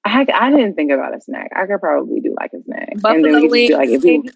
I, 0.05 0.27
I 0.35 0.51
didn't 0.51 0.75
think 0.75 0.91
about 0.91 1.17
a 1.17 1.21
snack. 1.21 1.51
I 1.55 1.67
could 1.67 1.81
probably 1.81 2.21
do 2.21 2.35
like 2.39 2.53
a 2.53 2.63
snack, 2.63 2.89
and 2.93 3.03
then 3.03 3.23
Buffalo 3.23 3.23
we 3.23 3.33
could 3.33 3.41
just 3.41 3.51
wings, 3.51 3.69
be 3.69 3.75
like, 3.75 3.89
if 3.89 4.03
we 4.03 4.19
maybe? 4.19 4.31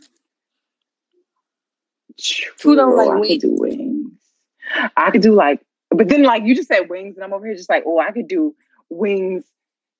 Who 2.63 2.77
don't 2.77 2.97
like 2.97 3.41
wings? 3.43 3.43
Could 4.67 4.83
do 4.83 4.89
wings. 4.89 4.93
I 4.97 5.11
could 5.11 5.23
do 5.23 5.35
like, 5.35 5.61
but 5.91 6.09
then 6.09 6.23
like 6.23 6.45
you 6.45 6.55
just 6.55 6.69
said 6.69 6.89
wings, 6.89 7.17
and 7.17 7.25
I'm 7.25 7.33
over 7.33 7.47
here 7.47 7.55
just 7.57 7.71
like, 7.71 7.85
oh, 7.87 7.99
I 7.99 8.13
could 8.13 8.29
do 8.29 8.55
wings 8.89 9.45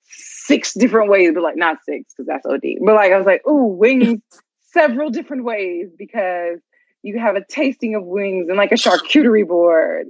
six 0.09 0.75
different 0.75 1.11
ways, 1.11 1.33
but 1.35 1.43
like 1.43 1.57
not 1.57 1.79
six 1.85 2.13
because 2.13 2.27
that's 2.27 2.47
OD. 2.47 2.63
But 2.85 2.95
like 2.95 3.13
I 3.13 3.17
was 3.17 3.27
like, 3.27 3.43
oh, 3.47 3.67
wings 3.67 4.21
several 4.73 5.11
different 5.11 5.45
ways 5.45 5.89
because 5.97 6.59
you 7.03 7.19
have 7.19 7.37
a 7.37 7.45
tasting 7.49 7.95
of 7.95 8.05
wings 8.05 8.49
and 8.49 8.57
like 8.57 8.73
a 8.73 8.77
charcuterie 8.77 9.47
board. 9.47 10.07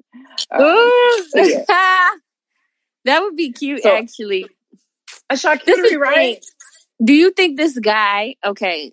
Um, 0.51 0.63
Ooh. 0.63 1.25
so 1.29 1.43
yeah. 1.43 1.65
that 3.05 3.21
would 3.23 3.37
be 3.37 3.53
cute, 3.53 3.83
So- 3.83 3.95
actually. 3.95 4.47
a 5.31 5.35
charcuterie, 5.35 5.99
right? 5.99 6.17
right. 6.17 6.47
Do 7.05 7.13
you 7.13 7.31
think 7.31 7.59
this 7.59 7.79
guy, 7.79 8.37
okay, 8.45 8.93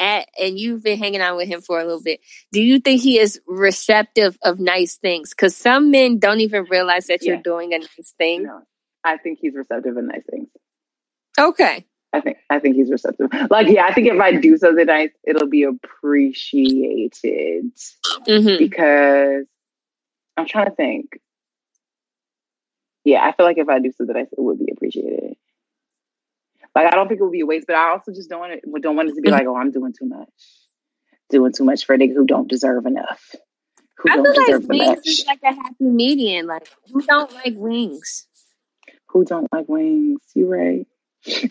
at, 0.00 0.28
and 0.40 0.58
you've 0.58 0.82
been 0.82 0.98
hanging 0.98 1.20
out 1.20 1.36
with 1.36 1.46
him 1.48 1.60
for 1.60 1.78
a 1.80 1.84
little 1.84 2.02
bit, 2.02 2.20
do 2.52 2.60
you 2.62 2.80
think 2.80 3.02
he 3.02 3.18
is 3.18 3.40
receptive 3.46 4.36
of 4.42 4.58
nice 4.58 4.96
things? 4.96 5.30
Because 5.30 5.54
some 5.56 5.90
men 5.92 6.18
don't 6.18 6.40
even 6.40 6.64
realize 6.64 7.06
that 7.08 7.22
you're 7.22 7.36
Yeah. 7.36 7.42
doing 7.42 7.74
a 7.74 7.78
nice 7.78 8.12
thing. 8.18 8.44
No, 8.44 8.62
I 9.04 9.16
think 9.18 9.38
he's 9.40 9.54
receptive 9.54 9.96
of 9.96 10.04
nice 10.04 10.24
things. 10.30 10.48
Okay. 11.38 11.84
I 12.12 12.20
think 12.20 12.38
I 12.50 12.58
think 12.58 12.74
he's 12.76 12.90
receptive. 12.90 13.28
Like, 13.50 13.68
yeah, 13.68 13.84
I 13.84 13.94
think 13.94 14.08
if 14.08 14.20
I 14.20 14.32
do 14.32 14.56
something 14.56 14.86
nice, 14.86 15.10
it'll 15.26 15.48
be 15.48 15.62
appreciated 15.64 17.70
hmm 18.26 18.56
because 18.58 19.46
I'm 20.36 20.46
trying 20.46 20.66
to 20.66 20.74
think. 20.74 21.18
Yeah, 23.04 23.24
I 23.24 23.32
feel 23.32 23.46
like 23.46 23.58
if 23.58 23.68
I 23.68 23.78
do 23.78 23.92
something 23.92 24.14
nice, 24.14 24.26
it 24.32 24.40
would 24.40 24.58
be 24.58 24.72
appreciated. 24.72 25.36
Like, 26.74 26.86
I 26.86 26.96
don't 26.96 27.08
think 27.08 27.20
it 27.20 27.24
would 27.24 27.32
be 27.32 27.40
a 27.40 27.46
waste, 27.46 27.66
but 27.66 27.76
I 27.76 27.90
also 27.90 28.12
just 28.12 28.30
don't 28.30 28.40
want 28.40 28.52
it. 28.52 28.64
Don't 28.80 28.96
want 28.96 29.08
it 29.08 29.14
to 29.14 29.20
be 29.20 29.30
like, 29.30 29.46
oh, 29.46 29.56
I'm 29.56 29.70
doing 29.70 29.92
too 29.98 30.06
much, 30.06 30.28
doing 31.28 31.52
too 31.52 31.64
much 31.64 31.84
for 31.84 31.94
a 31.94 31.98
nigga 31.98 32.14
who 32.14 32.26
don't 32.26 32.48
deserve 32.48 32.86
enough, 32.86 33.34
who 33.98 34.10
I 34.10 34.16
don't 34.16 34.34
feel 34.34 34.44
deserve 34.44 34.64
like 34.64 34.78
wings 34.78 35.06
is 35.06 35.24
like 35.26 35.42
a 35.42 35.54
happy 35.54 35.84
median. 35.84 36.46
Like, 36.46 36.68
who 36.92 37.02
don't 37.02 37.32
like 37.32 37.54
wings? 37.56 38.28
who 39.12 39.24
don't 39.24 39.48
like 39.52 39.68
wings. 39.68 40.20
You 40.34 40.46
right. 40.46 40.86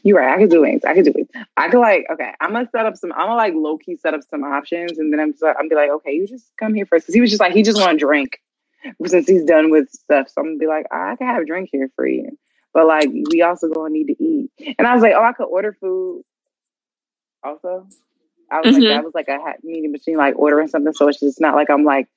You 0.04 0.18
right. 0.18 0.36
I 0.36 0.40
could 0.40 0.50
do 0.50 0.62
wings. 0.62 0.84
I 0.84 0.96
could 0.96 1.06
do 1.06 1.14
wings. 1.14 1.30
I 1.56 1.70
could 1.70 1.80
like 1.80 2.06
okay. 2.12 2.34
I'm 2.42 2.54
gonna 2.54 2.70
set 2.72 2.86
up 2.86 2.98
some. 2.98 3.12
I'm 3.12 3.28
gonna 3.28 3.36
like 3.36 3.54
low 3.56 3.78
key 3.78 3.98
set 3.98 4.14
up 4.14 4.22
some 4.30 4.44
options, 4.44 4.98
and 4.98 5.14
then 5.14 5.20
I'm 5.20 5.34
just, 5.34 5.44
I'm 5.44 5.70
be 5.70 5.76
like, 5.76 5.92
okay, 5.92 6.12
you 6.12 6.28
just 6.28 6.52
come 6.60 6.74
here 6.74 6.88
first. 6.88 7.06
Cause 7.06 7.14
he 7.14 7.22
was 7.22 7.30
just 7.30 7.40
like 7.40 7.54
he 7.54 7.62
just 7.62 7.80
want 7.80 7.92
to 7.92 7.98
drink 7.98 8.40
since 9.06 9.28
he's 9.28 9.44
done 9.44 9.70
with 9.70 9.90
stuff. 9.92 10.30
So 10.30 10.42
I'm 10.42 10.48
gonna 10.48 10.58
be 10.58 10.68
like, 10.68 10.88
I 10.92 11.16
can 11.18 11.28
have 11.28 11.44
a 11.44 11.46
drink 11.46 11.70
here 11.72 11.92
for 11.96 12.08
you, 12.08 12.36
but 12.74 12.88
like 12.88 13.10
we 13.32 13.42
also 13.42 13.68
gonna 13.70 13.90
need 13.92 14.08
to 14.08 14.24
eat. 14.24 14.52
And 14.78 14.88
I 14.88 14.94
was 14.94 15.04
like, 15.04 15.14
oh, 15.16 15.24
I 15.24 15.34
could 15.34 15.46
order 15.48 15.74
food. 15.80 16.24
Also, 17.44 17.88
I 18.52 18.62
was 18.62 18.72
Mhm. 18.72 18.74
like, 18.74 18.88
that 18.88 19.04
was 19.04 19.14
like 19.16 19.28
a 19.28 19.40
ha- 19.40 19.54
meeting 19.64 19.92
between 19.92 20.18
like 20.18 20.38
ordering 20.38 20.68
something. 20.68 20.94
So 20.94 21.08
it's 21.08 21.20
just 21.20 21.42
not 21.42 21.56
like 21.56 21.70
I'm 21.70 21.84
like 21.84 22.08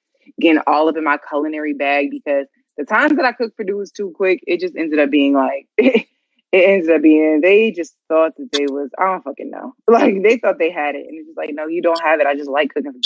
getting 0.40 0.62
all 0.66 0.88
up 0.88 0.96
in 0.96 1.05
my 1.05 1.18
culinary 1.28 1.74
bag 1.74 2.11
because 2.11 2.46
the 2.76 2.84
times 2.84 3.16
that 3.16 3.24
I 3.24 3.32
cooked 3.32 3.57
for 3.57 3.64
dudes 3.64 3.90
too 3.92 4.12
quick, 4.16 4.40
it 4.46 4.61
just 4.61 4.76
ended 4.76 4.98
up 4.98 5.11
being 5.11 5.34
like 5.34 5.68
it 5.78 6.07
ended 6.53 6.90
up 6.90 7.03
being 7.03 7.40
they 7.40 7.70
just 7.72 7.94
thought 8.09 8.32
that 8.36 8.50
they 8.53 8.66
was 8.66 8.90
I 8.98 9.05
don't 9.07 9.24
fucking 9.24 9.50
know. 9.50 9.74
Like 9.88 10.22
they 10.22 10.38
thought 10.38 10.59
they 10.59 10.70
had 10.70 10.94
it, 10.96 11.07
and 11.07 11.18
it's 11.18 11.28
just 11.28 11.38
like 11.38 11.50
no, 11.53 11.66
you 11.66 11.82
don't 11.82 12.00
have 12.03 12.20
it. 12.20 12.26
I 12.26 12.34
just 12.36 12.50
like 12.50 12.70
cooking 12.72 12.92
for. 12.92 13.00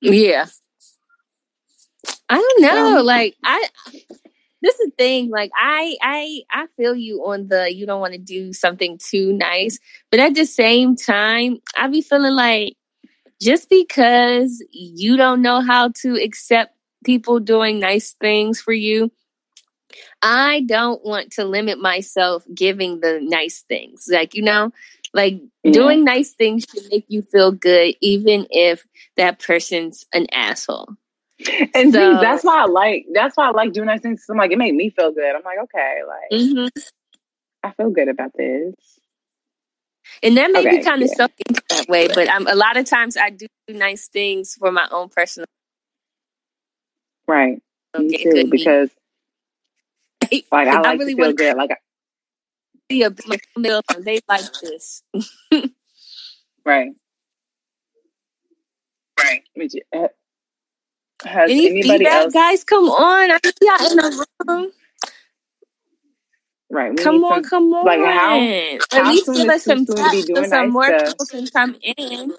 Yeah. 0.00 0.46
I 2.28 2.36
don't 2.36 2.62
know. 2.62 3.02
Like 3.02 3.36
I 3.44 3.66
this 4.62 4.78
is 4.78 4.86
the 4.86 4.92
thing. 4.96 5.30
Like 5.30 5.50
I 5.54 5.96
I 6.00 6.42
I 6.50 6.66
feel 6.76 6.94
you 6.94 7.24
on 7.26 7.48
the 7.48 7.72
you 7.72 7.84
don't 7.84 8.00
want 8.00 8.14
to 8.14 8.18
do 8.18 8.52
something 8.52 8.98
too 8.98 9.32
nice. 9.32 9.78
But 10.10 10.20
at 10.20 10.34
the 10.34 10.46
same 10.46 10.96
time, 10.96 11.58
I 11.76 11.88
be 11.88 12.00
feeling 12.00 12.34
like 12.34 12.76
just 13.40 13.68
because 13.68 14.64
you 14.70 15.16
don't 15.16 15.42
know 15.42 15.60
how 15.60 15.90
to 16.02 16.14
accept 16.14 16.74
people 17.04 17.40
doing 17.40 17.80
nice 17.80 18.12
things 18.12 18.60
for 18.60 18.72
you, 18.72 19.10
I 20.22 20.60
don't 20.60 21.04
want 21.04 21.32
to 21.32 21.44
limit 21.44 21.80
myself 21.80 22.44
giving 22.54 23.00
the 23.00 23.18
nice 23.20 23.62
things. 23.62 24.06
Like, 24.10 24.34
you 24.34 24.42
know, 24.42 24.72
like 25.12 25.40
doing 25.70 26.04
nice 26.04 26.32
things 26.32 26.64
should 26.70 26.90
make 26.90 27.04
you 27.08 27.22
feel 27.22 27.52
good, 27.52 27.96
even 28.00 28.46
if 28.50 28.86
that 29.16 29.40
person's 29.40 30.06
an 30.12 30.26
asshole. 30.32 30.96
And 31.74 31.92
So- 31.92 31.98
see, 31.98 32.14
that's 32.20 32.44
why 32.44 32.62
I 32.62 32.66
like 32.66 33.06
that's 33.12 33.36
why 33.36 33.48
I 33.48 33.50
like 33.50 33.72
doing 33.72 33.86
nice 33.86 34.00
things. 34.00 34.24
I'm 34.28 34.36
like, 34.36 34.52
it 34.52 34.58
made 34.58 34.74
me 34.74 34.90
feel 34.90 35.12
good. 35.12 35.34
I'm 35.34 35.42
like, 35.44 35.58
okay, 35.64 36.00
like 36.06 36.30
hmm 36.54 36.66
I 37.62 37.72
feel 37.72 37.90
good 37.90 38.08
about 38.08 38.32
this. 38.36 38.74
And 40.22 40.36
that 40.36 40.50
may 40.52 40.60
Okay, 40.60 40.78
be 40.78 40.78
kind 40.84 41.02
of 41.02 41.08
yeah. 41.08 41.14
selfish 41.14 41.36
that 41.70 41.88
way, 41.88 42.08
but 42.08 42.28
um, 42.28 42.46
a 42.46 42.54
lot 42.54 42.76
of 42.76 42.84
times 42.86 43.16
I 43.16 43.30
do 43.30 43.46
nice 43.68 44.08
things 44.08 44.54
for 44.54 44.70
my 44.72 44.86
own 44.90 45.08
personal. 45.08 45.46
Right. 47.26 47.60
Okay, 47.94 48.24
too, 48.24 48.48
because 48.50 48.90
like 50.50 50.68
I 50.68 50.80
I 50.84 50.92
really 50.94 51.12
to 51.12 51.16
feel 51.16 51.32
good. 51.32 51.56
Like 51.56 51.70
See 52.90 53.02
a 53.04 53.10
meal, 53.56 53.82
they 54.00 54.20
like 54.28 54.52
this. 54.62 55.02
right. 56.64 56.92
Right. 59.18 59.42
Has 61.24 61.50
Any 61.50 61.68
anybody 61.68 61.98
feedback, 61.98 62.12
else 62.24 62.32
guys? 62.34 62.64
Come 62.64 62.84
on! 62.88 63.30
I 63.30 63.38
see 63.44 63.52
y'all 63.62 63.90
in 63.90 63.96
the 63.96 64.26
room. 64.48 64.70
right? 66.70 66.96
Come 66.96 67.22
on, 67.24 67.44
some- 67.44 67.50
come 67.50 67.72
on! 67.74 67.84
like, 67.84 68.00
how- 68.00 68.38
At 68.38 68.80
how 69.04 69.10
least 69.12 69.26
give 69.32 69.48
us 69.48 69.64
some 69.64 69.86
tips 69.86 70.26
so 70.26 70.42
some 70.44 70.50
nice 70.66 70.70
more 70.72 70.84
stuff? 70.84 71.08
people 71.08 71.26
can 71.26 71.46
come 71.48 71.76
in. 71.82 72.32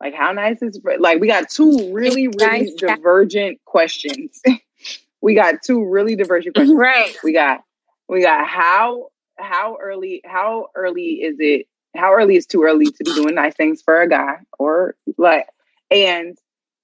Like 0.00 0.14
how 0.14 0.30
nice 0.32 0.62
is 0.62 0.80
like 1.00 1.20
we 1.20 1.26
got 1.26 1.50
two 1.50 1.92
really, 1.92 2.28
really 2.28 2.36
Nice. 2.36 2.74
divergent 2.74 3.58
questions. 3.64 4.40
we 5.20 5.34
got 5.34 5.56
two 5.64 5.84
really 5.84 6.14
divergent 6.14 6.54
questions. 6.54 6.78
Right. 6.78 7.16
We 7.24 7.32
got 7.32 7.64
we 8.08 8.22
got 8.22 8.46
how 8.46 9.08
how 9.36 9.76
early 9.82 10.20
how 10.24 10.68
early 10.76 11.14
is 11.22 11.36
it 11.40 11.66
how 11.96 12.12
early 12.14 12.36
is 12.36 12.46
too 12.46 12.62
early 12.62 12.86
to 12.86 13.04
be 13.04 13.12
doing 13.12 13.34
nice 13.34 13.54
things 13.56 13.82
for 13.82 14.00
a 14.00 14.08
guy 14.08 14.36
or 14.60 14.94
like 15.16 15.46
and 15.90 16.38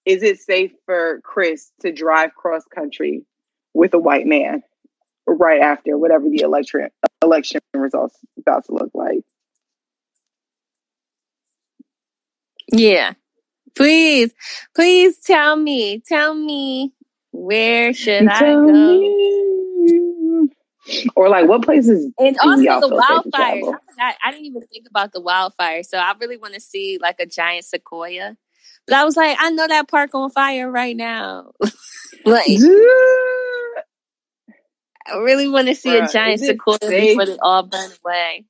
is 0.06 0.22
it 0.22 0.40
safe 0.40 0.72
for 0.86 1.20
Chris 1.22 1.70
to 1.80 1.92
drive 1.92 2.34
cross 2.34 2.62
country 2.74 3.24
with 3.72 3.94
a 3.94 3.98
white 3.98 4.26
man 4.26 4.62
right 5.26 5.60
after 5.60 5.96
whatever 5.96 6.28
the 6.28 6.40
election 6.40 6.88
election 7.22 7.60
results 7.74 8.16
about 8.38 8.64
to 8.66 8.72
look 8.72 8.90
like? 8.94 9.24
Yeah. 12.70 13.14
Please, 13.76 14.32
please 14.74 15.18
tell 15.18 15.56
me, 15.56 16.00
tell 16.06 16.34
me 16.34 16.92
where 17.32 17.92
should 17.92 18.28
I 18.28 18.40
go? 18.40 18.72
me. 18.72 20.50
Or 21.16 21.28
like 21.30 21.48
what 21.48 21.62
places 21.62 22.12
And 22.18 22.38
also 22.38 22.62
the 22.62 22.90
wildfires. 22.90 23.74
I, 23.98 24.14
I 24.22 24.30
didn't 24.30 24.46
even 24.46 24.62
think 24.66 24.86
about 24.88 25.12
the 25.12 25.20
wildfires. 25.20 25.86
So 25.86 25.98
I 25.98 26.12
really 26.20 26.36
want 26.36 26.54
to 26.54 26.60
see 26.60 26.98
like 27.00 27.16
a 27.18 27.26
giant 27.26 27.64
sequoia. 27.64 28.36
But 28.86 28.96
I 28.96 29.04
was 29.04 29.16
like, 29.16 29.36
I 29.40 29.50
know 29.50 29.66
that 29.66 29.88
park 29.88 30.14
on 30.14 30.30
fire 30.30 30.70
right 30.70 30.96
now. 30.96 31.52
like 32.24 32.46
I 35.06 35.16
really 35.18 35.48
want 35.48 35.68
to 35.68 35.74
see 35.74 35.90
Bruh, 35.90 36.08
a 36.08 36.12
giant 36.12 36.40
sequoia 36.40 36.78
safe? 36.80 37.16
before 37.16 37.26
they 37.26 37.38
all 37.42 37.62
burn 37.64 37.90
away. 38.04 38.44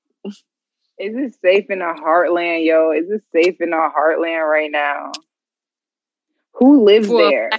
Is 0.98 1.16
it 1.16 1.34
safe 1.42 1.70
in 1.70 1.82
our 1.82 1.96
heartland, 1.96 2.64
yo? 2.64 2.92
Is 2.92 3.10
it 3.10 3.22
safe 3.32 3.60
in 3.60 3.72
our 3.72 3.92
heartland 3.92 4.48
right 4.48 4.70
now? 4.70 5.12
Who 6.54 6.84
lives 6.84 7.08
For 7.08 7.18
there? 7.18 7.50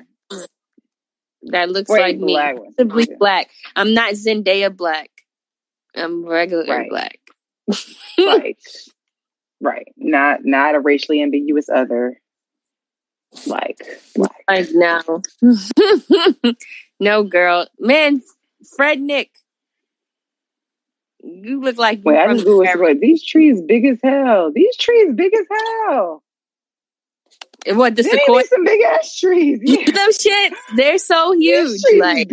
That 1.43 1.69
looks 1.69 1.91
Wait, 1.91 1.99
like 1.99 2.17
me. 2.17 2.38
Simply 2.80 3.07
black. 3.19 3.49
I'm 3.76 3.93
not 3.93 4.13
Zendaya 4.13 4.76
black. 4.76 5.09
I'm 5.95 6.26
regular 6.26 6.65
Right. 6.65 6.89
black. 6.89 7.19
right, 8.19 8.57
right. 9.61 9.88
Not 9.97 10.45
not 10.45 10.76
a 10.76 10.80
racially 10.80 11.21
ambiguous 11.21 11.69
other. 11.69 12.19
Like 13.48 13.80
black. 14.16 14.44
Like 14.48 14.68
no, 14.72 15.22
no, 17.00 17.24
girl, 17.24 17.68
man, 17.80 18.22
Fred 18.76 19.00
Nick, 19.02 19.32
you 21.26 21.62
look 21.62 21.78
like 21.78 22.00
you 22.00 22.04
Wait, 22.06 22.20
I 22.20 22.28
from 22.28 22.38
just 22.38 22.48
googled 22.48 22.80
wait, 22.80 23.00
these 23.02 23.24
trees 23.24 23.62
big 23.62 23.86
as 23.86 24.00
hell. 24.04 24.52
These 24.52 24.78
trees 24.78 25.14
big 25.14 25.34
as 25.34 25.46
hell. 25.52 26.24
what 27.68 27.96
the 27.96 28.04
ain't 28.04 28.12
sequoia. 28.12 28.44
some 28.44 28.64
big 28.64 28.82
ass 28.82 29.18
trees. 29.18 29.60
Yeah. 29.64 29.86
Them 29.86 30.10
shits, 30.12 30.58
they're 30.76 30.98
so 30.98 31.32
huge. 31.38 31.82
Like 31.98 32.32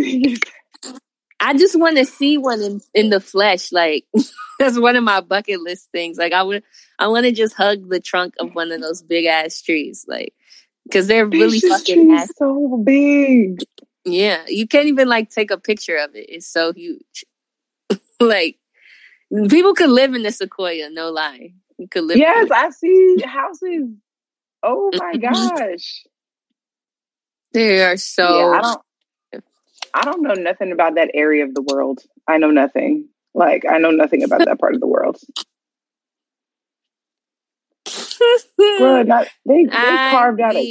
I 1.41 1.55
just 1.55 1.79
want 1.79 1.97
to 1.97 2.05
see 2.05 2.39
one 2.39 2.63
in, 2.63 2.81
in 2.95 3.11
the 3.11 3.21
flesh. 3.21 3.73
Like 3.73 4.05
that's 4.59 4.79
one 4.79 4.97
of 4.97 5.05
my 5.05 5.21
bucket 5.21 5.61
list 5.61 5.89
things. 5.91 6.19
Like 6.19 6.33
I 6.33 6.43
would, 6.43 6.63
I 6.99 7.09
want 7.09 7.27
to 7.27 7.33
just 7.33 7.55
hug 7.55 7.89
the 7.89 8.01
trunk 8.01 8.35
of 8.39 8.55
one 8.55 8.71
of 8.71 8.81
those 8.81 9.03
big 9.03 9.25
ass 9.25 9.61
trees. 9.63 10.05
Like 10.07 10.35
because 10.85 11.07
they're 11.07 11.27
really 11.27 11.61
fucking 11.61 12.09
massive. 12.09 12.35
so 12.39 12.83
big. 12.85 13.61
Yeah, 14.05 14.45
you 14.49 14.67
can't 14.67 14.87
even 14.89 15.09
like 15.09 15.31
take 15.31 15.51
a 15.51 15.59
picture 15.59 15.97
of 15.97 16.15
it. 16.17 16.27
It's 16.29 16.47
so 16.47 16.73
huge. 16.73 17.25
like 18.21 18.59
people 19.49 19.75
could 19.75 19.91
live 19.91 20.15
in 20.15 20.23
the 20.23 20.33
sequoia. 20.33 20.91
No 20.91 21.11
lie, 21.11 21.53
you 21.79 21.89
could 21.89 22.05
live. 22.05 22.19
Yes. 22.19 22.51
I 22.51 22.71
see 22.71 23.17
houses. 23.25 23.89
Oh 24.63 24.91
my 24.95 25.15
Mhm. 25.15 25.23
gosh. 25.23 26.05
they 27.53 27.83
are 27.85 27.97
so. 27.97 28.39
yeah, 28.39 28.59
I 28.59 28.61
don't 28.63 28.81
I 29.95 30.05
don't 30.05 30.23
know 30.23 30.35
nothing 30.35 30.73
about 30.73 30.95
that 30.95 31.11
area 31.15 31.45
of 31.45 31.55
the 31.55 31.63
world. 31.63 32.01
I 32.27 32.39
know 32.39 32.51
nothing. 32.51 33.09
Like 33.35 33.65
I 33.69 33.79
know 33.79 33.91
nothing 33.91 34.23
about 34.25 34.45
that 34.47 34.59
part 34.59 34.75
of 34.75 34.81
the 34.81 34.87
world. 34.87 35.19
Bro, 38.77 39.05
not, 39.05 39.29
they 39.47 39.67
they 39.67 39.99
carved 39.99 40.41
out 40.41 40.57
a 40.57 40.69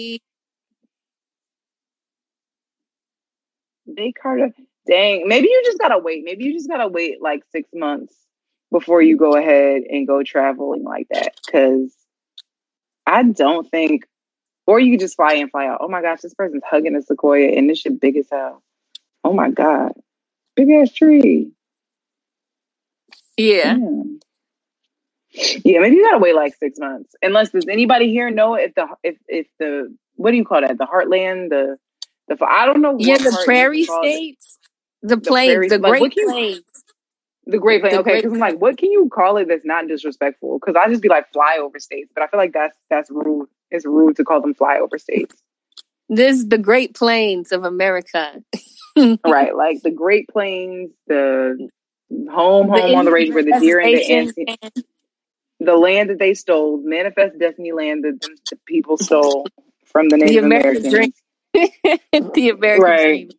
they 3.87 4.11
carved 4.13 4.43
out 4.43 4.51
dang. 4.87 5.27
Maybe 5.27 5.47
you 5.49 5.63
just 5.65 5.79
gotta 5.79 5.99
wait. 5.99 6.23
Maybe 6.25 6.45
you 6.45 6.53
just 6.53 6.69
gotta 6.69 6.87
wait 6.87 7.21
like 7.21 7.43
six 7.51 7.69
months 7.73 8.15
before 8.71 9.01
you 9.01 9.17
go 9.17 9.35
ahead 9.35 9.83
and 9.89 10.07
go 10.07 10.23
traveling 10.23 10.83
like 10.83 11.07
that. 11.11 11.35
Cause 11.51 11.93
I 13.07 13.23
don't 13.23 13.69
think 13.69 14.05
or 14.67 14.79
you 14.79 14.93
could 14.93 15.01
just 15.01 15.15
fly 15.17 15.33
in, 15.35 15.49
fly 15.49 15.67
out. 15.67 15.79
Oh 15.81 15.89
my 15.89 16.01
gosh, 16.01 16.21
this 16.21 16.33
person's 16.35 16.63
hugging 16.69 16.95
a 16.95 17.01
sequoia 17.01 17.49
and 17.57 17.69
this 17.69 17.79
shit 17.79 17.99
big 18.01 18.17
as 18.17 18.27
hell. 18.31 18.63
Oh 19.23 19.33
my 19.33 19.51
god. 19.51 19.93
Big 20.55 20.69
ass 20.71 20.93
tree. 20.93 21.51
yeah. 23.37 23.77
Damn. 23.77 24.19
Yeah, 25.33 25.79
maybe 25.79 25.95
you 25.95 26.05
gotta 26.05 26.19
wait 26.19 26.35
like 26.35 26.55
six 26.55 26.77
months. 26.77 27.15
Unless 27.21 27.51
does 27.51 27.65
anybody 27.69 28.09
here 28.09 28.29
know 28.29 28.55
if 28.55 28.75
the 28.75 28.87
if 29.03 29.17
if 29.27 29.47
the 29.59 29.95
what 30.15 30.31
do 30.31 30.37
you 30.37 30.45
call 30.45 30.61
that? 30.61 30.77
The 30.77 30.85
heartland, 30.85 31.49
the 31.49 31.77
the 32.27 32.37
I 32.45 32.65
don't 32.65 32.81
know. 32.81 32.97
Yeah, 32.99 33.17
the 33.17 33.41
prairie 33.45 33.81
it. 33.81 33.87
states, 33.87 34.59
the 35.01 35.17
prairie- 35.17 35.69
plains, 35.69 35.81
the 35.81 35.89
like, 35.89 35.99
Great 35.99 36.27
Plains. 36.27 36.61
The 37.45 37.57
Great 37.57 37.81
Plains. 37.81 37.97
Okay, 37.97 38.17
because 38.17 38.33
I'm 38.33 38.39
like, 38.39 38.59
what 38.59 38.77
can 38.77 38.91
you 38.91 39.09
call 39.09 39.37
it 39.37 39.47
that's 39.47 39.65
not 39.65 39.87
disrespectful? 39.87 40.59
Because 40.59 40.75
I 40.75 40.87
just 40.89 41.01
be 41.01 41.09
like 41.09 41.31
flyover 41.33 41.81
states, 41.81 42.11
but 42.13 42.23
I 42.23 42.27
feel 42.27 42.39
like 42.39 42.53
that's 42.53 42.77
that's 42.89 43.09
rude. 43.09 43.47
It's 43.71 43.85
rude 43.85 44.17
to 44.17 44.23
call 44.23 44.41
them 44.41 44.53
flyover 44.53 44.99
states, 44.99 45.35
This 46.09 46.37
is 46.37 46.49
the 46.49 46.57
Great 46.57 46.93
Plains 46.93 47.51
of 47.51 47.63
America. 47.63 48.43
right? 49.25 49.55
Like 49.55 49.81
the 49.81 49.91
Great 49.91 50.27
Plains, 50.27 50.91
the 51.07 51.69
home 52.29 52.67
home 52.67 52.89
The 52.89 52.95
on 52.95 53.05
the 53.05 53.11
range 53.11 53.33
where 53.33 53.43
the 53.43 53.57
deer 53.59 53.79
and 53.79 53.95
the 53.95 54.11
ants, 54.11 54.33
the 55.65 55.75
land 55.75 56.09
that 56.09 56.19
they 56.19 56.33
stole, 56.33 56.81
manifest 56.83 57.37
destiny 57.39 57.71
land 57.71 58.03
that 58.03 58.19
the, 58.19 58.35
the 58.49 58.57
people 58.67 58.97
stole 58.97 59.45
from 59.91 60.09
the 60.09 60.17
Native 60.17 60.45
American 60.45 60.83
Americans. 60.83 60.89
dream. 60.89 61.13
the 61.53 62.49
American 62.49 62.83
Right. 62.83 62.97
dream. 62.97 63.29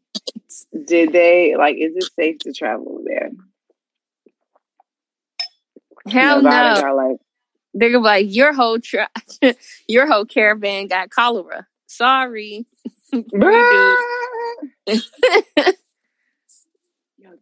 Did 0.86 1.12
they 1.12 1.54
like? 1.56 1.76
Is 1.78 1.96
it 1.96 2.10
safe 2.18 2.40
to 2.42 2.52
travel 2.52 3.02
there? 3.04 3.30
Hell 6.06 6.42
Nevada 6.42 6.74
no. 6.74 6.74
got 6.74 6.96
like 6.96 7.16
They're 7.74 7.90
gonna 7.90 8.00
be 8.00 8.04
like, 8.04 8.26
your 8.34 8.52
whole 8.52 8.78
tri- 8.78 9.08
your 9.88 10.06
whole 10.06 10.24
caravan 10.24 10.86
got 10.88 11.10
cholera. 11.10 11.66
Sorry. 11.86 12.66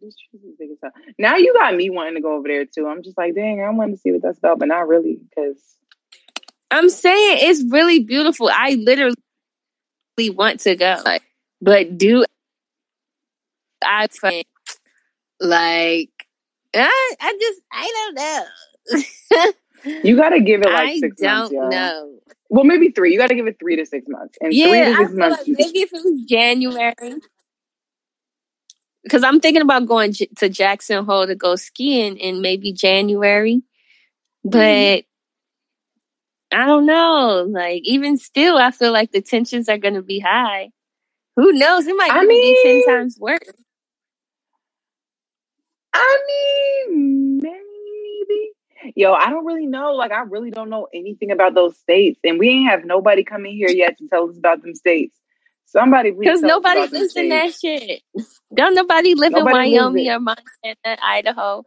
Bruh. 0.01 0.09
Yo, 0.09 0.09
this 0.33 0.41
is 0.43 0.55
big 0.57 0.71
as 0.71 0.77
hell. 0.81 0.91
Now 1.17 1.37
you 1.37 1.53
got 1.53 1.75
me 1.75 1.89
wanting 1.89 2.15
to 2.15 2.21
go 2.21 2.35
over 2.35 2.47
there 2.47 2.65
too. 2.65 2.87
I'm 2.87 3.03
just 3.03 3.17
like, 3.17 3.35
dang, 3.35 3.61
I 3.61 3.69
want 3.69 3.91
to 3.91 3.97
see 3.97 4.11
what 4.11 4.21
that's 4.21 4.39
about, 4.39 4.59
but 4.59 4.67
not 4.67 4.87
really 4.87 5.19
because 5.29 5.57
I'm 6.71 6.89
saying 6.89 7.39
it's 7.41 7.63
really 7.71 7.99
beautiful. 7.99 8.49
I 8.51 8.75
literally 8.75 9.15
want 10.29 10.61
to 10.61 10.75
go. 10.75 11.01
Like, 11.05 11.23
but 11.61 11.97
do 11.97 12.25
I 13.83 14.07
like 15.39 16.09
I, 16.73 17.15
I 17.19 17.37
just 17.39 17.61
I 17.71 18.11
don't 18.13 18.15
know. 18.15 19.51
you 20.03 20.15
got 20.15 20.29
to 20.29 20.39
give 20.39 20.61
it 20.61 20.67
like 20.67 20.89
I 20.89 20.99
six 20.99 21.21
don't 21.21 21.51
months. 21.51 21.51
Yo. 21.51 21.69
know. 21.69 22.19
Well, 22.49 22.63
maybe 22.65 22.89
three. 22.91 23.13
You 23.13 23.17
got 23.17 23.27
to 23.29 23.35
give 23.35 23.47
it 23.47 23.57
three 23.59 23.77
to 23.77 23.85
six 23.85 24.05
months. 24.07 24.37
And 24.41 24.51
three 24.51 24.59
Yeah, 24.61 24.85
to 24.85 24.95
I 24.95 24.99
six 25.03 25.11
months. 25.13 25.39
like 25.39 25.47
maybe 25.47 25.79
if 25.79 25.93
it 25.93 26.01
was 26.03 26.25
January, 26.27 26.93
because 29.03 29.23
I'm 29.23 29.39
thinking 29.41 29.63
about 29.63 29.87
going 29.87 30.13
j- 30.13 30.29
to 30.37 30.49
Jackson 30.49 31.05
Hole 31.05 31.27
to 31.27 31.35
go 31.35 31.55
skiing 31.57 32.17
in 32.17 32.41
maybe 32.41 32.73
January, 32.73 33.63
but 34.45 34.59
Mm-hmm. 34.59 35.05
I 36.51 36.65
don't 36.67 36.85
know. 36.87 37.45
Like 37.49 37.83
even 37.85 38.17
still, 38.17 38.57
I 38.57 38.71
feel 38.71 38.93
like 38.93 39.11
the 39.13 39.21
tensions 39.21 39.69
are 39.69 39.79
going 39.79 39.95
to 39.95 40.03
be 40.03 40.19
high. 40.19 40.71
Who 41.37 41.53
knows? 41.53 41.87
It 41.87 41.95
might 41.97 42.13
I 42.13 42.23
even 42.23 42.41
be 42.41 42.55
ten 42.55 42.81
times 42.81 43.17
worse. 43.19 43.39
I 45.93 46.19
mean, 46.89 47.39
maybe. 47.43 48.51
Yo, 48.97 49.13
I 49.13 49.31
don't 49.31 49.45
really 49.45 49.67
know. 49.67 49.93
Like, 49.93 50.13
I 50.13 50.21
really 50.23 50.51
don't 50.51 50.71
know 50.71 50.89
anything 50.93 51.31
about 51.31 51.55
those 51.55 51.77
states, 51.79 52.19
and 52.25 52.39
we 52.39 52.49
ain't 52.49 52.71
have 52.71 52.85
nobody 52.85 53.25
coming 53.25 53.55
here 53.55 53.71
yet 53.71 53.99
to 53.99 54.09
tell 54.09 54.29
us 54.29 54.37
about 54.37 54.63
them 54.63 54.75
states. 54.75 55.17
Somebody, 55.71 56.11
Because 56.11 56.41
nobody 56.41 56.81
lives 56.87 57.15
in 57.15 57.29
that 57.29 57.53
shit. 57.53 58.01
Don't 58.53 58.75
nobody 58.75 59.15
live 59.15 59.31
Nobody 59.31 59.75
in 59.75 59.81
Wyoming 59.81 60.09
or 60.09 60.19
Montana, 60.19 60.97
Idaho, 61.01 61.63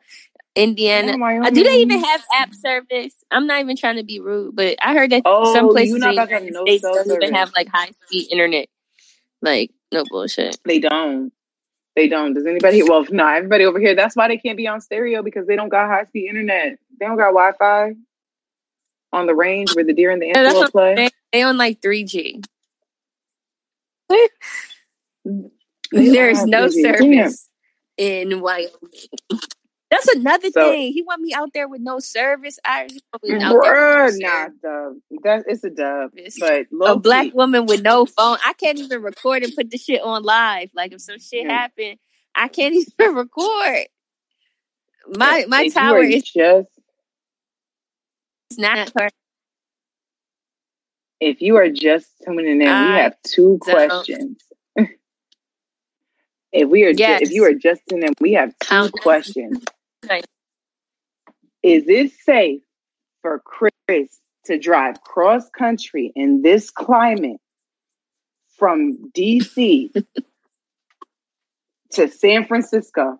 Indiana. 0.55 1.17
Yeah, 1.19 1.41
Uh, 1.43 1.49
do 1.49 1.63
they 1.63 1.71
even 1.71 2.05
have 2.05 2.21
app 2.35 2.53
service? 2.53 3.25
I'm 3.31 3.47
not 3.47 3.61
even 3.61 3.77
trying 3.77 3.97
to 3.97 4.05
be 4.05 4.21
rude, 4.21 4.55
but 4.55 4.77
I 4.83 4.93
heard 4.93 5.11
that 5.11 5.23
Oh, 5.25 5.55
some 5.55 5.71
places 5.71 5.95
in 5.95 6.01
the 6.03 6.11
United 6.11 6.53
no 6.53 6.65
States 6.67 6.83
don't 6.83 7.11
even 7.11 7.35
have 7.35 7.51
like 7.57 7.69
high 7.69 7.93
speed 8.07 8.31
internet. 8.31 8.69
Like 9.41 9.71
no 9.91 10.05
bullshit. 10.05 10.59
They 10.67 10.81
don't. 10.81 11.33
They 11.97 12.09
don't. 12.09 12.35
Does 12.35 12.45
anybody? 12.47 12.83
Well, 12.83 13.07
no, 13.11 13.27
everybody 13.27 13.65
over 13.65 13.81
here. 13.81 13.95
That's 13.95 14.17
why 14.17 14.29
they 14.29 14.37
can't 14.37 14.59
be 14.59 14.67
on 14.67 14.83
stereo 14.83 15.23
because 15.23 15.47
they 15.47 15.57
don't 15.57 15.71
got 15.71 15.89
high 15.89 16.05
speed 16.05 16.29
internet. 16.29 16.79
They 17.01 17.07
don't 17.07 17.17
got 17.17 17.29
Wi 17.29 17.53
Fi 17.59 17.95
on 19.15 19.27
the 19.27 19.35
range 19.35 19.73
where 19.73 19.85
the 19.85 19.95
deer 19.95 20.11
and 20.11 20.21
the 20.21 20.31
antelope 20.31 20.57
what 20.57 20.73
play. 20.73 21.11
They 21.33 21.43
on 21.43 21.57
like 21.57 21.81
3G. 21.81 22.45
They 22.45 22.54
There's 25.93 26.45
no 26.45 26.67
3G. 26.69 26.83
service 26.83 27.49
in 27.97 28.41
Wyoming. 28.41 28.71
That's 29.91 30.09
another 30.09 30.51
So- 30.51 30.71
thing. 30.73 30.93
He 30.93 31.03
want 31.03 31.21
me 31.21 31.33
out 31.35 31.51
there 31.55 31.69
with 31.69 31.81
no 31.81 32.01
service. 32.01 32.59
I 32.65 32.89
want 33.13 33.23
me 33.23 33.35
out 33.41 33.53
there 33.63 33.75
Bruh, 33.75 34.07
with 34.07 34.17
no 34.19 34.29
nah, 34.29 34.49
dub. 34.61 34.97
That 35.23 35.45
it's 35.47 35.63
a 35.63 35.71
dub. 35.71 36.11
Service. 36.31 36.69
But 36.73 36.91
a 36.91 36.99
black 36.99 37.27
key, 37.27 37.33
woman 37.33 37.67
with 37.67 37.83
no 37.83 38.05
phone. 38.05 38.39
I 38.45 38.55
can't 38.55 38.79
even 38.79 39.03
record 39.03 39.45
and 39.45 39.55
put 39.55 39.71
the 39.71 39.79
shit 39.79 40.03
on 40.03 40.25
live. 40.25 40.71
Like 40.75 40.93
if 40.93 41.01
some 41.01 41.21
shit 41.21 41.45
Yeah. 41.45 41.53
happen, 41.53 41.97
I 42.35 42.49
can't 42.49 42.75
even 43.01 43.15
record. 43.15 43.87
My 45.11 45.45
my 45.49 45.65
if 45.65 45.75
tower 45.75 46.03
is 46.03 46.25
just 46.25 46.69
not 48.57 48.91
her. 48.99 49.11
If 51.21 51.41
you 51.41 51.57
are 51.57 51.69
just 51.71 52.09
tuning 52.25 52.47
in, 52.47 52.59
we 52.61 52.65
have 52.67 53.15
two 53.23 53.59
don't- 53.65 53.75
questions. 53.75 54.39
if 56.53 56.69
we 56.69 56.85
are 56.85 56.93
ju- 56.93 57.05
if 57.05 57.31
you 57.31 57.45
are 57.45 57.55
just 57.55 57.83
tuning 57.89 58.09
in, 58.09 58.15
we 58.21 58.33
have 58.35 58.51
two 58.61 58.67
Count- 58.69 58.93
questions. 58.93 59.65
Is 61.63 61.85
it 61.89 62.13
safe 62.25 62.61
for 63.23 63.41
Chris 63.45 64.19
to 64.45 64.59
drive 64.59 65.01
cross 65.03 65.49
country 65.49 66.13
in 66.15 66.43
this 66.43 66.71
climate 66.71 67.41
from 68.59 69.11
DC 69.17 69.91
to 71.93 72.09
San 72.09 72.47
Francisco? 72.47 73.19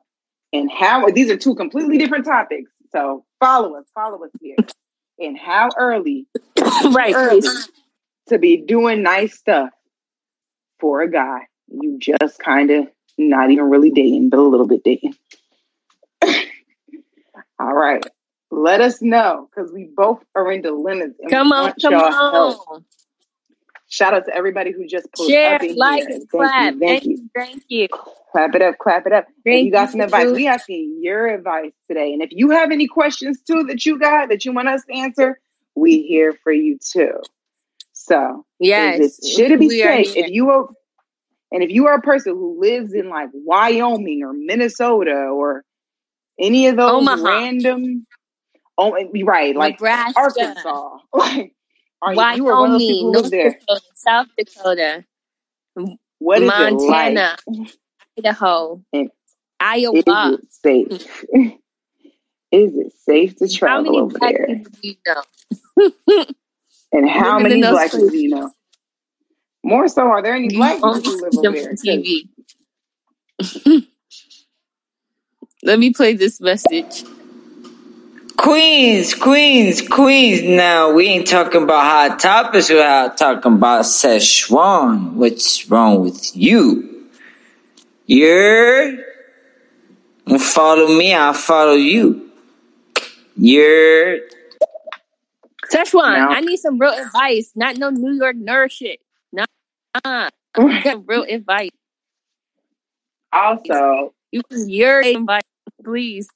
And 0.53 0.71
how 0.71 1.09
these 1.09 1.31
are 1.31 1.37
two 1.37 1.55
completely 1.55 1.97
different 1.99 2.27
topics. 2.27 2.71
So 2.93 3.25
follow 3.41 3.75
us, 3.77 3.87
follow 3.95 4.23
us 4.25 4.31
here. 4.41 4.57
And 5.19 5.37
how 5.39 5.71
early 5.79 6.27
right. 6.93 7.15
early. 7.15 7.49
To 8.29 8.39
be 8.39 8.57
doing 8.57 9.03
nice 9.03 9.37
stuff 9.39 9.71
for 10.81 11.03
a 11.03 11.11
guy 11.11 11.47
you 11.69 11.99
just 11.99 12.39
kind 12.39 12.71
of 12.71 12.87
not 13.19 13.51
even 13.51 13.65
really 13.71 13.91
dating, 13.91 14.31
but 14.31 14.39
a 14.39 14.43
little 14.43 14.67
bit 14.67 14.83
dating. 14.85 15.15
All 17.59 17.75
right. 17.75 18.05
Let 18.51 18.81
us 18.81 19.03
know 19.03 19.49
because 19.51 19.73
we 19.73 19.91
both 19.97 20.23
are 20.35 20.51
in 20.53 20.63
dilemmas. 20.63 21.13
Come 21.29 21.53
on, 21.53 21.73
come 21.81 21.93
y'all 21.93 22.13
help. 22.13 22.69
on. 22.69 22.85
Shout 23.89 24.15
out 24.15 24.27
to 24.27 24.35
everybody 24.35 24.73
who 24.73 24.87
just 24.87 25.13
pulled 25.13 25.31
Share, 25.31 25.57
up 25.57 25.63
in 25.63 25.77
like, 25.77 26.01
here. 26.01 26.17
and 26.17 26.31
Thank 26.31 26.31
clap. 26.31 26.75
you, 26.75 26.81
thank 26.81 26.81
Thank 26.81 27.05
you. 27.05 27.11
you, 27.11 27.31
thank 27.35 27.63
you. 27.69 27.89
Clap 28.33 28.55
it 28.55 28.63
up, 28.63 28.79
clap 28.79 29.07
it 29.07 29.13
up. 29.13 29.27
Thank 29.45 29.67
you 29.67 29.73
got 29.73 29.87
you. 29.87 29.93
some 29.93 30.01
advice, 30.01 30.33
we 30.33 30.47
asking 30.49 30.99
your 31.03 31.27
advice 31.29 31.73
today. 31.89 32.13
And 32.13 32.23
if 32.23 32.31
you 32.33 32.51
have 32.51 32.71
any 32.71 32.87
questions 32.89 33.41
too 33.41 33.65
that 33.65 33.85
you 33.87 33.99
got 33.99 34.29
that 34.31 34.45
you 34.45 34.53
want 34.53 34.69
us 34.69 34.83
to 34.89 34.95
answer, 34.97 35.39
we 35.77 36.03
here 36.03 36.33
for 36.43 36.53
you 36.53 36.79
too. 36.79 37.21
So 38.05 38.45
Yes, 38.61 39.27
should 39.27 39.51
it 39.51 39.61
be 39.61 39.71
safe? 39.71 40.15
If 40.17 40.31
you 40.31 40.51
are 40.51 40.67
and 41.51 41.63
if 41.63 41.71
you 41.71 41.87
are 41.87 41.95
a 41.95 42.03
person 42.03 42.35
who 42.35 42.61
lives 42.61 42.93
in 42.93 43.09
like 43.09 43.31
Wyoming 43.33 44.23
or 44.23 44.33
Minnesota 44.35 45.13
or 45.13 45.65
any 46.39 46.67
of 46.67 46.77
those 46.77 47.03
Omaha. 47.03 47.25
random 47.25 48.07
oh 48.77 48.97
right 49.25 49.57
like 49.57 49.75
Nebraska, 49.81 50.21
Arkansas 50.21 50.99
like 51.15 51.55
are 52.03 52.15
you, 52.15 52.37
you 52.37 52.49
are 52.49 52.61
one 52.61 52.73
of 52.73 52.81
those 52.81 52.87
people 52.87 53.07
Wyoming, 53.07 53.13
North 53.13 53.31
there. 53.31 53.59
Dakota, 53.67 53.81
South 53.95 54.27
Dakota, 54.37 55.05
what 56.19 56.43
is 56.43 56.53
it 56.53 56.57
like? 56.59 56.73
Montana, 56.73 57.37
Idaho, 58.19 58.83
And 58.93 59.11
Iowa. 59.61 59.95
is 59.95 60.05
it 60.07 60.41
safe? 60.51 61.27
Hmm. 61.35 61.49
Is 62.53 62.73
it 62.77 62.93
safe 63.05 63.35
to 63.39 63.47
How 63.47 63.59
travel 63.59 63.85
many 63.85 63.99
over 63.99 64.17
there? 64.21 64.47
do 64.47 64.71
you 64.83 64.95
know? 65.09 66.25
and 66.95 67.11
how 67.11 67.39
many 67.39 67.61
those 67.61 67.73
black 67.73 67.91
people 67.91 68.09
do 68.09 68.17
you 68.17 68.31
know 68.31 68.51
more 69.63 69.89
so 69.89 70.03
are 70.03 70.23
there 70.23 70.35
any 70.35 70.49
You 70.51 70.59
black 70.59 70.77
people 70.77 70.95
who 70.95 71.23
live 71.23 71.39
over 71.39 71.43
them 71.43 71.53
there 71.53 71.73
TV. 71.75 72.29
Let 75.63 75.79
me 75.79 75.93
play 75.95 76.13
this 76.13 76.41
message. 76.43 77.05
Queens, 78.37 79.15
queens, 79.15 79.81
queens. 79.89 80.43
Now 80.43 80.93
we 80.93 81.07
ain't 81.07 81.27
talking 81.27 81.63
about 81.63 81.85
hot 81.85 82.19
topics. 82.21 82.69
We're 82.69 82.83
out 82.83 83.17
talking 83.17 83.55
about 83.55 83.85
Szechuan. 83.87 85.15
What's 85.15 85.71
wrong 85.71 86.03
with 86.03 86.37
you? 86.37 87.09
You're 88.07 88.99
follow 90.39 90.89
me. 90.89 91.15
I'll 91.15 91.33
follow 91.33 91.73
you. 91.73 92.31
You're 93.37 94.19
Szechuan, 95.71 96.29
I 96.31 96.41
need 96.41 96.57
some 96.59 96.79
real 96.79 96.93
advice, 96.93 97.53
not 97.55 97.77
no 97.77 97.91
New 97.91 98.13
York 98.13 98.37
nerd 98.37 98.71
shit. 98.71 99.01
Nah, 99.33 99.47
nah. 100.05 100.31
Real 101.07 101.25
advice. 101.29 101.71
also 103.33 104.15
You 104.33 104.43
can 104.45 104.69
your 104.69 105.01
advice, 105.01 105.43
please. 105.83 106.29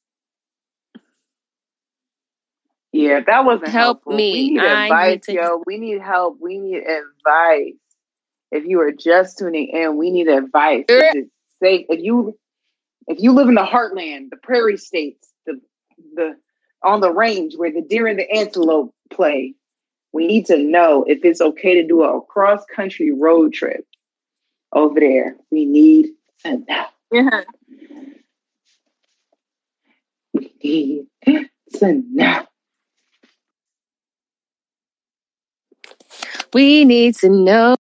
Yeah, 2.93 3.21
that 3.27 3.45
wasn't 3.45 3.69
Help 3.69 3.99
helpful. 3.99 4.15
me. 4.17 4.33
We 4.33 4.51
need 4.51 4.61
I 4.61 4.85
advice, 4.85 5.11
need 5.13 5.23
to- 5.25 5.33
yo. 5.35 5.63
We 5.67 5.79
need 5.79 6.01
help. 6.01 6.39
We 6.41 6.59
need 6.59 6.79
advice. 6.83 7.75
If 8.51 8.65
you 8.65 8.81
are 8.81 8.93
just 8.93 9.39
tuning 9.39 9.69
in, 9.69 9.97
we 9.99 10.11
need 10.11 10.27
advice. 10.27 10.87
Safe? 10.89 11.27
If 11.89 12.01
you 12.03 12.37
if 13.07 13.21
you 13.21 13.33
live 13.33 13.49
in 13.49 13.55
the 13.55 13.63
heartland, 13.63 14.31
the 14.31 14.37
prairie 14.43 14.77
states, 14.79 15.29
the 15.47 15.61
the 16.15 16.37
on 16.83 17.01
the 17.01 17.13
range 17.13 17.57
where 17.57 17.73
the 17.73 17.83
deer 17.83 18.07
and 18.07 18.19
the 18.19 18.31
antelope 18.31 18.95
play, 19.11 19.55
we 20.13 20.27
need 20.27 20.47
to 20.47 20.59
know 20.59 21.05
if 21.07 21.25
it's 21.25 21.41
okay 21.41 21.75
to 21.75 21.87
do 21.87 22.03
a 22.03 22.21
cross 22.23 22.65
country 22.75 23.13
road 23.13 23.53
trip 23.53 23.85
over 24.73 25.01
there. 25.01 25.37
We 25.51 25.65
need 25.65 26.11
to 26.45 26.59
know. 26.69 26.87
Yeah. 27.13 27.43
We 30.35 30.53
need 30.65 31.07
to 31.79 32.03
know. 32.13 32.47
We 36.53 36.85
need 36.85 37.15
to 37.17 37.29
know. 37.29 37.77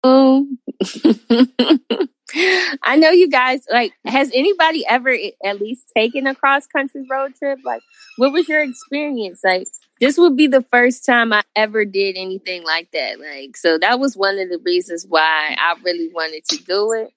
I 2.36 2.97
know 2.97 3.09
you 3.11 3.30
guys 3.30 3.61
like 3.71 3.93
has 4.05 4.32
anybody 4.34 4.86
ever 4.88 5.15
at 5.45 5.59
least 5.61 5.91
taken 5.95 6.28
a 6.28 6.36
cross 6.36 6.67
country 6.67 7.05
road 7.09 7.36
trip? 7.36 7.59
Like 7.63 7.82
what 8.17 8.34
was 8.34 8.49
your 8.49 8.61
experience? 8.61 9.41
Like 9.43 9.67
this 10.01 10.17
would 10.17 10.36
be 10.36 10.47
the 10.47 10.61
first 10.63 11.05
time 11.05 11.32
I 11.34 11.43
ever 11.55 11.86
did 11.86 12.17
anything 12.17 12.63
like 12.63 12.91
that. 12.91 13.19
Like 13.19 13.55
so 13.55 13.78
that 13.80 13.99
was 13.99 14.17
one 14.17 14.39
of 14.39 14.49
the 14.49 14.59
reasons 14.63 15.05
why 15.07 15.55
I 15.57 15.75
really 15.84 16.09
wanted 16.13 16.43
to 16.49 16.57
do 16.63 16.91
it. 16.93 17.11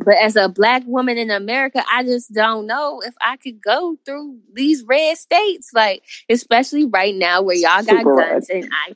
But 0.00 0.16
as 0.16 0.36
a 0.36 0.48
black 0.48 0.82
woman 0.86 1.18
in 1.18 1.30
America, 1.30 1.82
I 1.90 2.04
just 2.04 2.32
don't 2.32 2.66
know 2.66 3.00
if 3.04 3.14
I 3.20 3.36
could 3.36 3.60
go 3.60 3.96
through 4.04 4.38
these 4.52 4.84
red 4.84 5.18
states, 5.18 5.70
like 5.74 6.02
especially 6.28 6.84
right 6.84 7.14
now 7.14 7.42
where 7.42 7.56
y'all 7.56 7.82
got 7.82 7.98
Super 7.98 8.14
red. 8.14 8.30
guns 8.30 8.50
and 8.50 8.68
I. 8.72 8.92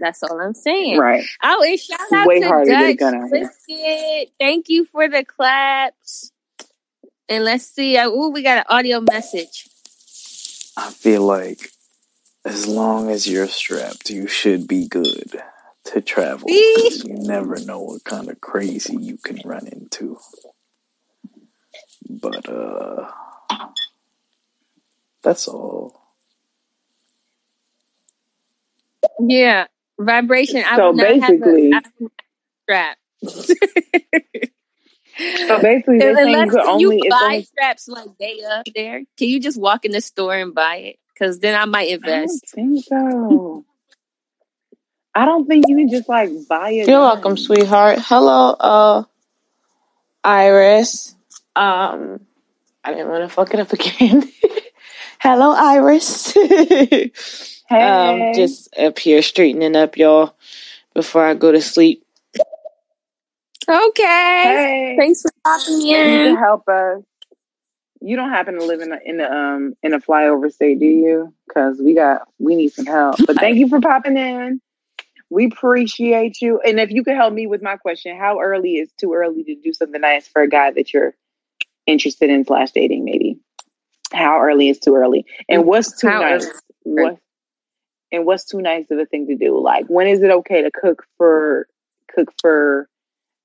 That's 0.00 0.22
all 0.22 0.40
I'm 0.40 0.54
saying. 0.54 0.98
Right. 0.98 1.24
Oh, 1.42 1.64
and 1.66 1.80
shout 1.80 2.00
It's 2.00 2.12
out 2.14 2.26
way 2.26 2.40
to 2.40 2.46
harder 2.46 2.72
to 2.72 2.76
get 2.76 2.90
a 2.90 2.94
Dutch 2.94 2.98
gun 2.98 3.14
out 3.14 3.30
here. 3.30 3.54
Biscuit. 3.68 4.32
Thank 4.40 4.68
you 4.68 4.86
for 4.86 5.08
the 5.08 5.24
claps. 5.24 6.32
And 7.28 7.44
let's 7.44 7.66
see. 7.66 7.98
Oh, 7.98 8.30
we 8.30 8.42
got 8.42 8.58
an 8.58 8.64
audio 8.68 9.00
message. 9.00 9.68
I 10.76 10.90
feel 10.92 11.22
like 11.22 11.70
as 12.44 12.66
long 12.68 13.10
as 13.10 13.26
you're 13.28 13.48
strapped, 13.48 14.10
you 14.10 14.28
should 14.28 14.68
be 14.68 14.88
good 14.88 15.42
to 15.86 16.00
travel. 16.02 16.66
'cause 16.74 17.04
you 17.04 17.14
never 17.14 17.60
know 17.60 17.80
what 17.80 18.04
kind 18.04 18.30
of 18.30 18.40
crazy 18.40 18.96
you 18.96 19.18
can 19.18 19.40
run 19.44 19.66
into. 19.68 20.18
But 22.08 22.48
uh 22.48 23.10
that's 25.22 25.48
all. 25.48 26.00
Yeah, 29.20 29.66
vibration. 29.98 30.62
I 30.66 30.76
So 30.76 30.90
would 30.92 30.96
basically- 30.98 31.70
have 31.72 31.84
a, 31.84 32.06
I 32.06 32.08
strap. 32.62 32.98
So 35.48 35.62
basically, 35.62 35.98
they're 35.98 36.14
saying 36.14 36.28
you 36.28 36.50
could 36.50 36.60
can 36.60 36.68
only 36.68 36.82
you 36.82 37.00
it's 37.04 37.08
buy 37.08 37.24
only 37.24 37.42
straps 37.44 37.88
like 37.88 38.04
they 38.20 38.42
up 38.44 38.66
there? 38.74 39.02
Can 39.16 39.28
you 39.28 39.40
just 39.40 39.58
walk 39.58 39.86
in 39.86 39.92
the 39.92 40.02
store 40.02 40.34
and 40.34 40.54
buy 40.54 40.76
it? 40.76 40.96
Because 41.14 41.38
then 41.38 41.58
I 41.58 41.64
might 41.64 41.88
invest. 41.88 42.44
I 42.52 42.60
don't 42.60 42.68
invest. 42.68 42.84
think 42.84 42.84
so. 42.84 43.64
I 45.14 45.24
don't 45.24 45.46
think 45.46 45.64
you 45.68 45.76
can 45.78 45.88
just 45.88 46.06
like 46.06 46.28
buy 46.46 46.72
it. 46.72 46.86
You're 46.86 47.00
welcome, 47.00 47.38
sweetheart. 47.38 47.98
Hello, 48.02 48.50
uh, 48.60 49.04
Iris. 50.22 51.14
Um, 51.54 52.20
I 52.84 52.92
didn't 52.92 53.08
want 53.08 53.22
to 53.22 53.34
fuck 53.34 53.54
it 53.54 53.60
up 53.60 53.72
again. 53.72 54.30
Hello, 55.18 55.54
Iris. 55.56 56.36
Hey, 57.68 57.82
um, 57.82 58.34
just 58.34 58.76
up 58.78 58.98
here 58.98 59.22
straightening 59.22 59.76
up, 59.76 59.96
y'all, 59.96 60.34
before 60.94 61.24
I 61.24 61.34
go 61.34 61.52
to 61.52 61.60
sleep. 61.60 62.04
Okay. 63.68 64.56
hey, 64.56 64.96
Thanks 64.96 65.22
for 65.22 65.32
popping 65.44 65.80
you 65.80 65.96
in. 65.96 66.22
can 66.22 66.36
help 66.36 66.68
us. 66.68 67.02
You 68.00 68.16
don't 68.16 68.30
happen 68.30 68.54
to 68.54 68.64
live 68.64 68.80
in 68.80 68.92
a, 68.92 68.98
in 69.04 69.20
a 69.20 69.24
um 69.24 69.74
in 69.82 69.94
a 69.94 70.00
flyover 70.00 70.52
state, 70.52 70.78
do 70.78 70.86
you? 70.86 71.34
Because 71.48 71.80
we 71.82 71.94
got 71.94 72.22
we 72.38 72.54
need 72.54 72.72
some 72.72 72.86
help. 72.86 73.16
But 73.26 73.40
thank 73.40 73.56
you 73.58 73.68
for 73.68 73.80
popping 73.80 74.16
in. 74.16 74.60
We 75.30 75.46
appreciate 75.46 76.40
you. 76.40 76.60
And 76.60 76.78
if 76.78 76.90
you 76.90 77.02
could 77.02 77.16
help 77.16 77.34
me 77.34 77.48
with 77.48 77.62
my 77.62 77.76
question, 77.76 78.16
how 78.16 78.40
early 78.40 78.74
is 78.76 78.92
too 79.00 79.12
early 79.14 79.42
to 79.44 79.56
do 79.56 79.72
something 79.72 80.00
nice 80.00 80.28
for 80.28 80.42
a 80.42 80.48
guy 80.48 80.70
that 80.72 80.94
you're 80.94 81.14
interested 81.86 82.30
in 82.30 82.44
slash 82.44 82.70
dating? 82.70 83.04
Maybe 83.04 83.40
how 84.12 84.40
early 84.40 84.68
is 84.68 84.78
too 84.78 84.94
early, 84.94 85.26
and 85.48 85.64
what's 85.64 86.00
too 86.00 86.08
How 86.08 86.20
nice? 86.20 86.46
early? 86.46 86.52
What 86.84 87.18
and 88.12 88.24
what's 88.24 88.44
too 88.44 88.60
nice 88.60 88.90
of 88.90 88.98
a 88.98 89.06
thing 89.06 89.26
to 89.28 89.36
do? 89.36 89.58
Like 89.60 89.86
when 89.86 90.06
is 90.06 90.22
it 90.22 90.30
okay 90.30 90.62
to 90.62 90.70
cook 90.70 91.04
for 91.16 91.66
cook 92.14 92.32
for 92.40 92.88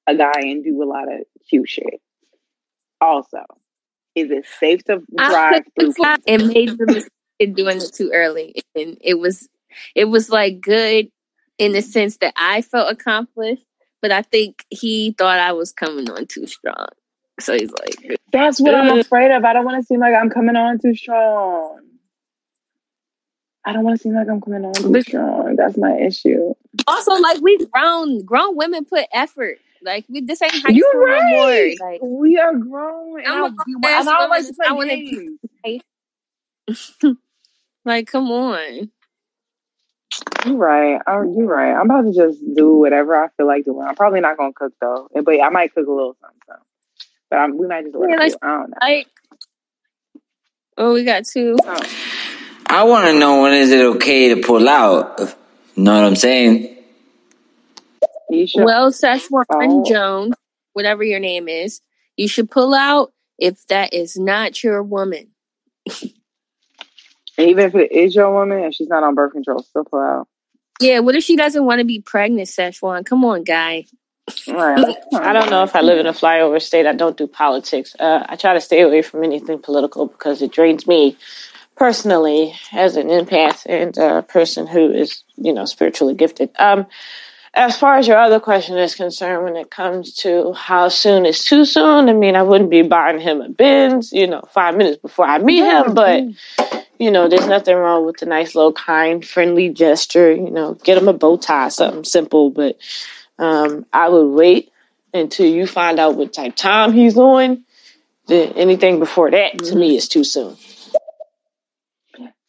a 0.08 0.16
guy 0.16 0.40
and 0.42 0.64
do 0.64 0.82
a 0.82 0.86
lot 0.86 1.12
of 1.12 1.22
cute 1.50 1.70
shit? 1.70 2.02
Also, 3.00 3.44
is 4.16 4.30
it 4.32 4.46
safe 4.60 4.84
to 4.86 5.02
drive 5.18 5.64
through? 5.80 5.94
and 6.28 6.48
made 6.48 6.78
the 6.78 6.86
mistake 6.86 7.12
in 7.40 7.54
doing 7.54 7.78
it 7.78 7.94
too 7.94 8.12
early, 8.14 8.56
and 8.76 8.98
it 9.02 9.16
was 9.16 9.50
it 9.96 10.06
was 10.06 10.30
like 10.30 10.62
good 10.62 11.10
in 11.58 11.74
the 11.74 11.82
sense 11.82 12.18
that 12.18 12.34
I 12.36 12.62
felt 12.62 12.92
accomplished, 12.92 13.66
but 14.02 14.12
I 14.12 14.22
think 14.22 14.66
he 14.70 15.16
thought 15.18 15.40
I 15.40 15.54
was 15.54 15.72
coming 15.72 16.10
on 16.10 16.28
too 16.28 16.48
strong. 16.48 16.88
So 17.40 17.54
he's 17.54 17.72
like, 17.72 18.20
That's 18.32 18.60
what 18.60 18.76
I'm 18.76 19.00
afraid 19.00 19.32
of. 19.32 19.44
I 19.44 19.54
don't 19.54 19.66
want 19.66 19.82
to 19.82 19.86
seem 19.86 20.00
like 20.00 20.16
I'm 20.16 20.30
coming 20.30 20.56
on 20.56 20.80
too 20.80 20.96
strong. 20.96 21.80
I 23.66 23.74
don't 23.74 23.84
want 23.84 23.98
to 23.98 24.02
seem 24.04 24.16
like 24.16 24.28
I'm 24.28 24.42
coming 24.42 24.66
on 24.66 24.74
too 24.74 25.02
strong. 25.02 25.56
That's 25.56 25.78
my 25.78 25.96
issue. 25.98 26.54
also 26.88 27.14
like 27.14 27.42
we 27.42 27.58
grown 27.72 28.24
grown 28.26 28.56
women 28.58 28.86
put 28.86 29.06
effort. 29.14 29.60
Like 29.84 30.06
we 30.10 30.22
this 30.22 30.42
ain't 30.42 30.52
high 30.52 30.70
You're 30.72 30.90
school 30.90 31.08
no 31.08 31.14
right. 31.14 31.78
Like 31.82 32.00
we 32.04 32.38
are 32.38 32.54
grown, 32.56 33.26
I'm 33.26 33.44
I, 33.44 33.48
a 33.48 33.52
grown-ass 33.52 34.00
and 34.08 34.10
I 34.10 34.20
don't 34.20 34.30
like 34.30 34.44
woman. 34.74 35.40
play 35.60 35.82
I 36.68 36.74
wanna- 37.08 37.18
like 37.86 38.08
come 38.08 38.32
on. 38.32 38.92
You're 40.46 40.56
right. 40.58 41.02
Oh, 41.08 41.22
you're 41.22 41.48
right. 41.48 41.72
I'm 41.74 41.90
about 41.90 42.02
to 42.02 42.14
just 42.14 42.40
do 42.56 42.76
whatever 42.76 43.16
I 43.16 43.30
feel 43.38 43.48
like 43.48 43.66
doing. 43.66 43.86
I'm 43.88 43.96
probably 43.96 44.20
not 44.22 44.38
gonna 44.38 44.54
cook 44.54 44.74
though, 44.82 45.08
but 45.14 45.40
I 45.42 45.50
might 45.50 45.74
cook 45.74 45.88
a 45.88 45.92
little 45.92 46.16
something. 46.20 46.40
So. 46.48 46.56
But 47.30 47.38
I'm, 47.38 47.58
we 47.58 47.68
might 47.68 47.84
just 47.86 47.96
order 47.96 48.10
Yeah, 48.12 48.18
like- 48.20 48.34
I 48.42 48.48
don't 48.48 48.70
know. 48.72 48.78
Like 48.82 49.08
oh 50.78 50.94
we 50.94 51.04
got 51.04 51.26
two. 51.26 51.58
Oh. 51.64 51.80
I 52.72 52.84
want 52.84 53.08
to 53.08 53.20
know 53.20 53.42
when 53.42 53.54
is 53.54 53.70
it 53.70 53.82
okay 53.98 54.34
to 54.34 54.42
pull 54.42 54.70
out. 54.70 55.20
You 55.76 55.84
know 55.84 55.94
what 55.94 56.06
I'm 56.06 56.16
saying? 56.16 56.78
Well, 58.56 58.92
Szechuan 58.92 59.44
Oh. 59.50 59.84
Jones, 59.86 60.36
whatever 60.72 61.04
your 61.04 61.20
name 61.20 61.50
is, 61.50 61.82
you 62.16 62.30
should 62.30 62.50
pull 62.50 62.74
out 62.74 63.12
if 63.38 63.68
that 63.68 63.94
is 63.94 64.18
not 64.18 64.64
your 64.64 64.82
woman. 64.84 65.32
even 67.38 67.66
if 67.66 67.76
it 67.76 67.92
is 67.92 68.16
your 68.16 68.32
woman 68.32 68.64
and 68.64 68.74
she's 68.74 68.88
not 68.88 69.04
on 69.04 69.16
birth 69.16 69.34
control, 69.34 69.62
still 69.64 69.84
pull 69.84 70.00
out. 70.00 70.30
Yeah, 70.80 71.00
what 71.00 71.16
if 71.16 71.26
she 71.26 71.36
doesn't 71.36 71.66
want 71.66 71.80
to 71.80 71.86
be 71.86 72.00
pregnant, 72.00 72.48
Szechuan? 72.48 73.06
Come 73.06 73.26
on, 73.26 73.44
guy. 73.44 73.84
Right. 74.48 74.96
I 75.14 75.34
don't 75.34 75.50
know 75.50 75.64
if 75.64 75.76
I 75.76 75.82
live 75.82 76.00
in 76.00 76.08
a 76.08 76.14
flyover 76.14 76.62
state. 76.62 76.88
I 76.88 76.94
don't 76.94 77.18
do 77.18 77.28
politics. 77.28 77.98
Uh, 78.00 78.26
I 78.30 78.38
try 78.38 78.54
to 78.54 78.62
stay 78.62 78.80
away 78.80 79.02
from 79.02 79.26
anything 79.26 79.60
political 79.60 80.08
because 80.08 80.42
it 80.42 80.54
drains 80.54 80.88
me 80.88 81.18
personally 81.76 82.54
as 82.72 82.96
an 82.96 83.08
empath 83.08 83.66
and 83.66 83.98
a 83.98 84.22
person 84.22 84.68
who 84.68 84.92
is, 84.92 85.24
you 85.36 85.54
know, 85.54 85.66
spiritually 85.66 86.14
gifted. 86.14 86.50
Um, 86.60 86.86
as 87.54 87.78
far 87.78 87.98
as 87.98 88.08
your 88.08 88.18
other 88.18 88.40
question 88.40 88.78
is 88.78 88.96
concerned, 88.96 89.44
when 89.44 89.58
it 89.58 89.70
comes 89.70 90.14
to 90.16 90.54
how 90.54 90.88
soon 90.88 91.26
is 91.26 91.44
too 91.44 91.66
soon, 91.66 92.08
I 92.08 92.14
mean, 92.14 92.36
I 92.36 92.44
wouldn't 92.44 92.70
be 92.70 92.82
buying 92.82 93.20
him 93.20 93.42
a 93.42 93.50
Benz, 93.50 94.14
you 94.14 94.28
know, 94.28 94.42
five 94.54 94.78
minutes 94.78 95.02
before 95.02 95.26
I 95.26 95.40
meet 95.40 95.66
him, 95.66 95.94
but 95.94 96.24
you 97.02 97.10
know, 97.10 97.28
there's 97.28 97.48
nothing 97.48 97.76
wrong 97.76 98.06
with 98.06 98.22
a 98.22 98.28
nice 98.28 98.54
little 98.54 98.74
kind, 98.74 99.26
friendly 99.26 99.70
gesture. 99.70 100.32
You 100.32 100.52
know, 100.52 100.76
get 100.76 101.00
him 101.00 101.08
a 101.08 101.14
bow 101.14 101.36
tie, 101.36 101.70
something 101.70 102.04
simple. 102.04 102.52
But 102.52 102.78
um, 103.40 103.88
I 103.92 104.08
would 104.08 104.28
wait 104.28 104.72
until 105.12 105.48
you 105.48 105.66
find 105.66 106.00
out 106.00 106.16
what 106.16 106.32
type 106.32 106.56
time 106.56 106.94
he's 106.94 107.18
on. 107.18 107.64
Then 108.28 108.54
anything 108.54 109.00
before 109.00 109.32
that 109.32 109.58
to 109.58 109.76
me 109.76 109.98
is 109.98 110.08
too 110.08 110.24
soon. 110.24 110.56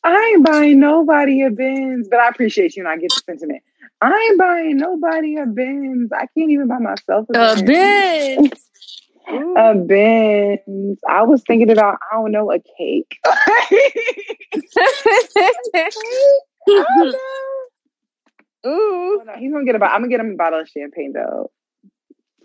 I 0.04 0.32
ain't 0.34 0.44
buying 0.44 0.80
nobody 0.80 1.42
a 1.42 1.50
Benz, 1.50 2.08
but 2.08 2.18
I 2.18 2.28
appreciate 2.28 2.76
you 2.76 2.82
and 2.82 2.88
I 2.88 2.96
get 2.96 3.10
the 3.10 3.22
sentiment. 3.24 3.62
I 4.00 4.28
ain't 4.30 4.38
buying 4.38 4.76
nobody 4.76 5.36
a 5.36 5.46
Benz. 5.46 6.10
I 6.12 6.26
can't 6.36 6.50
even 6.50 6.66
buy 6.66 6.78
myself 6.78 7.26
a 7.30 7.32
Benz. 7.32 7.62
Ben. 7.62 8.50
A 9.56 9.74
Benz. 9.76 10.98
I 11.08 11.22
was 11.22 11.44
thinking 11.46 11.70
about, 11.70 11.98
I 12.10 12.16
don't 12.16 12.32
know, 12.32 12.50
a 12.50 12.58
cake. 12.58 13.16
Ooh. 18.66 19.20
Oh, 19.20 19.22
no, 19.26 19.32
he's 19.34 19.52
gonna 19.52 19.64
get 19.64 19.74
a 19.74 19.78
bottle. 19.78 19.94
I'm 19.94 20.02
gonna 20.02 20.10
get 20.10 20.20
him 20.20 20.32
a 20.32 20.36
bottle 20.36 20.60
of 20.60 20.68
champagne 20.68 21.12
though, 21.12 21.50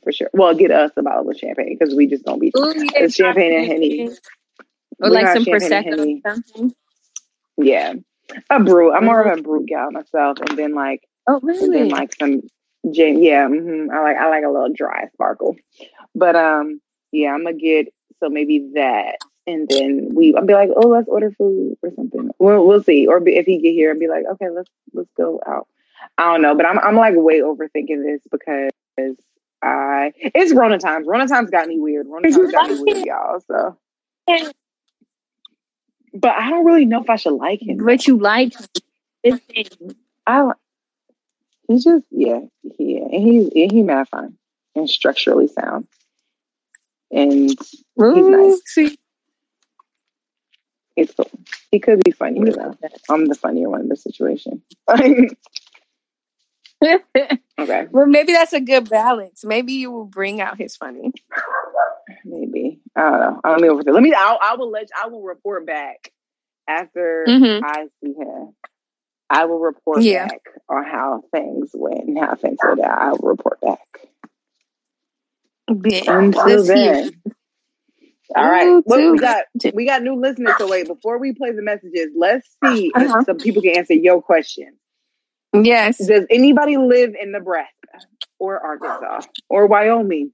for 0.04 0.12
sure. 0.12 0.30
Well, 0.34 0.54
get 0.56 0.72
us 0.72 0.92
a 0.98 1.04
bottle 1.04 1.30
of 1.30 1.38
champagne 1.38 1.78
because 1.78 1.94
we 1.94 2.08
just 2.08 2.26
don't 2.26 2.40
be. 2.40 2.52
Ooh, 2.58 2.74
yeah, 2.96 3.08
champagne 3.08 3.54
and 3.54 3.66
Henny. 3.66 4.08
Or 5.00 5.10
We 5.10 5.12
like 5.16 5.28
some 5.28 5.46
prosecco 5.46 6.22
or 6.26 6.32
something. 6.32 6.74
Yeah, 7.58 7.94
a 8.50 8.60
brew. 8.60 8.94
I'm 8.94 9.06
more 9.06 9.22
of 9.22 9.40
a 9.40 9.42
brew 9.42 9.66
gal 9.66 9.92
myself, 9.92 10.38
and 10.48 10.58
then 10.58 10.74
like, 10.74 11.02
Oh, 11.28 11.42
and 11.44 11.74
then 11.74 11.90
like 11.90 12.16
some 12.16 12.42
gin. 12.92 13.22
Yeah, 13.22 13.48
hmm 13.48 13.90
I 13.94 14.02
like 14.02 14.18
I 14.18 14.30
like 14.30 14.44
a 14.46 14.50
little 14.50 14.74
dry 14.74 15.08
sparkle, 15.14 15.56
but 16.16 16.36
um, 16.36 16.82
yeah, 17.12 17.34
I'm 17.34 17.44
gonna 17.44 17.58
get 17.58 17.88
so 18.22 18.30
maybe 18.30 18.72
that, 18.76 19.18
and 19.46 19.68
then 19.70 20.10
we. 20.14 20.36
I'll 20.36 20.46
be 20.46 20.54
like, 20.54 20.70
oh, 20.76 20.88
let's 20.88 21.08
order 21.10 21.32
food 21.32 21.76
or 21.84 21.92
something. 21.96 22.30
We'll 22.40 22.66
we'll 22.66 22.84
see. 22.84 23.08
Or 23.08 23.20
be, 23.20 23.38
if 23.38 23.46
he 23.46 23.60
get 23.60 23.74
here 23.74 23.92
and 23.92 24.00
be 24.00 24.08
like, 24.08 24.26
okay, 24.34 24.50
let's 24.50 24.70
let's 24.94 25.10
go 25.18 25.42
out. 25.48 25.68
I 26.18 26.32
don't 26.32 26.42
know, 26.42 26.56
but 26.56 26.66
I'm 26.66 26.80
I'm 26.80 26.96
like 26.96 27.16
way 27.16 27.42
overthinking 27.42 28.04
this 28.04 28.22
because 28.32 28.72
I 29.62 30.14
it's 30.18 30.54
Rona 30.54 30.78
times. 30.80 31.08
Rona 31.08 31.28
times 31.28 31.50
got 31.50 31.68
me 31.68 31.80
weird. 31.80 32.08
Rona 32.10 32.32
times 32.32 32.52
got 32.52 32.68
me 32.68 32.78
weird, 32.80 33.06
y'all. 33.06 33.42
So, 33.48 33.78
but 36.14 36.36
I 36.36 36.50
don't 36.50 36.66
really 36.66 36.86
know 36.86 37.02
if 37.02 37.10
I 37.10 37.16
should 37.16 37.34
like 37.34 37.62
him. 37.62 37.78
But 37.78 38.08
you 38.08 38.18
like 38.18 38.54
this 39.24 39.40
thing. 39.40 39.96
I 40.26 40.52
he's 41.68 41.84
just 41.84 42.06
yeah 42.12 42.42
yeah, 42.80 43.04
and 43.12 43.28
he's 43.28 43.50
and 43.54 43.72
he 43.72 43.84
mad 43.84 44.08
fine 44.10 44.38
and 44.76 44.90
structurally 44.90 45.48
sound, 45.48 45.88
and 47.12 47.50
he's 47.50 47.58
nice. 47.96 48.62
see. 48.66 49.00
It's 50.96 51.14
cool. 51.14 51.30
He 51.70 51.80
could 51.80 52.04
be 52.04 52.12
funnier 52.12 52.52
though. 52.52 52.76
I'm 53.10 53.28
the 53.28 53.36
funnier 53.36 53.70
one 53.70 53.82
in 53.82 53.90
this 53.90 54.04
situation. 54.04 54.64
okay, 56.84 57.88
well, 57.90 58.06
maybe 58.06 58.34
that's 58.34 58.54
a 58.54 58.62
good 58.62 58.90
balance. 58.90 59.44
Maybe 59.44 59.74
you 59.74 59.90
will 59.92 60.06
bring 60.06 60.42
out 60.42 60.58
his 60.58 60.76
funny. 60.76 61.12
maybe 62.24 62.67
I 62.98 63.02
don't 63.02 63.20
know. 63.22 63.42
I 63.46 63.58
don't 63.58 63.86
know. 63.86 63.94
Let 63.94 64.04
me. 64.04 64.14
I'll, 64.18 64.40
I 64.44 64.56
will 64.58 64.72
let. 64.72 64.90
I 65.02 65.08
will 65.08 65.24
report 65.24 65.68
back 65.68 66.12
after 66.68 67.26
Mhm. 67.30 67.62
I 67.64 67.88
see 68.04 68.14
him. 68.14 68.56
I 69.30 69.46
will 69.46 69.60
report 69.60 70.04
Yeah. 70.04 70.28
back 70.28 70.42
on 70.70 70.84
how 70.86 71.24
things 71.34 71.72
went 71.74 72.06
and 72.08 72.20
how 72.20 72.36
things 72.36 72.60
went 72.64 72.82
out. 72.82 73.02
I 73.02 73.12
will 73.12 73.30
report 73.30 73.60
back. 73.62 73.80
Until 76.08 76.66
then. 76.66 77.22
All 78.36 78.50
right. 78.50 78.68
Ooh, 78.68 78.84
Well, 78.86 79.12
we 79.12 79.20
got 79.20 79.46
we 79.74 79.86
got 79.86 80.04
new 80.04 80.16
listeners. 80.16 80.58
So 80.58 80.68
wait, 80.68 80.88
before 80.88 81.20
we 81.20 81.34
play 81.34 81.52
the 81.52 81.62
messages, 81.64 82.10
let's 82.16 82.48
see 82.64 82.92
Uh-huh. 82.96 83.20
if 83.20 83.26
some 83.26 83.40
people 83.40 83.62
can 83.62 83.78
answer 83.78 83.94
your 83.94 84.22
question. 84.22 84.78
Yes. 85.54 85.98
Does 86.06 86.26
anybody 86.30 86.78
live 86.78 87.16
in 87.20 87.32
Nebraska 87.32 87.72
or 88.40 88.60
Arkansas 88.60 89.22
or 89.50 89.68
Wyoming? 89.68 90.32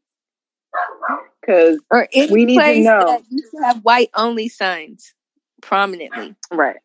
Because 1.46 1.80
Or 1.92 2.08
any 2.14 2.32
We 2.32 2.46
need 2.46 2.60
to 2.60 2.80
know. 2.82 3.06
that 3.08 3.22
used 3.30 3.52
to 3.52 3.64
have 3.64 3.84
white 3.84 4.10
only 4.16 4.48
signs 4.48 5.14
prominently. 5.62 6.36
right, 6.52 6.78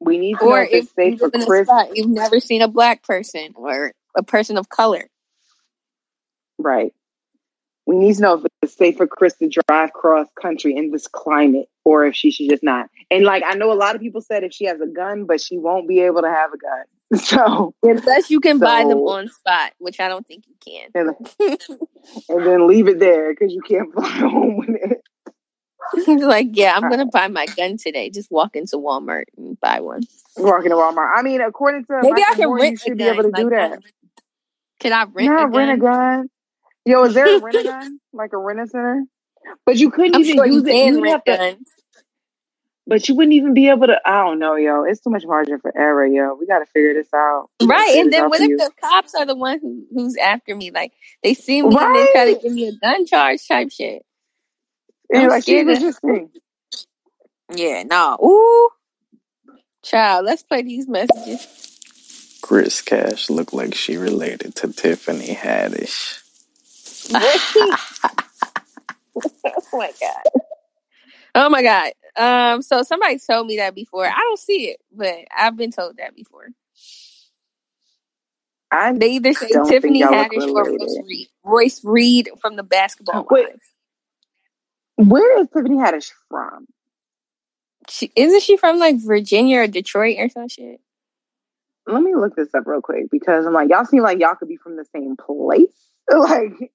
we 0.00 0.18
need 0.18 0.38
to 0.38 0.44
know 0.44 0.50
Or 0.52 0.62
if 0.62 0.70
if 0.72 0.84
it's 0.84 0.94
safe 0.94 1.12
you 1.20 1.30
for 1.30 1.30
live 1.38 1.46
Chris. 1.46 1.66
spot 1.66 1.88
you've 1.96 2.08
never 2.10 2.38
seen 2.40 2.62
a 2.62 2.68
black 2.68 3.02
person 3.02 3.52
or 3.56 3.92
a 4.16 4.22
person 4.22 4.56
of 4.58 4.68
color. 4.68 5.08
Right. 6.58 6.92
We 7.86 7.96
need 7.96 8.14
to 8.16 8.22
know 8.22 8.34
if 8.34 8.46
it's 8.62 8.76
safe 8.76 8.96
for 8.96 9.06
Chris 9.06 9.34
to 9.34 9.48
drive 9.68 9.92
cross 9.92 10.26
country 10.40 10.74
in 10.76 10.90
this 10.90 11.06
climate 11.06 11.68
or 11.84 12.06
if 12.06 12.16
she 12.16 12.30
should 12.32 12.48
just 12.50 12.62
not. 12.64 12.88
And 13.10 13.24
like 13.24 13.44
I 13.46 13.54
know 13.54 13.70
a 13.72 13.74
lot 13.74 13.94
of 13.94 14.00
people 14.00 14.20
said 14.20 14.42
if 14.42 14.52
she 14.52 14.64
has 14.64 14.80
a 14.80 14.86
gun, 14.86 15.24
but 15.24 15.40
she 15.40 15.56
won't 15.58 15.86
be 15.86 16.00
able 16.00 16.22
to 16.22 16.28
have 16.28 16.52
a 16.52 16.58
gun. 16.58 16.84
So 17.16 17.72
Unless 17.84 18.30
you 18.30 18.40
can 18.40 18.58
buy 18.58 18.80
them 18.82 18.98
on 18.98 19.28
spot, 19.28 19.72
which 19.78 20.00
I 20.00 20.08
don't 20.08 20.26
think 20.26 20.44
you 20.48 20.54
can. 20.64 20.90
and, 20.94 21.16
and 22.28 22.46
then 22.46 22.66
leave 22.66 22.88
it 22.88 22.98
there 22.98 23.32
because 23.32 23.52
you 23.52 23.60
can't 23.62 23.92
fly 23.92 24.08
home 24.08 24.56
with 24.58 24.70
it. 24.70 25.00
He's 26.04 26.20
like, 26.22 26.48
yeah, 26.52 26.74
I'm 26.74 26.90
gonna 26.90 27.06
buy 27.06 27.28
my 27.28 27.46
gun 27.46 27.76
today. 27.76 28.10
Just 28.10 28.30
walk 28.32 28.56
into 28.56 28.76
Walmart 28.76 29.24
and 29.36 29.58
buy 29.60 29.78
one. 29.80 30.02
Walking 30.36 30.70
to 30.70 30.76
Walmart. 30.76 31.12
I 31.16 31.22
mean, 31.22 31.40
according 31.40 31.84
to 31.84 32.00
Maybe 32.02 32.22
I 32.28 32.34
can 32.34 32.46
Moore, 32.48 32.56
rent 32.56 32.70
you 32.72 32.74
a 32.74 32.78
should 32.78 32.98
be 32.98 33.04
able 33.04 33.22
to 33.22 33.30
do 33.30 33.50
that. 33.50 33.72
Uh, 33.72 33.76
can 34.80 34.92
I 34.92 35.04
rent 35.04 35.28
Not 35.30 35.38
a 35.38 35.48
gun? 35.48 35.52
rent 35.52 35.70
a 35.70 35.76
gun. 35.80 36.28
Yo, 36.86 37.04
is 37.04 37.14
there 37.14 37.36
a 37.36 37.40
rent 37.40 37.56
a 37.56 37.62
gun? 37.70 38.00
Like 38.12 38.32
a 38.32 38.38
rent 38.38 38.60
a 38.60 38.66
center? 38.66 39.04
But 39.64 39.76
you 39.76 39.90
couldn't 39.92 40.16
I'm 40.16 40.22
even 40.22 40.34
sure 40.34 40.46
you 40.46 40.54
use 40.54 40.64
it. 40.66 40.74
You'd 40.74 41.02
rent 41.02 41.12
have 41.12 41.24
to, 41.24 41.36
guns. 41.36 41.68
But 42.86 43.08
you 43.08 43.16
wouldn't 43.16 43.34
even 43.34 43.54
be 43.54 43.68
able 43.70 43.88
to. 43.88 44.00
I 44.06 44.24
don't 44.24 44.38
know, 44.38 44.56
yo. 44.56 44.84
It's 44.84 45.00
too 45.00 45.10
much 45.10 45.24
margin 45.26 45.60
for 45.60 45.76
error, 45.76 46.06
yo. 46.06 46.36
We 46.40 46.46
got 46.46 46.60
to 46.60 46.66
figure 46.66 46.94
this 46.94 47.12
out. 47.14 47.50
Right, 47.62 47.96
and 47.98 48.12
then 48.12 48.24
out 48.24 48.30
what 48.30 48.40
if 48.42 48.48
you. 48.50 48.56
the 48.56 48.70
cops 48.80 49.14
are 49.14 49.26
the 49.26 49.36
one 49.36 49.60
who, 49.60 49.86
who's 49.92 50.16
after 50.16 50.56
me? 50.56 50.70
Like 50.72 50.92
they 51.22 51.34
see 51.34 51.62
me 51.62 51.76
and 51.78 51.96
they 51.96 52.06
try 52.12 52.34
to 52.34 52.40
give 52.40 52.52
me 52.52 52.68
a 52.68 52.72
gun 52.72 53.06
charge 53.06 53.46
type 53.48 53.70
shit. 53.72 54.04
And 55.10 55.22
I'm 55.22 55.22
you're 55.22 55.30
like, 55.30 55.42
scared 55.44 55.68
of- 55.68 55.82
resisting. 55.82 56.30
Yeah, 57.54 57.84
no. 57.84 58.18
Ooh, 58.24 58.70
child, 59.84 60.26
let's 60.26 60.42
play 60.42 60.62
these 60.62 60.88
messages. 60.88 61.46
Chris 62.42 62.82
Cash 62.82 63.30
looked 63.30 63.54
like 63.54 63.74
she 63.74 63.96
related 63.96 64.54
to 64.56 64.72
Tiffany 64.72 65.34
Haddish. 65.34 66.22
oh 69.46 69.62
my 69.72 69.92
god. 70.00 70.24
Oh 71.36 71.50
my 71.50 71.62
god. 71.62 71.92
Um. 72.18 72.62
So 72.62 72.84
somebody 72.84 73.18
told 73.20 73.48
me 73.48 73.58
that 73.58 73.76
before. 73.76 74.06
I 74.06 74.18
don't 74.18 74.40
see 74.40 74.70
it, 74.70 74.78
but 74.92 75.16
I've 75.36 75.56
been 75.56 75.72
told 75.72 75.98
that 75.98 76.16
before. 76.16 76.48
I 78.72 78.92
They 78.94 79.12
either 79.12 79.34
say 79.34 79.48
Tiffany 79.64 80.02
Haddish 80.06 80.48
or. 80.54 80.64
Royce 80.70 80.98
Reed. 81.06 81.28
Royce 81.44 81.84
Reed 81.84 82.30
from 82.40 82.56
the 82.56 82.64
Basketball 82.64 83.26
Wait. 83.30 83.48
Where 84.96 85.40
is 85.40 85.48
Tiffany 85.54 85.76
Haddish 85.76 86.12
from? 86.30 86.66
She, 87.88 88.12
isn't 88.16 88.42
she 88.42 88.56
from 88.56 88.78
like 88.78 88.96
Virginia 88.98 89.60
or 89.60 89.66
Detroit 89.68 90.16
or 90.18 90.28
some 90.30 90.48
shit? 90.48 90.80
Let 91.86 92.02
me 92.02 92.14
look 92.16 92.36
this 92.36 92.54
up 92.54 92.66
real 92.66 92.82
quick 92.82 93.10
because 93.12 93.46
I'm 93.46 93.54
like, 93.54 93.70
y'all 93.70 93.84
seem 93.86 94.02
like 94.02 94.20
y'all 94.20 94.36
could 94.36 94.48
be 94.48 94.56
from 94.58 94.76
the 94.76 94.86
same 94.86 95.16
place, 95.16 95.90
like, 96.12 96.72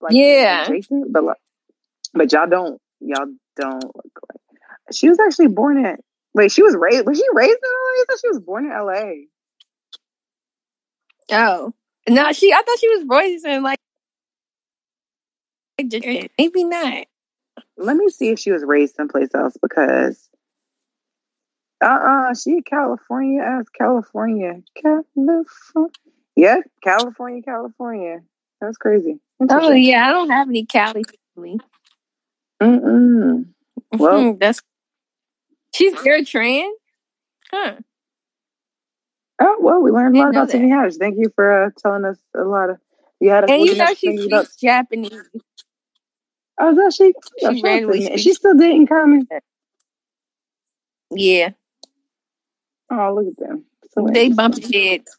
like 0.00 0.14
Yeah. 0.14 0.52
adjacent, 0.52 1.12
but 1.12 1.24
like, 1.24 1.38
but 2.14 2.32
y'all 2.32 2.48
don't, 2.48 2.80
y'all 3.00 3.26
don't 3.56 3.84
look 3.84 4.20
like. 4.28 4.40
She 4.92 5.08
was 5.08 5.18
actually 5.18 5.48
born 5.48 5.84
in. 5.84 5.96
Wait, 6.34 6.50
she 6.52 6.62
was 6.62 6.74
raised. 6.74 7.06
Was 7.06 7.16
she 7.16 7.24
raised 7.32 7.58
in 7.62 7.70
LA? 8.10 8.16
She 8.20 8.28
was 8.28 8.40
born 8.40 8.64
in 8.66 8.70
LA. 8.70 9.26
Oh 11.30 11.72
no, 12.08 12.32
she. 12.32 12.52
I 12.52 12.62
thought 12.62 12.78
she 12.78 12.88
was 12.88 13.04
raised 13.08 13.46
in 13.46 13.62
like 13.62 13.78
maybe 15.78 16.64
not. 16.64 17.06
Let 17.76 17.96
me 17.96 18.08
see 18.08 18.28
if 18.30 18.38
she 18.38 18.52
was 18.52 18.64
raised 18.64 18.94
someplace 18.94 19.34
else 19.34 19.56
because. 19.60 20.28
Uh 21.80 21.86
uh 21.86 22.34
she 22.34 22.62
California 22.62 23.42
as 23.42 23.68
California. 23.68 24.62
California. 24.80 25.90
Yeah, 26.36 26.56
California, 26.82 27.42
California. 27.42 28.20
That's 28.60 28.76
crazy. 28.76 29.18
Oh 29.48 29.72
yeah, 29.72 30.08
I 30.08 30.12
don't 30.12 30.30
have 30.30 30.48
any 30.48 30.64
Cali 30.64 31.04
family. 31.36 31.60
Mm-mm. 32.62 33.46
Well- 33.92 34.20
Mhm, 34.22 34.38
that's 34.38 34.62
she's 35.74 35.94
Eritrean. 35.94 36.70
Huh. 37.50 37.76
Oh 39.40 39.56
well, 39.60 39.82
we 39.82 39.90
learned 39.90 40.16
a 40.16 40.20
lot 40.20 40.30
about 40.30 40.48
Tiffany 40.50 40.70
Haddish. 40.70 40.96
Thank 40.98 41.18
you 41.18 41.30
for 41.34 41.64
uh, 41.64 41.70
telling 41.78 42.04
us 42.04 42.18
a 42.36 42.44
lot 42.44 42.70
of. 42.70 42.78
You 43.20 43.30
had 43.30 43.44
us 43.44 43.50
And 43.50 43.64
you 43.64 43.74
know 43.76 43.84
up 43.84 43.96
she 43.96 44.08
things 44.08 44.26
about. 44.26 44.46
Japanese. 44.60 45.12
Oh, 46.60 46.70
is 46.70 46.76
that 46.76 46.94
she? 46.94 47.04
She 47.06 47.14
oh, 47.14 47.40
shout 47.40 47.50
out 47.50 47.56
to 47.56 47.62
randomly 47.64 47.98
me. 47.98 48.04
speaks- 48.06 48.22
She's 48.22 48.36
still 48.36 48.54
dating 48.54 48.86
Common. 48.86 49.26
Yeah, 51.10 51.50
Oh, 52.90 53.14
look 53.14 53.26
at 53.28 53.36
them. 53.48 53.64
So 53.92 54.06
they 54.12 54.28
bumped 54.30 54.72
heads. 54.72 55.16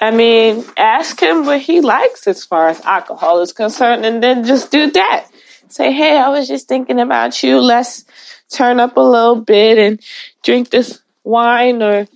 I 0.00 0.10
mean, 0.10 0.64
ask 0.76 1.20
him 1.20 1.46
what 1.46 1.60
he 1.60 1.80
likes 1.80 2.26
as 2.26 2.44
far 2.44 2.68
as 2.68 2.80
alcohol 2.82 3.40
is 3.40 3.52
concerned, 3.52 4.04
and 4.04 4.22
then 4.22 4.44
just 4.44 4.70
do 4.70 4.90
that. 4.90 5.26
Say, 5.68 5.92
hey, 5.92 6.16
I 6.16 6.28
was 6.28 6.46
just 6.46 6.68
thinking 6.68 7.00
about 7.00 7.42
you. 7.42 7.60
Let's 7.60 8.04
turn 8.50 8.78
up 8.78 8.96
a 8.96 9.00
little 9.00 9.40
bit 9.40 9.78
and 9.78 10.00
drink 10.42 10.70
this 10.70 11.00
wine 11.24 11.82
or 11.82 12.06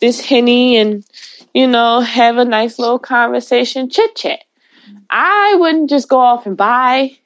this 0.00 0.20
henny 0.20 0.76
and, 0.76 1.04
you 1.54 1.66
know, 1.66 2.00
have 2.00 2.36
a 2.36 2.44
nice 2.44 2.78
little 2.78 2.98
conversation, 2.98 3.88
chit 3.88 4.16
chat. 4.16 4.40
I 5.08 5.56
wouldn't 5.58 5.88
just 5.88 6.08
go 6.08 6.18
off 6.18 6.46
and 6.46 6.56
buy 6.56 7.16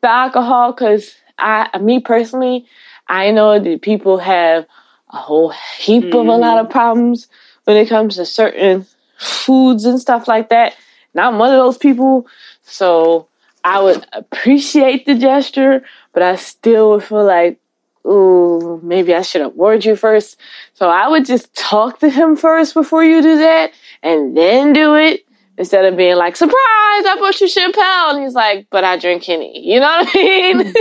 the 0.00 0.10
alcohol 0.10 0.72
because 0.72 1.14
I, 1.38 1.78
me 1.78 2.00
personally, 2.00 2.66
I 3.06 3.30
know 3.30 3.60
that 3.60 3.82
people 3.82 4.18
have 4.18 4.66
a 5.10 5.16
whole 5.16 5.52
heap 5.78 6.12
of 6.14 6.26
a 6.26 6.36
lot 6.36 6.58
of 6.58 6.66
mm-hmm. 6.66 6.72
problems 6.72 7.28
when 7.64 7.76
it 7.76 7.88
comes 7.88 8.16
to 8.16 8.26
certain 8.26 8.86
foods 9.18 9.84
and 9.84 10.00
stuff 10.00 10.28
like 10.28 10.48
that. 10.48 10.74
And 11.14 11.20
I'm 11.20 11.38
one 11.38 11.50
of 11.50 11.58
those 11.58 11.78
people, 11.78 12.26
so 12.62 13.28
I 13.62 13.80
would 13.80 14.06
appreciate 14.12 15.06
the 15.06 15.14
gesture, 15.14 15.84
but 16.12 16.22
I 16.22 16.36
still 16.36 16.90
would 16.90 17.04
feel 17.04 17.24
like, 17.24 17.58
ooh, 18.06 18.80
maybe 18.82 19.14
I 19.14 19.22
should 19.22 19.40
have 19.40 19.54
warned 19.54 19.84
you 19.84 19.96
first. 19.96 20.38
So 20.74 20.88
I 20.88 21.08
would 21.08 21.24
just 21.24 21.54
talk 21.54 22.00
to 22.00 22.10
him 22.10 22.36
first 22.36 22.74
before 22.74 23.04
you 23.04 23.22
do 23.22 23.38
that, 23.38 23.72
and 24.02 24.36
then 24.36 24.72
do 24.72 24.94
it. 24.94 25.24
Instead 25.56 25.84
of 25.84 25.96
being 25.96 26.16
like, 26.16 26.34
surprise, 26.34 26.56
I 26.56 27.16
bought 27.20 27.40
you 27.40 27.46
Chappelle. 27.46 28.14
And 28.14 28.24
he's 28.24 28.34
like, 28.34 28.66
but 28.70 28.82
I 28.82 28.96
drink 28.98 29.22
Henny. 29.22 29.64
You 29.64 29.78
know 29.78 29.86
what 29.86 30.08
I 30.12 30.18
mean? 30.18 30.74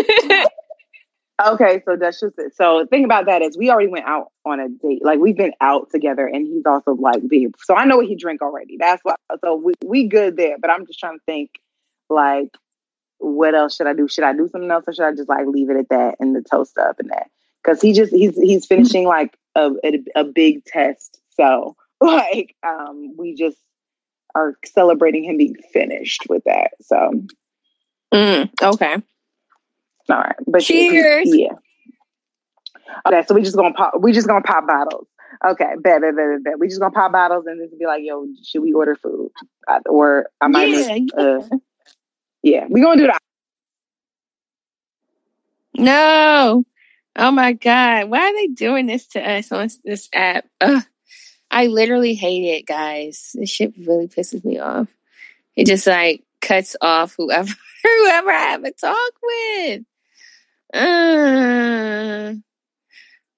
Okay, 1.42 1.82
so 1.86 1.96
that's 1.96 2.20
just 2.20 2.38
it. 2.38 2.56
So 2.56 2.82
the 2.82 2.88
thing 2.88 3.06
about 3.06 3.26
that 3.26 3.42
is 3.42 3.58
we 3.58 3.72
already 3.72 3.88
went 3.88 4.06
out 4.06 4.28
on 4.46 4.60
a 4.60 4.70
date. 4.70 5.04
Like 5.04 5.20
we've 5.20 5.36
been 5.36 5.54
out 5.62 5.90
together 5.90 6.28
and 6.28 6.46
he's 6.46 6.66
also 6.66 6.94
like 6.94 7.28
being 7.28 7.54
so 7.64 7.76
I 7.76 7.86
know 7.86 7.98
what 7.98 8.06
he 8.06 8.16
drink 8.16 8.42
already. 8.42 8.78
That's 8.80 9.02
why 9.04 9.16
so 9.44 9.56
we 9.56 9.74
we 9.84 10.08
good 10.08 10.38
there. 10.38 10.58
But 10.60 10.70
I'm 10.70 10.86
just 10.86 11.00
trying 11.00 11.18
to 11.18 11.24
think 11.26 11.50
like 12.10 12.50
what 13.18 13.56
else 13.56 13.76
should 13.76 13.88
I 13.88 13.94
do? 13.94 14.08
Should 14.08 14.26
I 14.26 14.34
do 14.34 14.48
something 14.48 14.70
else 14.70 14.84
or 14.86 14.94
should 14.94 15.06
I 15.06 15.16
just 15.16 15.30
like 15.30 15.48
leave 15.48 15.72
it 15.72 15.78
at 15.78 15.90
that 15.90 16.16
and 16.20 16.36
the 16.36 16.44
toast 16.44 16.78
up 16.78 17.00
and 17.00 17.10
that? 17.10 17.32
Because 17.64 17.82
he 17.82 17.94
just 17.94 18.14
he's 18.14 18.36
he's 18.36 18.68
finishing 18.68 19.08
like 19.08 19.36
a, 19.56 19.72
a 19.84 20.00
a 20.18 20.24
big 20.24 20.64
test. 20.66 21.20
So 21.32 21.76
like 22.02 22.56
um 22.62 23.16
we 23.18 23.34
just 23.34 23.58
are 24.36 24.56
celebrating 24.66 25.24
him 25.24 25.38
being 25.38 25.56
finished 25.74 26.24
with 26.30 26.44
that. 26.46 26.72
So 26.82 27.26
Mm, 28.14 28.52
okay. 28.62 28.98
All 30.10 30.18
right. 30.18 30.36
But 30.48 30.62
Cheers. 30.64 31.30
Yeah. 31.36 31.54
Okay, 33.08 33.24
so 33.28 33.36
we 33.36 33.42
just 33.42 33.56
gonna 33.56 33.74
pop 33.74 33.94
we 34.00 34.12
just 34.12 34.28
gonna 34.28 34.42
pop 34.42 34.68
bottles. 34.68 35.08
Okay, 35.46 35.66
bet, 35.80 36.02
bet, 36.02 36.16
bet, 36.16 36.44
bet. 36.44 36.60
We 36.60 36.68
just 36.68 36.80
gonna 36.80 36.92
pop 36.92 37.12
bottles 37.12 37.46
and 37.48 37.60
just 37.60 37.78
be 37.78 37.86
like, 37.86 38.02
yo, 38.04 38.28
should 38.46 38.62
we 38.62 38.74
order 38.74 38.96
food? 38.96 39.32
Or 39.88 40.30
I 40.40 40.48
might 40.48 40.70
Yeah, 40.70 40.88
make 40.88 41.14
uh, 41.18 41.42
yeah, 42.44 42.66
we 42.70 42.82
gonna 42.82 42.98
do 42.98 43.08
that. 43.08 43.22
No. 45.76 46.66
Oh 47.16 47.32
my 47.32 47.54
God. 47.54 48.10
Why 48.10 48.20
are 48.20 48.34
they 48.34 48.48
doing 48.48 48.86
this 48.86 49.08
to 49.08 49.22
us 49.22 49.52
on 49.52 49.70
this 49.84 50.10
app? 50.14 50.46
Ugh. 50.62 50.84
I 51.52 51.68
literally 51.68 52.16
hate 52.16 52.46
it, 52.58 52.66
guys. 52.66 53.32
This 53.36 53.50
shit 53.50 53.74
really 53.78 54.08
pisses 54.08 54.44
me 54.44 54.60
off. 54.60 54.88
It 55.56 55.68
just 55.68 55.86
like 55.86 56.24
cuts 56.42 56.76
off 56.82 57.16
whoever 57.18 57.54
whoever 57.84 58.32
I 58.32 58.40
have 58.52 58.64
a 58.64 58.72
talk 58.72 59.14
with. 59.22 59.84
Uh, 60.74 62.34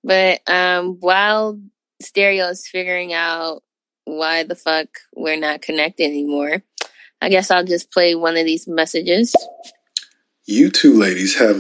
but 0.04 0.42
um 0.48 0.98
while 1.00 1.60
Stereo 2.02 2.48
is 2.48 2.68
figuring 2.68 3.14
out 3.14 3.64
why 4.06 4.44
the 4.44 4.56
fuck 4.56 4.88
we're 5.16 5.40
not 5.40 5.62
connected 5.62 6.06
anymore, 6.06 6.64
I 7.22 7.30
guess 7.30 7.52
I'll 7.52 7.66
just 7.66 7.92
play 7.92 8.16
one 8.16 8.38
of 8.38 8.46
these 8.46 8.68
messages. 8.68 9.36
You 10.46 10.70
two 10.70 10.94
ladies 10.94 11.38
have 11.40 11.60